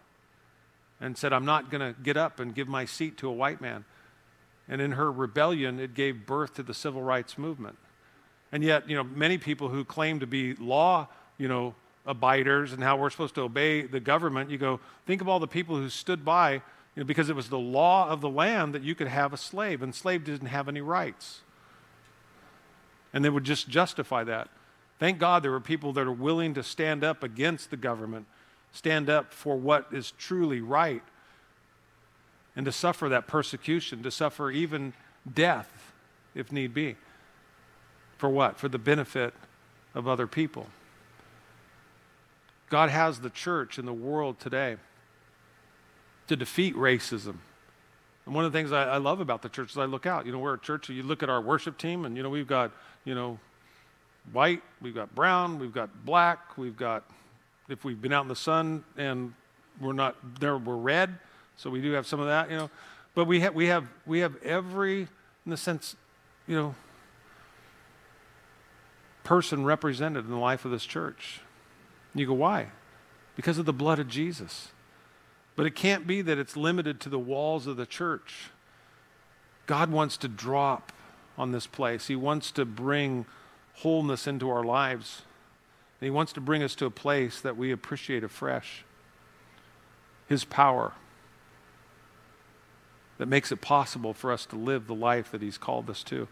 And 1.00 1.16
said, 1.16 1.32
I'm 1.32 1.44
not 1.44 1.70
going 1.70 1.94
to 1.94 2.00
get 2.00 2.16
up 2.16 2.40
and 2.40 2.52
give 2.52 2.66
my 2.66 2.84
seat 2.84 3.16
to 3.18 3.28
a 3.28 3.32
white 3.32 3.60
man. 3.60 3.84
And 4.68 4.82
in 4.82 4.92
her 4.92 5.12
rebellion, 5.12 5.78
it 5.78 5.94
gave 5.94 6.26
birth 6.26 6.54
to 6.54 6.64
the 6.64 6.74
civil 6.74 7.02
rights 7.02 7.38
movement. 7.38 7.78
And 8.52 8.62
yet, 8.62 8.88
you 8.88 8.96
know, 8.96 9.04
many 9.04 9.38
people 9.38 9.68
who 9.68 9.84
claim 9.84 10.20
to 10.20 10.26
be 10.26 10.54
law, 10.54 11.08
you 11.36 11.48
know, 11.48 11.74
abiders 12.06 12.72
and 12.72 12.82
how 12.82 12.96
we're 12.96 13.10
supposed 13.10 13.34
to 13.34 13.42
obey 13.42 13.82
the 13.82 14.00
government, 14.00 14.50
you 14.50 14.58
go, 14.58 14.80
think 15.06 15.20
of 15.20 15.28
all 15.28 15.38
the 15.38 15.46
people 15.46 15.76
who 15.76 15.88
stood 15.90 16.24
by, 16.24 16.52
you 16.52 16.62
know, 16.96 17.04
because 17.04 17.28
it 17.28 17.36
was 17.36 17.48
the 17.48 17.58
law 17.58 18.08
of 18.08 18.20
the 18.20 18.30
land 18.30 18.74
that 18.74 18.82
you 18.82 18.94
could 18.94 19.08
have 19.08 19.32
a 19.32 19.36
slave, 19.36 19.82
and 19.82 19.94
slave 19.94 20.24
didn't 20.24 20.48
have 20.48 20.68
any 20.68 20.80
rights. 20.80 21.42
And 23.12 23.24
they 23.24 23.30
would 23.30 23.44
just 23.44 23.68
justify 23.68 24.24
that. 24.24 24.48
Thank 24.98 25.18
God 25.18 25.42
there 25.42 25.50
were 25.50 25.60
people 25.60 25.92
that 25.92 26.06
are 26.06 26.12
willing 26.12 26.54
to 26.54 26.62
stand 26.62 27.04
up 27.04 27.22
against 27.22 27.70
the 27.70 27.76
government, 27.76 28.26
stand 28.72 29.08
up 29.08 29.32
for 29.32 29.56
what 29.56 29.86
is 29.92 30.12
truly 30.12 30.60
right, 30.60 31.02
and 32.56 32.64
to 32.66 32.72
suffer 32.72 33.08
that 33.10 33.28
persecution, 33.28 34.02
to 34.02 34.10
suffer 34.10 34.50
even 34.50 34.92
death 35.32 35.92
if 36.34 36.50
need 36.50 36.74
be. 36.74 36.96
For 38.18 38.28
what? 38.28 38.58
For 38.58 38.68
the 38.68 38.78
benefit 38.78 39.32
of 39.94 40.06
other 40.06 40.26
people. 40.26 40.66
God 42.68 42.90
has 42.90 43.20
the 43.20 43.30
church 43.30 43.78
in 43.78 43.86
the 43.86 43.92
world 43.92 44.38
today 44.38 44.76
to 46.26 46.36
defeat 46.36 46.76
racism. 46.76 47.36
And 48.26 48.34
one 48.34 48.44
of 48.44 48.52
the 48.52 48.58
things 48.58 48.72
I, 48.72 48.84
I, 48.84 48.96
love 48.98 49.20
about 49.20 49.40
the 49.40 49.48
church 49.48 49.70
is 49.70 49.78
I 49.78 49.86
look 49.86 50.04
out. 50.04 50.26
You 50.26 50.32
know, 50.32 50.38
we're 50.38 50.54
a 50.54 50.58
church, 50.58 50.90
you 50.90 51.02
look 51.02 51.22
at 51.22 51.30
our 51.30 51.40
worship 51.40 51.78
team, 51.78 52.04
and, 52.04 52.14
you 52.14 52.22
know, 52.22 52.28
we've 52.28 52.46
got, 52.46 52.72
you 53.06 53.14
know, 53.14 53.38
white, 54.32 54.60
we've 54.82 54.94
got 54.94 55.14
brown, 55.14 55.58
we've 55.58 55.72
got 55.72 56.04
black, 56.04 56.58
we've 56.58 56.76
got, 56.76 57.04
if 57.70 57.84
we've 57.84 58.02
been 58.02 58.12
out 58.12 58.22
in 58.22 58.28
the 58.28 58.36
sun 58.36 58.84
and 58.98 59.32
we're 59.80 59.94
not 59.94 60.16
there, 60.40 60.58
we're 60.58 60.76
red. 60.76 61.18
So 61.56 61.70
we 61.70 61.80
do 61.80 61.92
have 61.92 62.06
some 62.06 62.20
of 62.20 62.26
that, 62.26 62.50
you 62.50 62.56
know. 62.56 62.70
But 63.14 63.24
we 63.24 63.40
have, 63.40 63.54
we 63.54 63.66
have, 63.66 63.86
we 64.04 64.18
have 64.20 64.36
every, 64.42 65.00
in 65.00 65.50
the 65.50 65.56
sense, 65.56 65.96
you 66.46 66.54
know, 66.54 66.74
person 69.28 69.62
represented 69.62 70.24
in 70.24 70.30
the 70.30 70.38
life 70.38 70.64
of 70.64 70.70
this 70.70 70.86
church. 70.86 71.40
You 72.14 72.24
go, 72.24 72.32
why? 72.32 72.68
Because 73.36 73.58
of 73.58 73.66
the 73.66 73.74
blood 73.74 73.98
of 73.98 74.08
Jesus. 74.08 74.68
But 75.54 75.66
it 75.66 75.74
can't 75.74 76.06
be 76.06 76.22
that 76.22 76.38
it's 76.38 76.56
limited 76.56 76.98
to 77.00 77.10
the 77.10 77.18
walls 77.18 77.66
of 77.66 77.76
the 77.76 77.84
church. 77.84 78.48
God 79.66 79.90
wants 79.92 80.16
to 80.16 80.28
drop 80.28 80.92
on 81.36 81.52
this 81.52 81.66
place. 81.66 82.06
He 82.06 82.16
wants 82.16 82.50
to 82.52 82.64
bring 82.64 83.26
wholeness 83.74 84.26
into 84.26 84.48
our 84.48 84.64
lives. 84.64 85.24
And 86.00 86.06
he 86.06 86.10
wants 86.10 86.32
to 86.32 86.40
bring 86.40 86.62
us 86.62 86.74
to 86.76 86.86
a 86.86 86.90
place 86.90 87.38
that 87.42 87.58
we 87.58 87.70
appreciate 87.70 88.24
afresh. 88.24 88.82
His 90.26 90.46
power 90.46 90.94
that 93.18 93.28
makes 93.28 93.52
it 93.52 93.60
possible 93.60 94.14
for 94.14 94.32
us 94.32 94.46
to 94.46 94.56
live 94.56 94.86
the 94.86 94.94
life 94.94 95.30
that 95.32 95.42
He's 95.42 95.58
called 95.58 95.90
us 95.90 96.02
to. 96.04 96.28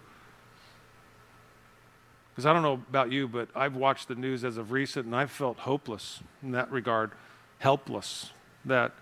Because 2.37 2.44
I 2.44 2.53
don't 2.53 2.61
know 2.61 2.75
about 2.75 3.11
you, 3.11 3.27
but 3.27 3.49
I've 3.57 3.77
watched 3.77 4.09
the 4.09 4.14
news 4.14 4.44
as 4.44 4.59
of 4.59 4.70
recent 4.70 5.07
and 5.07 5.16
I've 5.16 5.31
felt 5.31 5.61
hopeless 5.61 6.20
in 6.42 6.51
that 6.51 6.70
regard, 6.70 7.12
helpless, 7.61 8.31
that 8.66 8.92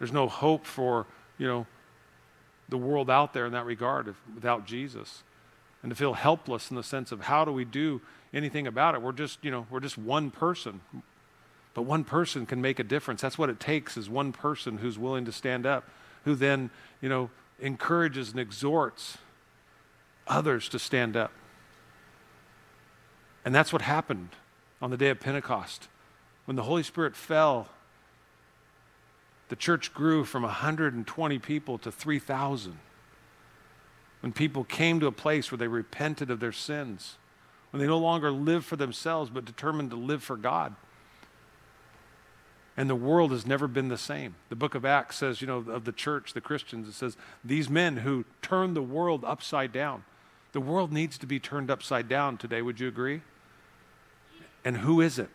there's 0.00 0.10
no 0.10 0.26
hope 0.26 0.66
for, 0.66 1.06
you 1.38 1.46
know, 1.46 1.68
the 2.68 2.76
world 2.76 3.10
out 3.10 3.32
there 3.32 3.46
in 3.46 3.52
that 3.52 3.64
regard 3.64 4.08
if, 4.08 4.16
without 4.34 4.66
Jesus. 4.66 5.22
And 5.84 5.90
to 5.90 5.94
feel 5.94 6.14
helpless 6.14 6.68
in 6.70 6.76
the 6.76 6.82
sense 6.82 7.12
of 7.12 7.20
how 7.20 7.44
do 7.44 7.52
we 7.52 7.64
do 7.64 8.00
anything 8.32 8.66
about 8.66 8.96
it? 8.96 9.02
We're 9.02 9.12
just, 9.12 9.38
you 9.44 9.52
know, 9.52 9.68
we're 9.70 9.78
just 9.78 9.96
one 9.96 10.32
person. 10.32 10.80
But 11.74 11.82
one 11.82 12.02
person 12.02 12.44
can 12.44 12.60
make 12.60 12.80
a 12.80 12.84
difference. 12.84 13.20
That's 13.20 13.38
what 13.38 13.50
it 13.50 13.60
takes 13.60 13.96
is 13.96 14.10
one 14.10 14.32
person 14.32 14.78
who's 14.78 14.98
willing 14.98 15.26
to 15.26 15.32
stand 15.32 15.64
up, 15.64 15.88
who 16.24 16.34
then, 16.34 16.70
you 17.00 17.08
know, 17.08 17.30
encourages 17.60 18.32
and 18.32 18.40
exhorts 18.40 19.18
others 20.26 20.68
to 20.70 20.80
stand 20.80 21.16
up. 21.16 21.30
And 23.44 23.54
that's 23.54 23.72
what 23.72 23.82
happened 23.82 24.30
on 24.80 24.90
the 24.90 24.96
day 24.96 25.10
of 25.10 25.20
Pentecost. 25.20 25.88
When 26.46 26.56
the 26.56 26.62
Holy 26.62 26.82
Spirit 26.82 27.14
fell, 27.16 27.68
the 29.48 29.56
church 29.56 29.92
grew 29.92 30.24
from 30.24 30.42
120 30.42 31.38
people 31.38 31.78
to 31.78 31.92
3,000. 31.92 32.78
When 34.20 34.32
people 34.32 34.64
came 34.64 35.00
to 35.00 35.06
a 35.06 35.12
place 35.12 35.50
where 35.50 35.58
they 35.58 35.68
repented 35.68 36.30
of 36.30 36.40
their 36.40 36.52
sins, 36.52 37.16
when 37.70 37.80
they 37.80 37.86
no 37.86 37.98
longer 37.98 38.30
lived 38.30 38.64
for 38.64 38.76
themselves 38.76 39.30
but 39.30 39.44
determined 39.44 39.90
to 39.90 39.96
live 39.96 40.22
for 40.22 40.36
God. 40.36 40.74
And 42.76 42.88
the 42.88 42.94
world 42.94 43.30
has 43.32 43.46
never 43.46 43.68
been 43.68 43.88
the 43.88 43.98
same. 43.98 44.34
The 44.48 44.56
book 44.56 44.74
of 44.74 44.84
Acts 44.84 45.16
says, 45.16 45.40
you 45.40 45.46
know, 45.46 45.58
of 45.58 45.84
the 45.84 45.92
church, 45.92 46.32
the 46.32 46.40
Christians, 46.40 46.88
it 46.88 46.94
says, 46.94 47.16
these 47.44 47.68
men 47.68 47.98
who 47.98 48.24
turned 48.42 48.74
the 48.74 48.82
world 48.82 49.24
upside 49.24 49.72
down. 49.72 50.04
The 50.52 50.60
world 50.60 50.92
needs 50.92 51.18
to 51.18 51.26
be 51.26 51.38
turned 51.38 51.70
upside 51.70 52.08
down 52.08 52.36
today. 52.36 52.62
Would 52.62 52.80
you 52.80 52.88
agree? 52.88 53.22
And 54.64 54.78
who 54.78 55.00
is 55.00 55.18
it? 55.18 55.30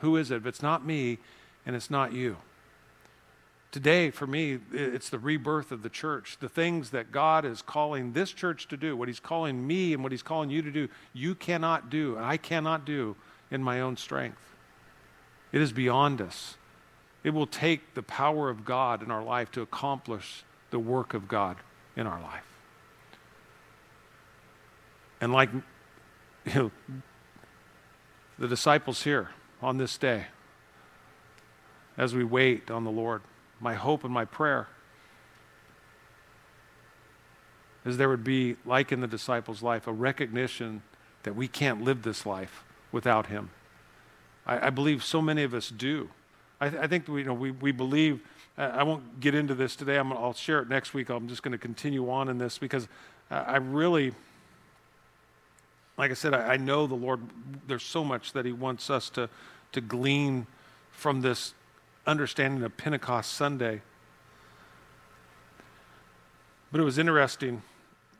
Who 0.00 0.16
is 0.16 0.30
it? 0.30 0.36
If 0.36 0.46
it's 0.46 0.62
not 0.62 0.84
me 0.84 1.18
and 1.64 1.74
it's 1.74 1.90
not 1.90 2.12
you. 2.12 2.36
Today, 3.72 4.10
for 4.10 4.26
me, 4.26 4.58
it's 4.72 5.10
the 5.10 5.18
rebirth 5.18 5.70
of 5.70 5.82
the 5.82 5.90
church. 5.90 6.38
The 6.40 6.48
things 6.48 6.90
that 6.90 7.12
God 7.12 7.44
is 7.44 7.60
calling 7.60 8.12
this 8.12 8.32
church 8.32 8.68
to 8.68 8.76
do, 8.76 8.96
what 8.96 9.08
He's 9.08 9.20
calling 9.20 9.66
me 9.66 9.92
and 9.92 10.02
what 10.02 10.12
He's 10.12 10.22
calling 10.22 10.48
you 10.48 10.62
to 10.62 10.70
do, 10.70 10.88
you 11.12 11.34
cannot 11.34 11.90
do, 11.90 12.16
and 12.16 12.24
I 12.24 12.36
cannot 12.36 12.86
do 12.86 13.16
in 13.50 13.62
my 13.62 13.80
own 13.80 13.96
strength. 13.96 14.40
It 15.52 15.60
is 15.60 15.72
beyond 15.72 16.20
us. 16.20 16.56
It 17.22 17.30
will 17.30 17.46
take 17.46 17.94
the 17.94 18.02
power 18.02 18.48
of 18.48 18.64
God 18.64 19.02
in 19.02 19.10
our 19.10 19.22
life 19.22 19.50
to 19.52 19.60
accomplish 19.60 20.44
the 20.70 20.78
work 20.78 21.12
of 21.12 21.28
God 21.28 21.56
in 21.96 22.06
our 22.06 22.20
life. 22.20 22.44
And 25.20 25.32
like 25.32 25.50
you 26.46 26.54
know, 26.54 26.70
the 28.38 28.48
disciples 28.48 29.02
here 29.02 29.30
on 29.62 29.78
this 29.78 29.96
day 29.96 30.26
as 31.96 32.14
we 32.14 32.24
wait 32.24 32.70
on 32.70 32.84
the 32.84 32.90
Lord. 32.90 33.22
My 33.60 33.74
hope 33.74 34.04
and 34.04 34.12
my 34.12 34.24
prayer 34.24 34.68
is 37.84 37.96
there 37.96 38.08
would 38.08 38.24
be, 38.24 38.56
like 38.66 38.92
in 38.92 39.00
the 39.00 39.06
disciples' 39.06 39.62
life, 39.62 39.86
a 39.86 39.92
recognition 39.92 40.82
that 41.22 41.34
we 41.34 41.48
can't 41.48 41.82
live 41.82 42.02
this 42.02 42.26
life 42.26 42.64
without 42.92 43.26
Him. 43.26 43.50
I, 44.44 44.66
I 44.66 44.70
believe 44.70 45.04
so 45.04 45.22
many 45.22 45.42
of 45.42 45.54
us 45.54 45.70
do. 45.70 46.10
I, 46.60 46.68
th- 46.68 46.82
I 46.82 46.86
think 46.86 47.08
we, 47.08 47.20
you 47.20 47.26
know, 47.26 47.34
we, 47.34 47.52
we 47.52 47.72
believe, 47.72 48.20
I 48.58 48.82
won't 48.82 49.20
get 49.20 49.34
into 49.34 49.54
this 49.54 49.76
today, 49.76 49.98
i 49.98 50.02
will 50.02 50.32
share 50.32 50.60
it 50.60 50.68
next 50.68 50.94
week. 50.94 51.10
I'm 51.10 51.28
just 51.28 51.42
going 51.42 51.52
to 51.52 51.58
continue 51.58 52.10
on 52.10 52.28
in 52.28 52.38
this 52.38 52.58
because 52.58 52.88
I 53.30 53.56
really 53.56 54.12
like 55.98 56.10
I 56.10 56.14
said, 56.14 56.34
I, 56.34 56.54
I 56.54 56.56
know 56.56 56.86
the 56.86 56.94
Lord, 56.94 57.20
there's 57.66 57.82
so 57.82 58.04
much 58.04 58.32
that 58.32 58.44
He 58.44 58.52
wants 58.52 58.90
us 58.90 59.10
to, 59.10 59.28
to 59.72 59.80
glean 59.80 60.46
from 60.90 61.20
this 61.20 61.54
understanding 62.06 62.62
of 62.62 62.76
Pentecost 62.76 63.34
Sunday. 63.34 63.82
But 66.70 66.80
it 66.80 66.84
was 66.84 66.98
interesting, 66.98 67.62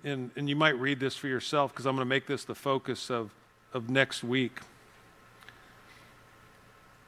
and, 0.05 0.31
and 0.37 0.49
you 0.49 0.57
might 0.57 0.79
read 0.79 1.01
this 1.01 1.17
for 1.17 1.29
yourself 1.29 1.73
because 1.73 1.87
I'm 1.87 1.95
going 1.95 2.07
to 2.07 2.09
make 2.09 2.27
this 2.27 2.45
the 2.45 2.55
focus 2.55 3.11
of, 3.11 3.31
of 3.73 3.91
next 3.91 4.25
week. 4.25 4.61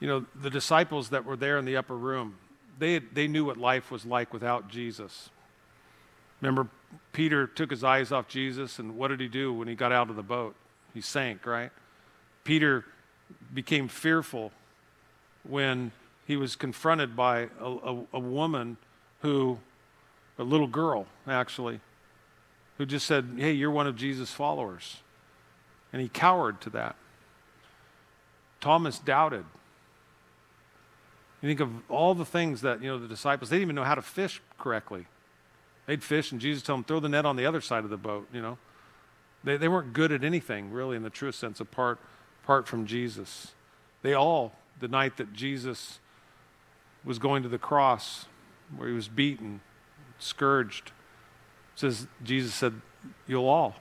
You 0.00 0.08
know, 0.08 0.26
the 0.40 0.50
disciples 0.50 1.10
that 1.10 1.24
were 1.24 1.36
there 1.36 1.58
in 1.58 1.64
the 1.64 1.76
upper 1.76 1.96
room, 1.96 2.36
they, 2.78 2.98
they 2.98 3.26
knew 3.26 3.44
what 3.44 3.56
life 3.56 3.90
was 3.90 4.04
like 4.04 4.32
without 4.32 4.68
Jesus. 4.68 5.30
Remember, 6.40 6.68
Peter 7.12 7.46
took 7.46 7.70
his 7.70 7.82
eyes 7.82 8.12
off 8.12 8.28
Jesus, 8.28 8.78
and 8.78 8.96
what 8.96 9.08
did 9.08 9.20
he 9.20 9.28
do 9.28 9.52
when 9.52 9.68
he 9.68 9.74
got 9.74 9.92
out 9.92 10.10
of 10.10 10.16
the 10.16 10.22
boat? 10.22 10.54
He 10.94 11.00
sank, 11.00 11.46
right? 11.46 11.70
Peter 12.44 12.84
became 13.52 13.88
fearful 13.88 14.52
when 15.42 15.92
he 16.26 16.36
was 16.36 16.56
confronted 16.56 17.16
by 17.16 17.48
a, 17.60 17.66
a, 17.66 18.06
a 18.14 18.18
woman 18.18 18.76
who, 19.20 19.58
a 20.38 20.44
little 20.44 20.66
girl 20.66 21.06
actually, 21.26 21.80
who 22.76 22.86
just 22.86 23.06
said, 23.06 23.36
Hey, 23.36 23.52
you're 23.52 23.70
one 23.70 23.86
of 23.86 23.96
Jesus' 23.96 24.30
followers. 24.30 24.98
And 25.92 26.00
he 26.00 26.08
cowered 26.08 26.60
to 26.62 26.70
that. 26.70 26.96
Thomas 28.60 28.98
doubted. 28.98 29.44
You 31.42 31.48
think 31.48 31.60
of 31.60 31.70
all 31.88 32.14
the 32.14 32.24
things 32.24 32.62
that, 32.62 32.82
you 32.82 32.88
know, 32.88 32.98
the 32.98 33.08
disciples, 33.08 33.50
they 33.50 33.56
didn't 33.56 33.66
even 33.66 33.76
know 33.76 33.84
how 33.84 33.94
to 33.94 34.02
fish 34.02 34.40
correctly. 34.58 35.06
They'd 35.88 36.04
fish, 36.04 36.32
and 36.32 36.40
Jesus 36.40 36.62
told 36.62 36.80
them, 36.80 36.84
throw 36.84 37.00
the 37.00 37.08
net 37.08 37.24
on 37.24 37.36
the 37.36 37.46
other 37.46 37.62
side 37.62 37.82
of 37.82 37.88
the 37.88 37.96
boat, 37.96 38.28
you 38.30 38.42
know. 38.42 38.58
They, 39.42 39.56
they 39.56 39.68
weren't 39.68 39.94
good 39.94 40.12
at 40.12 40.22
anything, 40.22 40.70
really, 40.70 40.98
in 40.98 41.02
the 41.02 41.08
truest 41.08 41.40
sense, 41.40 41.60
apart, 41.60 41.98
apart 42.44 42.68
from 42.68 42.84
Jesus. 42.84 43.52
They 44.02 44.12
all, 44.12 44.52
the 44.80 44.88
night 44.88 45.16
that 45.16 45.32
Jesus 45.32 45.98
was 47.06 47.18
going 47.18 47.42
to 47.42 47.48
the 47.48 47.58
cross, 47.58 48.26
where 48.76 48.86
he 48.86 48.94
was 48.94 49.08
beaten, 49.08 49.62
scourged, 50.18 50.92
says 51.74 52.06
Jesus 52.22 52.52
said, 52.52 52.74
You'll 53.26 53.48
all, 53.48 53.76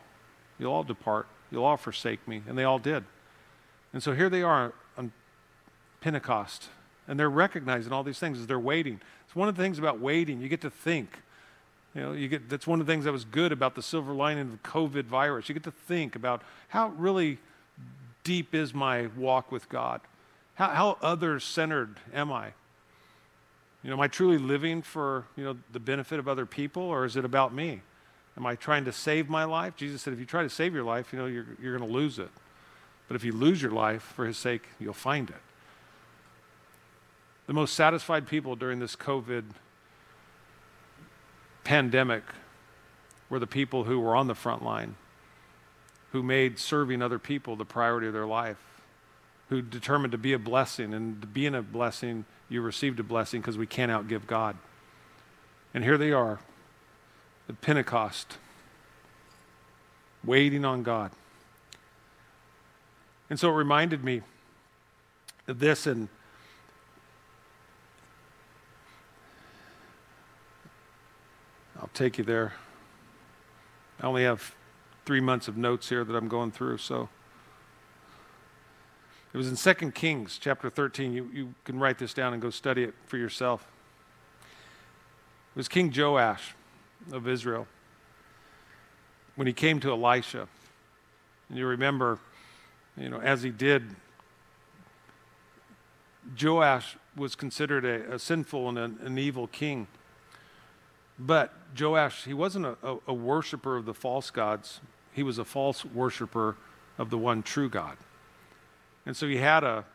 you'll 0.57 0.71
all 0.71 0.83
depart, 0.83 1.27
you'll 1.51 1.65
all 1.65 1.75
forsake 1.75 2.25
me. 2.25 2.41
And 2.47 2.57
they 2.57 2.63
all 2.63 2.79
did. 2.79 3.03
And 3.91 4.01
so 4.01 4.13
here 4.13 4.29
they 4.29 4.43
are 4.43 4.73
on 4.97 5.11
Pentecost, 5.99 6.69
and 7.05 7.19
they're 7.19 7.29
recognizing 7.29 7.91
all 7.91 8.03
these 8.03 8.19
things 8.19 8.39
as 8.39 8.47
they're 8.47 8.57
waiting. 8.57 9.01
It's 9.25 9.35
one 9.35 9.49
of 9.49 9.57
the 9.57 9.61
things 9.61 9.77
about 9.77 9.99
waiting, 9.99 10.39
you 10.39 10.47
get 10.47 10.61
to 10.61 10.69
think. 10.69 11.21
You 11.97 12.03
know, 12.03 12.11
you 12.11 12.27
get, 12.27 12.47
that's 12.47 12.67
one 12.67 12.79
of 12.79 12.85
the 12.85 12.93
things 12.93 13.05
that 13.05 13.11
was 13.11 13.25
good 13.25 13.51
about 13.51 13.73
the 13.73 13.81
silver 13.81 14.13
lining 14.13 14.43
of 14.43 14.51
the 14.51 14.57
COVID 14.59 15.05
virus. 15.05 15.49
You 15.49 15.53
get 15.53 15.63
to 15.63 15.71
think 15.71 16.15
about 16.15 16.43
how 16.67 16.89
really 16.89 17.39
deep 18.23 18.53
is 18.53 18.71
my 18.71 19.07
walk 19.17 19.51
with 19.51 19.67
God? 19.67 20.01
How, 20.53 20.67
how 20.67 20.97
others 21.01 21.43
centered 21.43 21.97
am 22.13 22.31
I? 22.31 22.49
You 23.81 23.89
know, 23.89 23.93
am 23.93 23.99
I 23.99 24.09
truly 24.09 24.37
living 24.37 24.83
for, 24.83 25.25
you 25.35 25.43
know, 25.43 25.57
the 25.71 25.79
benefit 25.79 26.19
of 26.19 26.27
other 26.27 26.45
people 26.45 26.83
or 26.83 27.03
is 27.03 27.15
it 27.15 27.25
about 27.25 27.51
me? 27.51 27.81
Am 28.37 28.45
I 28.45 28.53
trying 28.53 28.85
to 28.85 28.91
save 28.91 29.27
my 29.27 29.45
life? 29.45 29.75
Jesus 29.75 30.03
said, 30.03 30.13
if 30.13 30.19
you 30.19 30.25
try 30.25 30.43
to 30.43 30.51
save 30.51 30.75
your 30.75 30.83
life, 30.83 31.11
you 31.11 31.17
know, 31.17 31.25
you're, 31.25 31.47
you're 31.59 31.75
going 31.75 31.89
to 31.89 31.95
lose 31.95 32.19
it. 32.19 32.29
But 33.07 33.15
if 33.15 33.23
you 33.23 33.31
lose 33.31 33.59
your 33.59 33.71
life 33.71 34.03
for 34.03 34.27
his 34.27 34.37
sake, 34.37 34.67
you'll 34.79 34.93
find 34.93 35.31
it. 35.31 35.35
The 37.47 37.53
most 37.53 37.73
satisfied 37.73 38.27
people 38.27 38.55
during 38.55 38.77
this 38.77 38.95
COVID 38.95 39.45
pandemic 41.68 42.24
were 43.30 43.39
the 43.39 43.45
people 43.45 43.84
who 43.84 43.99
were 43.99 44.15
on 44.15 44.28
the 44.28 44.34
front 44.34 44.63
line, 44.63 44.95
who 46.13 46.24
made 46.24 46.57
serving 46.57 47.01
other 47.01 47.20
people 47.20 47.57
the 47.57 47.65
priority 47.65 48.07
of 48.07 48.13
their 48.13 48.26
life, 48.26 48.55
who 49.49 49.61
determined 49.61 50.13
to 50.13 50.18
be 50.18 50.32
a 50.32 50.39
blessing. 50.39 50.93
And 50.93 51.20
to 51.20 51.28
be 51.28 51.45
in 51.45 51.53
a 51.53 51.61
blessing, 51.61 52.24
you 52.47 52.61
received 52.61 53.01
a 53.01 53.03
blessing 53.03 53.41
because 53.41 53.57
we 53.57 53.68
can't 53.68 53.91
outgive 53.91 54.26
God. 54.28 54.55
And 55.74 55.84
here 55.84 55.97
they 55.97 56.13
are 56.13 56.39
at 57.49 57.59
Pentecost, 57.59 58.38
waiting 60.24 60.63
on 60.63 60.84
God. 60.84 61.11
And 63.30 63.38
so 63.38 63.49
it 63.49 63.55
reminded 63.55 64.05
me 64.05 64.22
of 65.49 65.59
this 65.59 65.86
and 65.86 66.07
I'll 71.80 71.89
take 71.93 72.17
you 72.17 72.23
there. 72.23 72.53
I 74.01 74.05
only 74.05 74.23
have 74.23 74.55
three 75.05 75.21
months 75.21 75.47
of 75.47 75.57
notes 75.57 75.89
here 75.89 76.03
that 76.03 76.15
I'm 76.15 76.28
going 76.28 76.51
through, 76.51 76.78
so. 76.78 77.09
It 79.34 79.38
was 79.38 79.49
in 79.49 79.75
2 79.75 79.91
Kings 79.91 80.39
chapter 80.41 80.69
13. 80.69 81.13
You, 81.13 81.30
you 81.34 81.53
can 81.63 81.80
write 81.80 81.99
this 81.99 82.13
down 82.13 82.34
and 82.34 82.41
go 82.41 82.49
study 82.49 82.84
it 82.84 82.95
for 83.05 83.17
yourself. 83.17 83.67
It 85.55 85.59
was 85.59 85.67
King 85.67 85.93
Joash 85.95 86.55
of 87.11 87.28
Israel 87.28 87.67
when 89.36 89.45
he 89.45 89.53
came 89.53 89.80
to 89.82 89.91
Elisha. 89.91 90.47
And 91.49 91.57
you 91.57 91.67
remember, 91.67 92.19
you 92.97 93.09
know, 93.09 93.19
as 93.19 93.43
he 93.43 93.51
did, 93.51 93.95
Joash 96.41 96.97
was 97.15 97.36
considered 97.36 97.86
a, 97.86 98.15
a 98.15 98.19
sinful 98.19 98.69
and 98.69 98.78
an, 98.78 98.99
an 99.03 99.17
evil 99.17 99.47
king. 99.47 99.88
But 101.20 101.53
Joash, 101.80 102.26
he 102.26 102.34
wasn't 102.34 102.65
a, 102.65 102.78
a, 102.84 102.97
a 103.07 103.13
worshiper 103.13 103.78
of 103.78 103.86
the 103.86 103.93
false 103.93 104.30
gods, 104.30 104.82
he 105.13 105.24
was 105.24 105.38
a 105.38 105.45
false 105.45 105.84
worshiper 105.84 106.57
of 106.97 107.09
the 107.09 107.18
one 107.18 107.41
true 107.41 107.70
God. 107.70 107.97
And 109.05 109.15
so 109.15 109.28
he 109.28 109.38
had 109.38 109.63
a, 109.63 109.86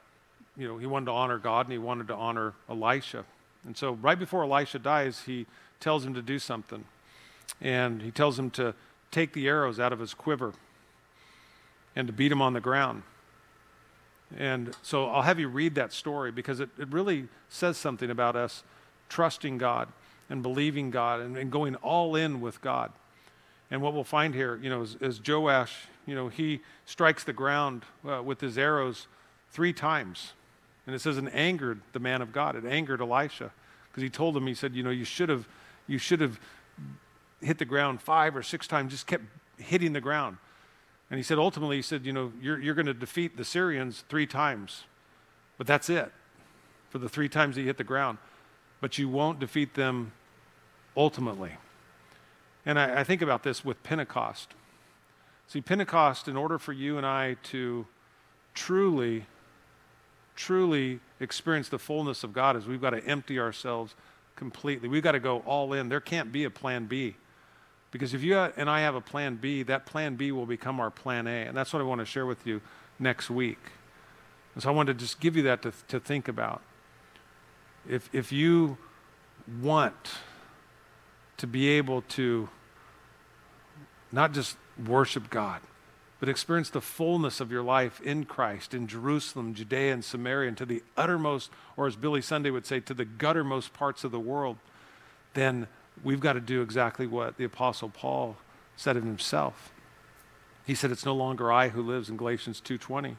you 0.57 0.67
know, 0.67 0.79
he 0.79 0.87
wanted 0.87 1.07
to 1.07 1.13
honor 1.13 1.39
God 1.39 1.67
and 1.67 1.73
he 1.73 1.79
wanted 1.79 2.09
to 2.09 2.15
honor 2.15 2.55
Elisha. 2.69 3.25
And 3.65 3.77
so 3.77 3.93
right 3.93 4.19
before 4.19 4.43
Elisha 4.43 4.79
dies, 4.79 5.23
he 5.27 5.47
tells 5.79 6.05
him 6.05 6.15
to 6.15 6.23
do 6.23 6.39
something. 6.39 6.85
And 7.61 8.03
he 8.03 8.11
tells 8.11 8.39
him 8.39 8.51
to 8.53 8.75
take 9.11 9.33
the 9.33 9.47
arrows 9.47 9.79
out 9.79 9.93
of 9.93 10.01
his 10.01 10.15
quiver 10.15 10.55
and 11.95 12.07
to 12.07 12.13
beat 12.13 12.33
him 12.33 12.43
on 12.43 12.55
the 12.55 12.61
ground. 12.61 13.03
And 14.37 14.75
so 14.83 15.09
I'll 15.11 15.23
have 15.23 15.39
you 15.39 15.49
read 15.49 15.75
that 15.75 15.93
story 15.93 16.33
because 16.33 16.59
it, 16.59 16.71
it 16.79 16.89
really 16.91 17.29
says 17.49 17.77
something 17.77 18.11
about 18.11 18.35
us 18.35 18.65
trusting 19.09 19.59
God 19.59 19.89
and 20.33 20.43
believing 20.43 20.91
God 20.91 21.21
and, 21.21 21.37
and 21.37 21.53
going 21.53 21.75
all 21.77 22.17
in 22.17 22.41
with 22.41 22.63
God. 22.63 22.91
And 23.71 23.83
what 23.83 23.93
we'll 23.93 24.03
find 24.03 24.35
here, 24.35 24.59
you 24.63 24.71
know, 24.71 24.81
is, 24.81 24.97
is 24.99 25.21
Joash, 25.25 25.75
you 26.07 26.15
know, 26.15 26.29
he 26.29 26.61
strikes 26.87 27.23
the 27.23 27.35
ground 27.35 27.83
uh, 28.09 28.23
with 28.23 28.41
his 28.41 28.57
arrows 28.57 29.09
three 29.51 29.75
times. 29.75 30.33
And 30.87 30.97
it 30.97 31.01
says, 31.01 31.19
and 31.19 31.33
angered 31.35 31.83
the 31.93 32.01
man 32.01 32.23
of 32.23 32.33
God. 32.33 32.57
It 32.57 32.65
angered 32.65 33.03
Elisha 33.03 33.53
because 33.91 34.03
he 34.03 34.09
told 34.09 34.35
him, 34.35 34.47
he 34.47 34.55
said, 34.55 34.75
you 34.75 34.83
know, 34.83 34.91
you 34.91 35.05
should 35.05 35.29
have, 35.29 35.47
you 35.87 35.99
should 35.99 36.23
have 36.23 36.41
hit 37.43 37.59
the 37.59 37.67
ground 37.67 38.01
five 38.01 38.35
or 38.35 38.43
six 38.43 38.67
times, 38.67 38.91
just 38.91 39.07
kept 39.07 39.25
hitting 39.59 39.93
the 39.93 40.01
ground. 40.01 40.39
And 41.11 41.19
he 41.19 41.23
said, 41.23 41.37
ultimately, 41.37 41.77
he 41.77 41.83
said, 41.83 42.07
you 42.07 42.13
know, 42.15 42.33
you're, 42.41 42.59
you're 42.59 42.75
going 42.75 42.87
to 42.87 42.95
defeat 42.95 43.37
the 43.37 43.45
Syrians 43.45 44.03
three 44.09 44.27
times, 44.27 44.85
but 45.59 45.67
that's 45.67 45.91
it 45.91 46.11
for 46.89 46.99
the 46.99 47.09
three 47.11 47.29
times 47.29 47.57
he 47.57 47.65
hit 47.65 47.77
the 47.77 47.85
ground. 47.85 48.17
But 48.81 48.97
you 48.97 49.11
won't 49.11 49.39
defeat 49.39 49.75
them 49.75 50.13
ultimately. 50.97 51.53
And 52.65 52.79
I, 52.79 53.01
I, 53.01 53.05
think 53.05 53.23
about 53.23 53.43
this 53.43 53.65
with 53.65 53.83
Pentecost. 53.83 54.55
See, 55.49 55.61
Pentecost, 55.61 56.29
in 56.29 56.37
order 56.37 56.59
for 56.59 56.73
you 56.73 56.97
and 56.97 57.07
I 57.07 57.37
to 57.45 57.87
truly, 58.55 59.27
truly 60.37 61.01
experience 61.21 61.69
the 61.69 61.79
fullness 61.79 62.23
of 62.23 62.33
God, 62.33 62.57
is 62.57 62.67
we've 62.67 62.81
got 62.81 62.91
to 62.91 63.05
empty 63.05 63.39
ourselves 63.39 63.95
completely. 64.37 64.89
We've 64.89 65.03
got 65.03 65.13
to 65.13 65.21
go 65.21 65.41
all 65.41 65.73
in. 65.73 65.89
There 65.89 66.01
can't 66.01 66.31
be 66.33 66.45
a 66.45 66.51
plan 66.51 66.87
B. 66.87 67.17
Because 67.91 68.15
if 68.15 68.23
you 68.23 68.39
and 68.39 68.71
I 68.71 68.81
have 68.81 68.95
a 68.95 69.01
plan 69.01 69.37
B, 69.37 69.63
that 69.65 69.85
plan 69.85 70.17
B 70.17 70.33
will 70.33 70.47
become 70.47 70.81
our 70.81 70.91
plan 70.91 71.27
A. 71.27 71.43
And 71.43 71.57
that's 71.57 71.73
what 71.73 71.81
I 71.81 71.85
want 71.85 72.01
to 72.01 72.07
share 72.07 72.25
with 72.25 72.47
you 72.47 72.61
next 72.99 73.29
week. 73.29 73.59
And 74.55 74.63
so 74.63 74.71
I 74.71 74.73
wanted 74.73 74.99
to 74.99 75.05
just 75.05 75.21
give 75.21 75.37
you 75.37 75.43
that 75.43 75.63
to, 75.63 75.73
to 75.89 76.01
think 76.01 76.29
about. 76.29 76.63
If, 77.89 78.09
if 78.13 78.33
you 78.33 78.79
want 79.61 79.95
to 81.43 81.47
be 81.49 81.71
able 81.71 82.03
to 82.03 82.49
not 84.13 84.33
just 84.33 84.57
worship 84.87 85.29
God, 85.29 85.61
but 86.21 86.29
experience 86.29 86.71
the 86.71 86.81
fullness 86.81 87.41
of 87.41 87.51
your 87.51 87.65
life 87.65 88.01
in 88.01 88.27
Christ, 88.27 88.75
in 88.75 88.87
Jerusalem, 88.87 89.53
Judea, 89.53 89.93
and 89.93 90.05
Samaria, 90.05 90.47
and 90.47 90.57
to 90.59 90.65
the 90.65 90.85
uttermost, 90.97 91.51
or 91.77 91.89
as 91.89 91.97
Billy 91.97 92.23
Sunday 92.23 92.51
would 92.51 92.65
say, 92.65 92.79
to 92.79 92.95
the 92.95 93.05
guttermost 93.05 93.73
parts 93.73 94.05
of 94.05 94.13
the 94.13 94.21
world, 94.21 94.57
then 95.35 95.67
we've 96.05 96.21
got 96.21 96.35
to 96.35 96.41
do 96.41 96.63
exactly 96.63 97.09
what 97.09 97.39
the 97.39 97.45
Apostle 97.45 97.89
Paul 97.89 98.37
said 98.77 98.97
of 98.97 99.03
himself. 99.03 99.73
He 100.65 100.77
said, 100.77 100.93
It's 100.93 101.05
no 101.05 101.17
longer 101.17 101.51
I 101.51 101.71
who 101.71 101.83
lives 101.83 102.09
in 102.09 102.17
Galatians 102.17 102.63
2:20. 102.65 103.17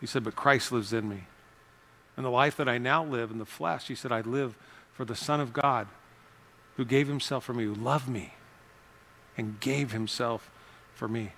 He 0.00 0.06
said, 0.06 0.22
But 0.22 0.36
Christ 0.36 0.70
lives 0.70 0.92
in 0.92 1.08
me. 1.08 1.24
And 2.16 2.24
the 2.24 2.30
life 2.30 2.56
that 2.58 2.68
I 2.68 2.78
now 2.78 3.04
live 3.04 3.32
in 3.32 3.38
the 3.38 3.44
flesh, 3.44 3.88
he 3.88 3.96
said, 3.96 4.12
I 4.12 4.20
live 4.20 4.56
for 4.92 5.04
the 5.04 5.16
Son 5.16 5.40
of 5.40 5.52
God 5.52 5.88
who 6.80 6.84
gave 6.86 7.08
himself 7.08 7.44
for 7.44 7.52
me, 7.52 7.64
who 7.64 7.74
loved 7.74 8.08
me 8.08 8.32
and 9.36 9.60
gave 9.60 9.92
himself 9.92 10.50
for 10.94 11.06
me. 11.06 11.32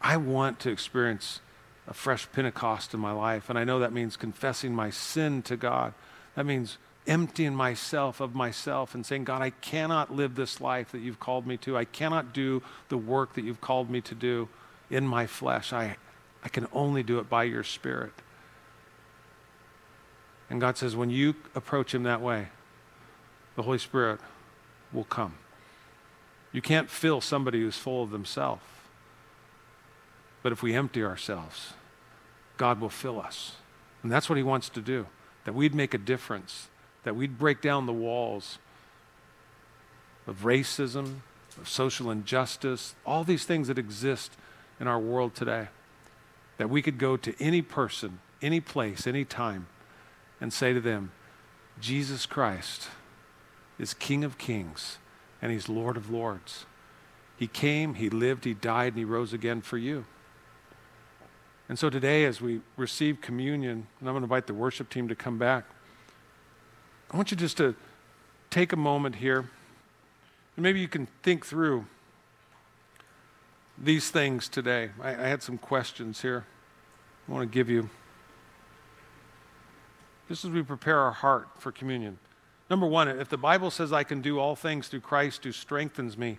I 0.00 0.16
want 0.16 0.60
to 0.60 0.70
experience 0.70 1.40
a 1.86 1.92
fresh 1.92 2.26
Pentecost 2.32 2.94
in 2.94 3.00
my 3.00 3.12
life. 3.12 3.50
And 3.50 3.58
I 3.58 3.64
know 3.64 3.80
that 3.80 3.92
means 3.92 4.16
confessing 4.16 4.74
my 4.74 4.88
sin 4.88 5.42
to 5.42 5.58
God. 5.58 5.92
That 6.36 6.46
means 6.46 6.78
emptying 7.06 7.54
myself 7.54 8.18
of 8.18 8.34
myself 8.34 8.94
and 8.94 9.04
saying, 9.04 9.24
God, 9.24 9.42
I 9.42 9.50
cannot 9.50 10.10
live 10.10 10.36
this 10.36 10.58
life 10.58 10.90
that 10.92 11.00
you've 11.00 11.20
called 11.20 11.46
me 11.46 11.58
to. 11.58 11.76
I 11.76 11.84
cannot 11.84 12.32
do 12.32 12.62
the 12.88 12.96
work 12.96 13.34
that 13.34 13.44
you've 13.44 13.60
called 13.60 13.90
me 13.90 14.00
to 14.00 14.14
do 14.14 14.48
in 14.88 15.06
my 15.06 15.26
flesh. 15.26 15.74
I, 15.74 15.98
I 16.42 16.48
can 16.48 16.66
only 16.72 17.02
do 17.02 17.18
it 17.18 17.28
by 17.28 17.44
your 17.44 17.62
Spirit. 17.62 18.14
And 20.48 20.62
God 20.62 20.78
says, 20.78 20.96
when 20.96 21.10
you 21.10 21.34
approach 21.54 21.94
Him 21.94 22.04
that 22.04 22.22
way, 22.22 22.48
the 23.56 23.62
Holy 23.62 23.78
Spirit 23.78 24.20
will 24.92 25.04
come. 25.04 25.34
You 26.52 26.62
can't 26.62 26.88
fill 26.88 27.20
somebody 27.20 27.60
who's 27.60 27.76
full 27.76 28.02
of 28.02 28.10
themselves. 28.10 28.62
But 30.42 30.52
if 30.52 30.62
we 30.62 30.74
empty 30.74 31.02
ourselves, 31.02 31.72
God 32.56 32.80
will 32.80 32.88
fill 32.88 33.20
us. 33.20 33.56
And 34.02 34.12
that's 34.12 34.28
what 34.28 34.36
He 34.36 34.44
wants 34.44 34.68
to 34.70 34.80
do 34.80 35.06
that 35.44 35.54
we'd 35.54 35.74
make 35.74 35.94
a 35.94 35.98
difference, 35.98 36.68
that 37.04 37.14
we'd 37.14 37.38
break 37.38 37.60
down 37.60 37.86
the 37.86 37.92
walls 37.92 38.58
of 40.26 40.42
racism, 40.42 41.20
of 41.56 41.68
social 41.68 42.10
injustice, 42.10 42.94
all 43.04 43.22
these 43.22 43.44
things 43.44 43.68
that 43.68 43.78
exist 43.78 44.32
in 44.80 44.88
our 44.88 44.98
world 44.98 45.34
today. 45.34 45.68
That 46.58 46.68
we 46.68 46.82
could 46.82 46.98
go 46.98 47.16
to 47.16 47.34
any 47.40 47.62
person, 47.62 48.18
any 48.42 48.60
place, 48.60 49.06
any 49.06 49.24
time, 49.24 49.66
and 50.40 50.52
say 50.52 50.72
to 50.72 50.80
them, 50.80 51.12
Jesus 51.80 52.26
Christ 52.26 52.88
is 53.78 53.94
King 53.94 54.24
of 54.24 54.38
Kings 54.38 54.98
and 55.40 55.52
He's 55.52 55.68
Lord 55.68 55.96
of 55.96 56.10
Lords. 56.10 56.66
He 57.36 57.46
came, 57.46 57.94
He 57.94 58.08
lived, 58.08 58.44
He 58.44 58.54
died, 58.54 58.88
and 58.88 58.98
He 58.98 59.04
rose 59.04 59.32
again 59.32 59.60
for 59.60 59.78
you. 59.78 60.04
And 61.68 61.78
so 61.78 61.90
today, 61.90 62.24
as 62.24 62.40
we 62.40 62.60
receive 62.76 63.20
communion, 63.20 63.86
and 64.00 64.08
I'm 64.08 64.14
going 64.14 64.20
to 64.20 64.24
invite 64.24 64.46
the 64.46 64.54
worship 64.54 64.88
team 64.88 65.08
to 65.08 65.14
come 65.14 65.36
back, 65.36 65.64
I 67.10 67.16
want 67.16 67.30
you 67.30 67.36
just 67.36 67.56
to 67.58 67.74
take 68.50 68.72
a 68.72 68.76
moment 68.76 69.16
here, 69.16 69.38
and 70.56 70.62
maybe 70.62 70.80
you 70.80 70.88
can 70.88 71.08
think 71.22 71.44
through 71.44 71.86
these 73.76 74.10
things 74.10 74.48
today. 74.48 74.90
I, 75.02 75.10
I 75.10 75.28
had 75.28 75.42
some 75.42 75.58
questions 75.58 76.22
here 76.22 76.46
I 77.28 77.32
want 77.32 77.50
to 77.50 77.52
give 77.52 77.68
you. 77.68 77.90
Just 80.28 80.44
as 80.44 80.50
we 80.50 80.62
prepare 80.62 80.98
our 80.98 81.12
heart 81.12 81.48
for 81.58 81.72
communion. 81.72 82.18
Number 82.68 82.86
one, 82.86 83.08
if 83.08 83.28
the 83.28 83.36
Bible 83.36 83.70
says 83.70 83.92
I 83.92 84.02
can 84.02 84.20
do 84.20 84.38
all 84.38 84.56
things 84.56 84.88
through 84.88 85.00
Christ 85.00 85.44
who 85.44 85.52
strengthens 85.52 86.18
me, 86.18 86.38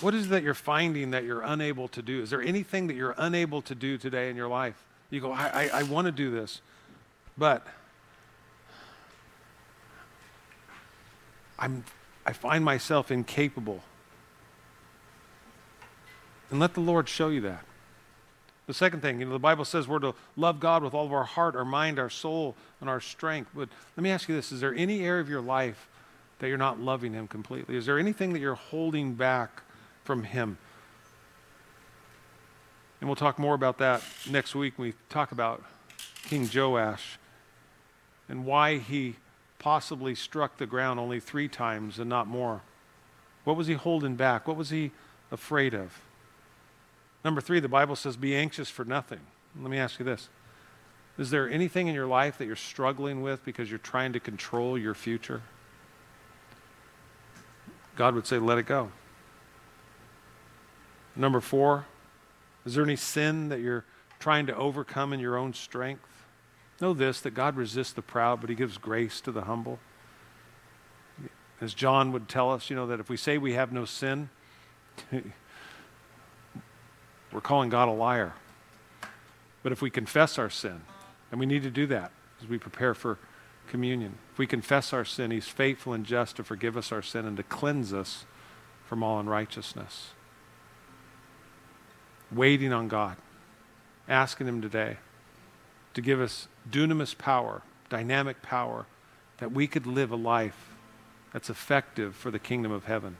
what 0.00 0.14
is 0.14 0.26
it 0.26 0.30
that 0.30 0.42
you're 0.42 0.54
finding 0.54 1.10
that 1.10 1.24
you're 1.24 1.42
unable 1.42 1.88
to 1.88 2.02
do? 2.02 2.22
Is 2.22 2.30
there 2.30 2.42
anything 2.42 2.86
that 2.88 2.94
you're 2.94 3.14
unable 3.16 3.62
to 3.62 3.74
do 3.74 3.98
today 3.98 4.30
in 4.30 4.36
your 4.36 4.48
life? 4.48 4.82
You 5.10 5.20
go, 5.20 5.30
I, 5.30 5.46
I, 5.46 5.70
I 5.80 5.82
want 5.84 6.06
to 6.06 6.12
do 6.12 6.30
this, 6.30 6.60
but 7.38 7.66
I'm, 11.58 11.84
I 12.26 12.32
find 12.32 12.64
myself 12.64 13.10
incapable. 13.10 13.82
And 16.50 16.58
let 16.58 16.74
the 16.74 16.80
Lord 16.80 17.08
show 17.08 17.28
you 17.28 17.42
that. 17.42 17.64
The 18.66 18.74
second 18.74 19.00
thing, 19.00 19.20
you 19.20 19.26
know, 19.26 19.32
the 19.32 19.38
Bible 19.38 19.64
says 19.64 19.86
we're 19.86 19.98
to 19.98 20.14
love 20.36 20.58
God 20.58 20.82
with 20.82 20.94
all 20.94 21.04
of 21.04 21.12
our 21.12 21.24
heart, 21.24 21.54
our 21.54 21.64
mind, 21.64 21.98
our 21.98 22.08
soul, 22.08 22.56
and 22.80 22.88
our 22.88 23.00
strength. 23.00 23.50
But 23.54 23.68
let 23.96 24.02
me 24.02 24.10
ask 24.10 24.28
you 24.28 24.34
this 24.34 24.52
Is 24.52 24.60
there 24.60 24.74
any 24.74 25.04
area 25.04 25.20
of 25.20 25.28
your 25.28 25.42
life 25.42 25.88
that 26.38 26.48
you're 26.48 26.58
not 26.58 26.80
loving 26.80 27.12
Him 27.12 27.28
completely? 27.28 27.76
Is 27.76 27.86
there 27.86 27.98
anything 27.98 28.32
that 28.32 28.38
you're 28.38 28.54
holding 28.54 29.14
back 29.14 29.62
from 30.02 30.22
Him? 30.22 30.56
And 33.00 33.08
we'll 33.08 33.16
talk 33.16 33.38
more 33.38 33.54
about 33.54 33.78
that 33.78 34.02
next 34.30 34.54
week 34.54 34.78
when 34.78 34.88
we 34.88 34.94
talk 35.10 35.32
about 35.32 35.62
King 36.22 36.48
Joash 36.52 37.18
and 38.30 38.46
why 38.46 38.78
he 38.78 39.16
possibly 39.58 40.14
struck 40.14 40.56
the 40.56 40.64
ground 40.64 40.98
only 40.98 41.20
three 41.20 41.48
times 41.48 41.98
and 41.98 42.08
not 42.08 42.26
more. 42.26 42.62
What 43.44 43.56
was 43.56 43.66
he 43.66 43.74
holding 43.74 44.16
back? 44.16 44.48
What 44.48 44.56
was 44.56 44.70
he 44.70 44.90
afraid 45.30 45.74
of? 45.74 46.00
Number 47.24 47.40
three, 47.40 47.58
the 47.58 47.68
Bible 47.68 47.96
says, 47.96 48.16
be 48.16 48.36
anxious 48.36 48.68
for 48.68 48.84
nothing. 48.84 49.20
Let 49.58 49.70
me 49.70 49.78
ask 49.78 49.98
you 49.98 50.04
this 50.04 50.28
Is 51.18 51.30
there 51.30 51.48
anything 51.48 51.88
in 51.88 51.94
your 51.94 52.06
life 52.06 52.38
that 52.38 52.46
you're 52.46 52.56
struggling 52.56 53.22
with 53.22 53.44
because 53.44 53.70
you're 53.70 53.78
trying 53.78 54.12
to 54.12 54.20
control 54.20 54.76
your 54.76 54.94
future? 54.94 55.42
God 57.96 58.14
would 58.14 58.26
say, 58.26 58.38
let 58.38 58.58
it 58.58 58.66
go. 58.66 58.90
Number 61.16 61.40
four, 61.40 61.86
is 62.66 62.74
there 62.74 62.84
any 62.84 62.96
sin 62.96 63.48
that 63.50 63.60
you're 63.60 63.84
trying 64.18 64.46
to 64.46 64.56
overcome 64.56 65.12
in 65.12 65.20
your 65.20 65.36
own 65.36 65.54
strength? 65.54 66.08
Know 66.80 66.92
this 66.92 67.20
that 67.20 67.32
God 67.32 67.56
resists 67.56 67.92
the 67.92 68.02
proud, 68.02 68.40
but 68.40 68.50
he 68.50 68.56
gives 68.56 68.78
grace 68.78 69.20
to 69.22 69.30
the 69.30 69.42
humble. 69.42 69.78
As 71.60 71.72
John 71.72 72.10
would 72.10 72.28
tell 72.28 72.50
us, 72.50 72.68
you 72.68 72.74
know, 72.74 72.88
that 72.88 72.98
if 72.98 73.08
we 73.08 73.16
say 73.16 73.38
we 73.38 73.52
have 73.52 73.72
no 73.72 73.84
sin, 73.84 74.28
we're 77.34 77.40
calling 77.40 77.68
God 77.68 77.88
a 77.88 77.92
liar. 77.92 78.32
But 79.62 79.72
if 79.72 79.82
we 79.82 79.90
confess 79.90 80.38
our 80.38 80.50
sin, 80.50 80.82
and 81.30 81.40
we 81.40 81.46
need 81.46 81.64
to 81.64 81.70
do 81.70 81.86
that 81.88 82.12
as 82.40 82.48
we 82.48 82.58
prepare 82.58 82.94
for 82.94 83.18
communion, 83.68 84.18
if 84.32 84.38
we 84.38 84.46
confess 84.46 84.92
our 84.92 85.04
sin, 85.04 85.30
He's 85.30 85.48
faithful 85.48 85.92
and 85.92 86.06
just 86.06 86.36
to 86.36 86.44
forgive 86.44 86.76
us 86.76 86.92
our 86.92 87.02
sin 87.02 87.26
and 87.26 87.36
to 87.36 87.42
cleanse 87.42 87.92
us 87.92 88.24
from 88.86 89.02
all 89.02 89.18
unrighteousness 89.18 90.12
waiting 92.34 92.72
on 92.72 92.88
God, 92.88 93.16
asking 94.08 94.46
Him 94.46 94.60
today 94.60 94.98
to 95.94 96.00
give 96.00 96.20
us 96.20 96.48
dunamis 96.70 97.16
power, 97.16 97.62
dynamic 97.88 98.42
power, 98.42 98.86
that 99.38 99.52
we 99.52 99.66
could 99.66 99.86
live 99.86 100.10
a 100.10 100.16
life 100.16 100.70
that's 101.32 101.50
effective 101.50 102.14
for 102.14 102.30
the 102.30 102.38
kingdom 102.38 102.72
of 102.72 102.84
heaven. 102.84 103.16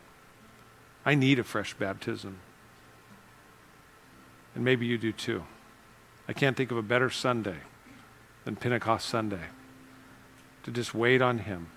I 1.04 1.14
need 1.14 1.38
a 1.38 1.44
fresh 1.44 1.74
baptism. 1.74 2.38
And 4.54 4.64
maybe 4.64 4.86
you 4.86 4.98
do 4.98 5.12
too. 5.12 5.44
I 6.28 6.32
can't 6.32 6.56
think 6.56 6.70
of 6.70 6.76
a 6.76 6.82
better 6.82 7.10
Sunday 7.10 7.58
than 8.44 8.56
Pentecost 8.56 9.08
Sunday 9.08 9.46
to 10.62 10.70
just 10.70 10.94
wait 10.94 11.20
on 11.20 11.38
Him. 11.38 11.68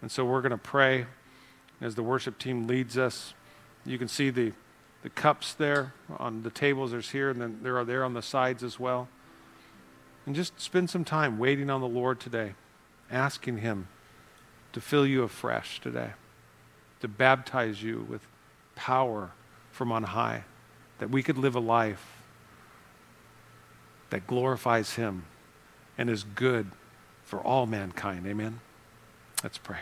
And 0.00 0.10
so 0.10 0.24
we're 0.24 0.42
going 0.42 0.50
to 0.50 0.58
pray 0.58 1.06
as 1.80 1.94
the 1.94 2.02
worship 2.02 2.38
team 2.38 2.66
leads 2.66 2.98
us. 2.98 3.34
You 3.84 3.98
can 3.98 4.08
see 4.08 4.30
the 4.30 4.52
the 5.02 5.10
cups 5.10 5.52
there 5.54 5.92
on 6.18 6.42
the 6.42 6.50
tables. 6.50 6.92
There's 6.92 7.10
here, 7.10 7.30
and 7.30 7.40
then 7.40 7.58
there 7.62 7.76
are 7.76 7.84
there 7.84 8.04
on 8.04 8.14
the 8.14 8.22
sides 8.22 8.62
as 8.62 8.78
well. 8.78 9.08
And 10.24 10.34
just 10.34 10.60
spend 10.60 10.88
some 10.88 11.04
time 11.04 11.38
waiting 11.38 11.68
on 11.68 11.80
the 11.80 11.88
Lord 11.88 12.20
today, 12.20 12.54
asking 13.10 13.58
Him 13.58 13.88
to 14.72 14.80
fill 14.80 15.06
you 15.06 15.24
afresh 15.24 15.80
today, 15.80 16.10
to 17.00 17.08
baptize 17.08 17.82
you 17.82 18.06
with 18.08 18.22
power 18.76 19.32
from 19.72 19.90
on 19.90 20.04
high, 20.04 20.44
that 21.02 21.10
we 21.10 21.20
could 21.20 21.36
live 21.36 21.56
a 21.56 21.60
life 21.60 22.22
that 24.10 24.24
glorifies 24.28 24.94
Him 24.94 25.24
and 25.98 26.08
is 26.08 26.22
good 26.22 26.70
for 27.24 27.40
all 27.40 27.66
mankind. 27.66 28.24
Amen. 28.24 28.60
Let's 29.42 29.58
pray. 29.58 29.80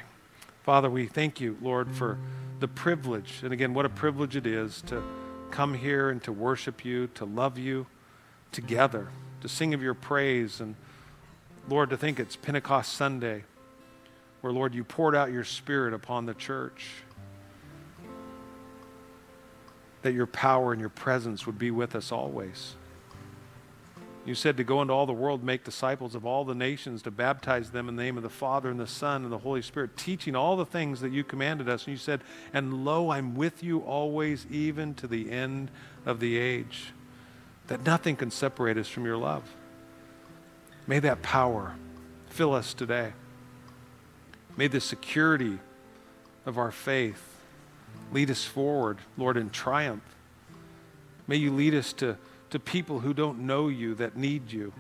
Father, 0.63 0.89
we 0.89 1.05
thank 1.05 1.39
you, 1.39 1.59
Lord, 1.61 1.91
for 1.91 2.17
the 2.59 2.69
privilege, 2.69 3.41
and 3.43 3.53
again, 3.53 3.75
what 3.75 3.85
a 3.85 3.91
privilege 3.91 4.35
it 4.35 4.47
is 4.47 4.81
to 4.87 5.03
come 5.51 5.75
here 5.75 6.09
and 6.09 6.23
to 6.23 6.33
worship 6.33 6.87
you, 6.87 7.09
to 7.09 7.27
love 7.27 7.59
you 7.59 7.85
together, 8.51 9.09
to 9.43 9.49
sing 9.49 9.75
of 9.75 9.83
your 9.83 9.93
praise. 9.93 10.59
And 10.59 10.75
Lord, 11.69 11.91
to 11.91 11.99
think 11.99 12.19
it's 12.19 12.35
Pentecost 12.35 12.95
Sunday, 12.95 13.45
where, 14.41 14.55
Lord, 14.55 14.75
you 14.75 14.85
poured 14.85 15.15
out 15.15 15.31
your 15.31 15.45
Spirit 15.45 15.93
upon 15.93 16.25
the 16.25 16.33
church, 16.33 16.87
that 20.03 20.13
your 20.13 20.27
power 20.27 20.73
and 20.73 20.81
your 20.81 20.91
presence 20.91 21.47
would 21.47 21.59
be 21.59 21.71
with 21.71 21.95
us 21.95 22.11
always. 22.11 22.75
You 24.27 24.35
said 24.35 24.59
to 24.59 24.65
go 24.65 24.83
into 24.83 24.93
all 24.93 25.07
the 25.07 25.13
world, 25.13 25.43
make 25.43 25.65
disciples 25.65 26.15
of 26.15 26.27
all 26.27 26.45
the 26.45 26.55
nations, 26.55 27.03
to 27.03 27.11
baptize 27.11 27.71
them 27.71 27.89
in 27.89 27.97
the 27.97 28.03
name 28.03 28.17
of 28.17 28.23
the 28.23 28.29
Father 28.29 28.71
and 28.71 28.79
the 28.79 28.87
Son 28.87 29.25
and 29.25 29.33
the 29.33 29.39
Holy 29.39 29.63
Spirit, 29.63 29.97
teaching 29.97 30.37
all 30.37 30.57
the 30.57 30.67
things 30.67 31.01
that 31.01 31.11
you 31.11 31.25
commanded 31.25 31.69
us. 31.69 31.87
And 31.87 31.93
you 31.93 31.99
said, 31.99 32.21
And 32.53 32.85
lo, 32.85 33.11
I'm 33.11 33.35
with 33.35 33.63
you 33.63 33.81
always, 33.81 34.47
even 34.51 34.95
to 34.95 35.07
the 35.07 35.31
end 35.31 35.71
of 36.05 36.21
the 36.21 36.37
age, 36.37 36.93
that 37.69 37.85
nothing 37.85 38.15
can 38.15 38.31
separate 38.31 38.77
us 38.77 38.89
from 38.89 39.07
your 39.07 39.17
love. 39.17 39.43
May 40.87 40.99
that 40.99 41.23
power 41.23 41.75
fill 42.29 42.55
us 42.55 42.75
today. 42.75 43.13
May 44.57 44.67
the 44.67 44.81
security 44.81 45.59
of 46.45 46.59
our 46.59 46.71
faith 46.71 47.30
lead 48.13 48.31
us 48.31 48.45
forward, 48.45 48.99
Lord, 49.17 49.37
in 49.37 49.51
triumph. 49.51 50.03
May 51.27 51.37
you 51.37 51.53
lead 51.53 51.75
us 51.75 51.93
to 51.95 52.17
to 52.51 52.59
people 52.59 53.01
who 53.01 53.15
don't 53.15 53.41
know 53.41 53.69
you 53.69 53.95
that 53.95 54.17
need 54.17 54.53
you. 54.53 54.73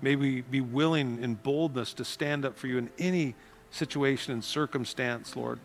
May 0.00 0.16
we 0.16 0.42
be 0.42 0.60
willing 0.60 1.22
in 1.22 1.34
boldness 1.34 1.94
to 1.94 2.04
stand 2.04 2.44
up 2.44 2.58
for 2.58 2.66
you 2.66 2.78
in 2.78 2.90
any 2.98 3.34
situation 3.70 4.32
and 4.32 4.44
circumstance, 4.44 5.36
Lord, 5.36 5.58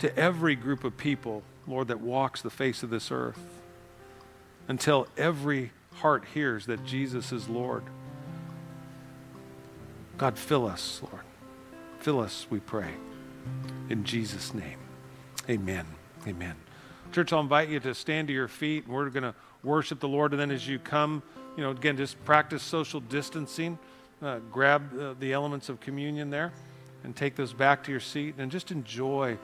to 0.00 0.16
every 0.18 0.56
group 0.56 0.84
of 0.84 0.96
people, 0.96 1.42
Lord, 1.66 1.88
that 1.88 2.00
walks 2.00 2.42
the 2.42 2.50
face 2.50 2.82
of 2.82 2.90
this 2.90 3.10
earth 3.10 3.38
until 4.66 5.06
every 5.16 5.70
heart 5.96 6.24
hears 6.32 6.66
that 6.66 6.84
Jesus 6.84 7.30
is 7.30 7.48
Lord. 7.48 7.84
God, 10.16 10.38
fill 10.38 10.66
us, 10.66 11.00
Lord. 11.02 11.24
Fill 12.00 12.20
us, 12.20 12.46
we 12.50 12.60
pray. 12.60 12.90
In 13.90 14.04
Jesus' 14.04 14.54
name. 14.54 14.78
Amen. 15.48 15.86
Amen. 16.26 16.54
Church, 17.12 17.32
I'll 17.32 17.40
invite 17.40 17.68
you 17.68 17.80
to 17.80 17.94
stand 17.94 18.28
to 18.28 18.34
your 18.34 18.48
feet. 18.48 18.88
We're 18.88 19.10
going 19.10 19.24
to 19.24 19.34
worship 19.62 20.00
the 20.00 20.08
Lord. 20.08 20.32
And 20.32 20.40
then 20.40 20.50
as 20.50 20.66
you 20.66 20.78
come, 20.78 21.22
you 21.56 21.62
know, 21.62 21.70
again, 21.70 21.96
just 21.96 22.22
practice 22.24 22.62
social 22.62 23.00
distancing. 23.00 23.78
uh, 24.22 24.38
grab 24.50 24.98
uh, 24.98 25.14
the 25.20 25.32
elements 25.32 25.68
of 25.68 25.80
communion 25.80 26.30
there 26.30 26.52
and 27.04 27.14
take 27.14 27.36
those 27.36 27.52
back 27.52 27.84
to 27.84 27.90
your 27.90 28.00
seat 28.00 28.34
and 28.38 28.50
just 28.50 28.70
enjoy 28.70 29.36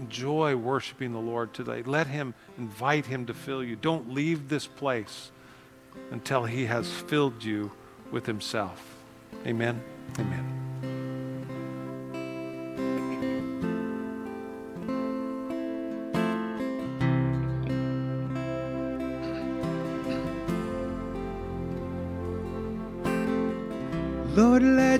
enjoy 0.00 0.56
worshiping 0.56 1.12
the 1.12 1.20
Lord 1.20 1.54
today. 1.54 1.84
Let 1.84 2.08
him 2.08 2.34
invite 2.58 3.06
him 3.06 3.26
to 3.26 3.34
fill 3.34 3.62
you. 3.62 3.76
Don't 3.76 4.12
leave 4.12 4.48
this 4.48 4.66
place 4.66 5.30
until 6.10 6.44
he 6.44 6.66
has 6.66 6.90
filled 6.90 7.44
you 7.44 7.70
with 8.10 8.26
himself. 8.26 8.96
Amen. 9.46 9.80
Amen. 10.18 10.53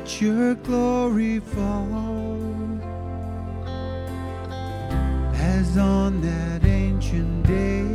Let 0.05 0.21
your 0.21 0.55
glory 0.57 1.41
fall 1.41 1.89
as 5.33 5.79
on 5.79 6.21
that 6.21 6.63
ancient 6.63 7.47
day. 7.47 7.89